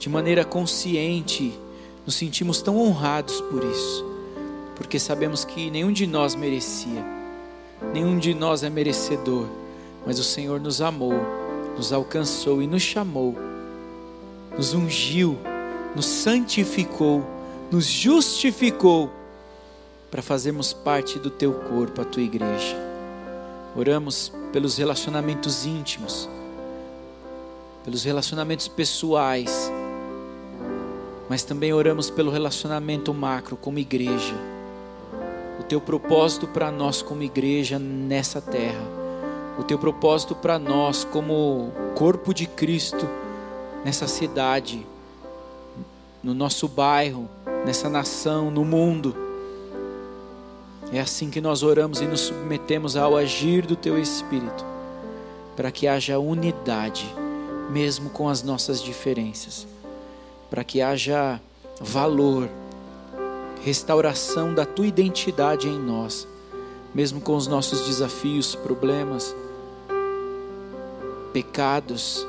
De 0.00 0.08
maneira 0.08 0.44
consciente, 0.44 1.56
nos 2.04 2.16
sentimos 2.16 2.60
tão 2.60 2.76
honrados 2.76 3.40
por 3.40 3.62
isso, 3.62 4.04
porque 4.74 4.98
sabemos 4.98 5.44
que 5.44 5.70
nenhum 5.70 5.92
de 5.92 6.08
nós 6.08 6.34
merecia, 6.34 7.04
nenhum 7.92 8.18
de 8.18 8.34
nós 8.34 8.64
é 8.64 8.70
merecedor, 8.70 9.46
mas 10.04 10.18
o 10.18 10.24
Senhor 10.24 10.60
nos 10.60 10.80
amou, 10.80 11.14
nos 11.76 11.92
alcançou 11.92 12.62
e 12.62 12.66
nos 12.66 12.82
chamou, 12.82 13.36
nos 14.56 14.72
ungiu, 14.72 15.38
nos 15.94 16.06
santificou, 16.06 17.24
nos 17.70 17.86
justificou 17.86 19.10
para 20.10 20.22
fazermos 20.22 20.72
parte 20.72 21.18
do 21.18 21.30
teu 21.30 21.52
corpo, 21.52 22.00
a 22.00 22.04
tua 22.04 22.22
igreja. 22.22 22.76
Oramos 23.76 24.32
pelos 24.52 24.78
relacionamentos 24.78 25.66
íntimos, 25.66 26.28
pelos 27.84 28.04
relacionamentos 28.04 28.66
pessoais, 28.68 29.70
mas 31.28 31.42
também 31.42 31.72
oramos 31.72 32.08
pelo 32.08 32.30
relacionamento 32.30 33.12
macro 33.12 33.56
como 33.56 33.78
igreja. 33.78 34.34
O 35.60 35.62
teu 35.62 35.80
propósito 35.80 36.46
para 36.46 36.70
nós 36.70 37.02
como 37.02 37.22
igreja 37.22 37.78
nessa 37.78 38.40
terra, 38.40 38.95
o 39.58 39.64
teu 39.64 39.78
propósito 39.78 40.34
para 40.34 40.58
nós 40.58 41.04
como 41.04 41.72
corpo 41.94 42.34
de 42.34 42.46
Cristo 42.46 43.08
nessa 43.84 44.06
cidade, 44.06 44.86
no 46.22 46.34
nosso 46.34 46.66
bairro, 46.66 47.28
nessa 47.64 47.88
nação, 47.88 48.50
no 48.50 48.64
mundo. 48.64 49.16
É 50.92 51.00
assim 51.00 51.30
que 51.30 51.40
nós 51.40 51.62
oramos 51.62 52.00
e 52.00 52.04
nos 52.04 52.20
submetemos 52.20 52.96
ao 52.96 53.16
agir 53.16 53.64
do 53.64 53.76
Teu 53.76 53.98
Espírito, 53.98 54.64
para 55.56 55.70
que 55.70 55.86
haja 55.86 56.18
unidade, 56.18 57.06
mesmo 57.70 58.10
com 58.10 58.28
as 58.28 58.42
nossas 58.42 58.82
diferenças, 58.82 59.66
para 60.50 60.62
que 60.62 60.80
haja 60.80 61.40
valor, 61.80 62.48
restauração 63.64 64.54
da 64.54 64.64
Tua 64.64 64.86
identidade 64.86 65.68
em 65.68 65.78
nós, 65.78 66.26
mesmo 66.94 67.20
com 67.20 67.36
os 67.36 67.46
nossos 67.46 67.86
desafios, 67.86 68.54
problemas, 68.54 69.34
pecados, 71.36 72.26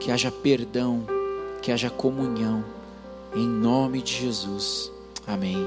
que 0.00 0.10
haja 0.10 0.32
perdão, 0.32 1.06
que 1.60 1.70
haja 1.70 1.90
comunhão, 1.90 2.64
em 3.36 3.46
nome 3.46 4.00
de 4.00 4.14
Jesus. 4.14 4.90
Amém. 5.26 5.58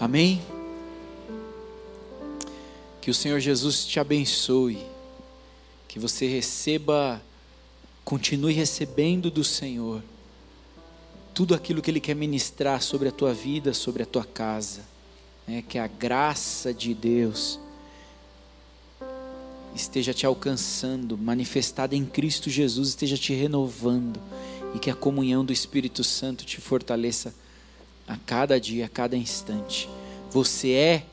Amém? 0.00 0.40
Que 3.02 3.10
o 3.10 3.14
Senhor 3.14 3.38
Jesus 3.38 3.84
te 3.84 4.00
abençoe, 4.00 4.78
que 5.86 5.98
você 5.98 6.26
receba, 6.26 7.20
continue 8.02 8.54
recebendo 8.54 9.30
do 9.30 9.44
Senhor 9.44 10.02
tudo 11.34 11.54
aquilo 11.54 11.82
que 11.82 11.90
Ele 11.90 12.00
quer 12.00 12.16
ministrar 12.16 12.80
sobre 12.80 13.10
a 13.10 13.12
tua 13.12 13.34
vida, 13.34 13.74
sobre 13.74 14.04
a 14.04 14.06
tua 14.06 14.24
casa, 14.24 14.80
né? 15.46 15.62
que 15.68 15.76
a 15.78 15.86
graça 15.86 16.72
de 16.72 16.94
Deus 16.94 17.60
esteja 19.74 20.14
te 20.14 20.24
alcançando, 20.24 21.18
manifestada 21.18 21.96
em 21.96 22.04
Cristo 22.04 22.48
Jesus, 22.48 22.90
esteja 22.90 23.16
te 23.16 23.32
renovando 23.34 24.20
e 24.74 24.78
que 24.78 24.90
a 24.90 24.94
comunhão 24.94 25.44
do 25.44 25.52
Espírito 25.52 26.04
Santo 26.04 26.44
te 26.44 26.60
fortaleça 26.60 27.34
a 28.06 28.16
cada 28.16 28.60
dia, 28.60 28.86
a 28.86 28.88
cada 28.88 29.16
instante. 29.16 29.88
Você 30.30 30.72
é 30.72 31.06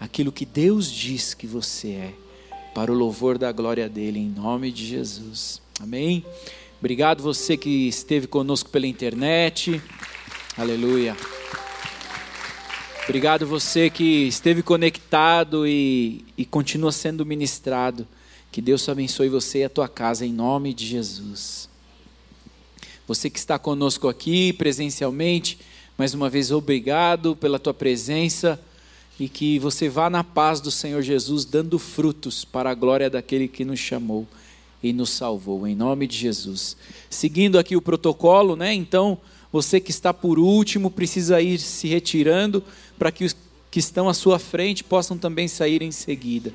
aquilo 0.00 0.32
que 0.32 0.44
Deus 0.44 0.90
diz 0.90 1.34
que 1.34 1.46
você 1.46 1.88
é, 1.88 2.14
para 2.74 2.92
o 2.92 2.94
louvor 2.94 3.38
da 3.38 3.50
glória 3.52 3.88
dele, 3.88 4.18
em 4.18 4.28
nome 4.28 4.70
de 4.70 4.86
Jesus. 4.86 5.62
Amém? 5.80 6.24
Obrigado 6.78 7.22
você 7.22 7.56
que 7.56 7.88
esteve 7.88 8.26
conosco 8.26 8.68
pela 8.68 8.86
internet. 8.86 9.80
Aleluia. 10.56 11.16
Obrigado 13.06 13.46
você 13.46 13.90
que 13.90 14.26
esteve 14.26 14.62
conectado 14.62 15.66
e, 15.66 16.24
e 16.38 16.44
continua 16.46 16.90
sendo 16.90 17.26
ministrado. 17.26 18.08
Que 18.50 18.62
Deus 18.62 18.88
abençoe 18.88 19.28
você 19.28 19.58
e 19.58 19.64
a 19.64 19.68
tua 19.68 19.86
casa 19.86 20.24
em 20.24 20.32
nome 20.32 20.72
de 20.72 20.86
Jesus. 20.86 21.68
Você 23.06 23.28
que 23.28 23.38
está 23.38 23.58
conosco 23.58 24.08
aqui 24.08 24.54
presencialmente, 24.54 25.58
mais 25.98 26.14
uma 26.14 26.30
vez, 26.30 26.50
obrigado 26.50 27.36
pela 27.36 27.58
tua 27.58 27.74
presença 27.74 28.58
e 29.20 29.28
que 29.28 29.58
você 29.58 29.86
vá 29.86 30.08
na 30.08 30.24
paz 30.24 30.58
do 30.62 30.70
Senhor 30.70 31.02
Jesus, 31.02 31.44
dando 31.44 31.78
frutos 31.78 32.42
para 32.42 32.70
a 32.70 32.74
glória 32.74 33.10
daquele 33.10 33.48
que 33.48 33.66
nos 33.66 33.78
chamou 33.78 34.26
e 34.82 34.94
nos 34.94 35.10
salvou, 35.10 35.66
em 35.66 35.74
nome 35.74 36.06
de 36.06 36.16
Jesus. 36.16 36.74
Seguindo 37.10 37.58
aqui 37.58 37.76
o 37.76 37.82
protocolo, 37.82 38.56
né? 38.56 38.72
Então, 38.72 39.18
você 39.54 39.78
que 39.78 39.92
está 39.92 40.12
por 40.12 40.36
último 40.36 40.90
precisa 40.90 41.40
ir 41.40 41.60
se 41.60 41.86
retirando 41.86 42.60
para 42.98 43.12
que 43.12 43.24
os 43.24 43.36
que 43.70 43.80
estão 43.80 44.08
à 44.08 44.14
sua 44.14 44.38
frente 44.38 44.84
possam 44.84 45.18
também 45.18 45.48
sair 45.48 45.82
em 45.82 45.90
seguida. 45.90 46.52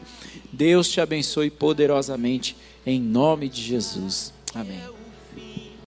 Deus 0.54 0.90
te 0.90 1.02
abençoe 1.02 1.50
poderosamente, 1.50 2.56
em 2.86 3.02
nome 3.02 3.50
de 3.50 3.62
Jesus. 3.62 4.32
Amém. 4.56 4.99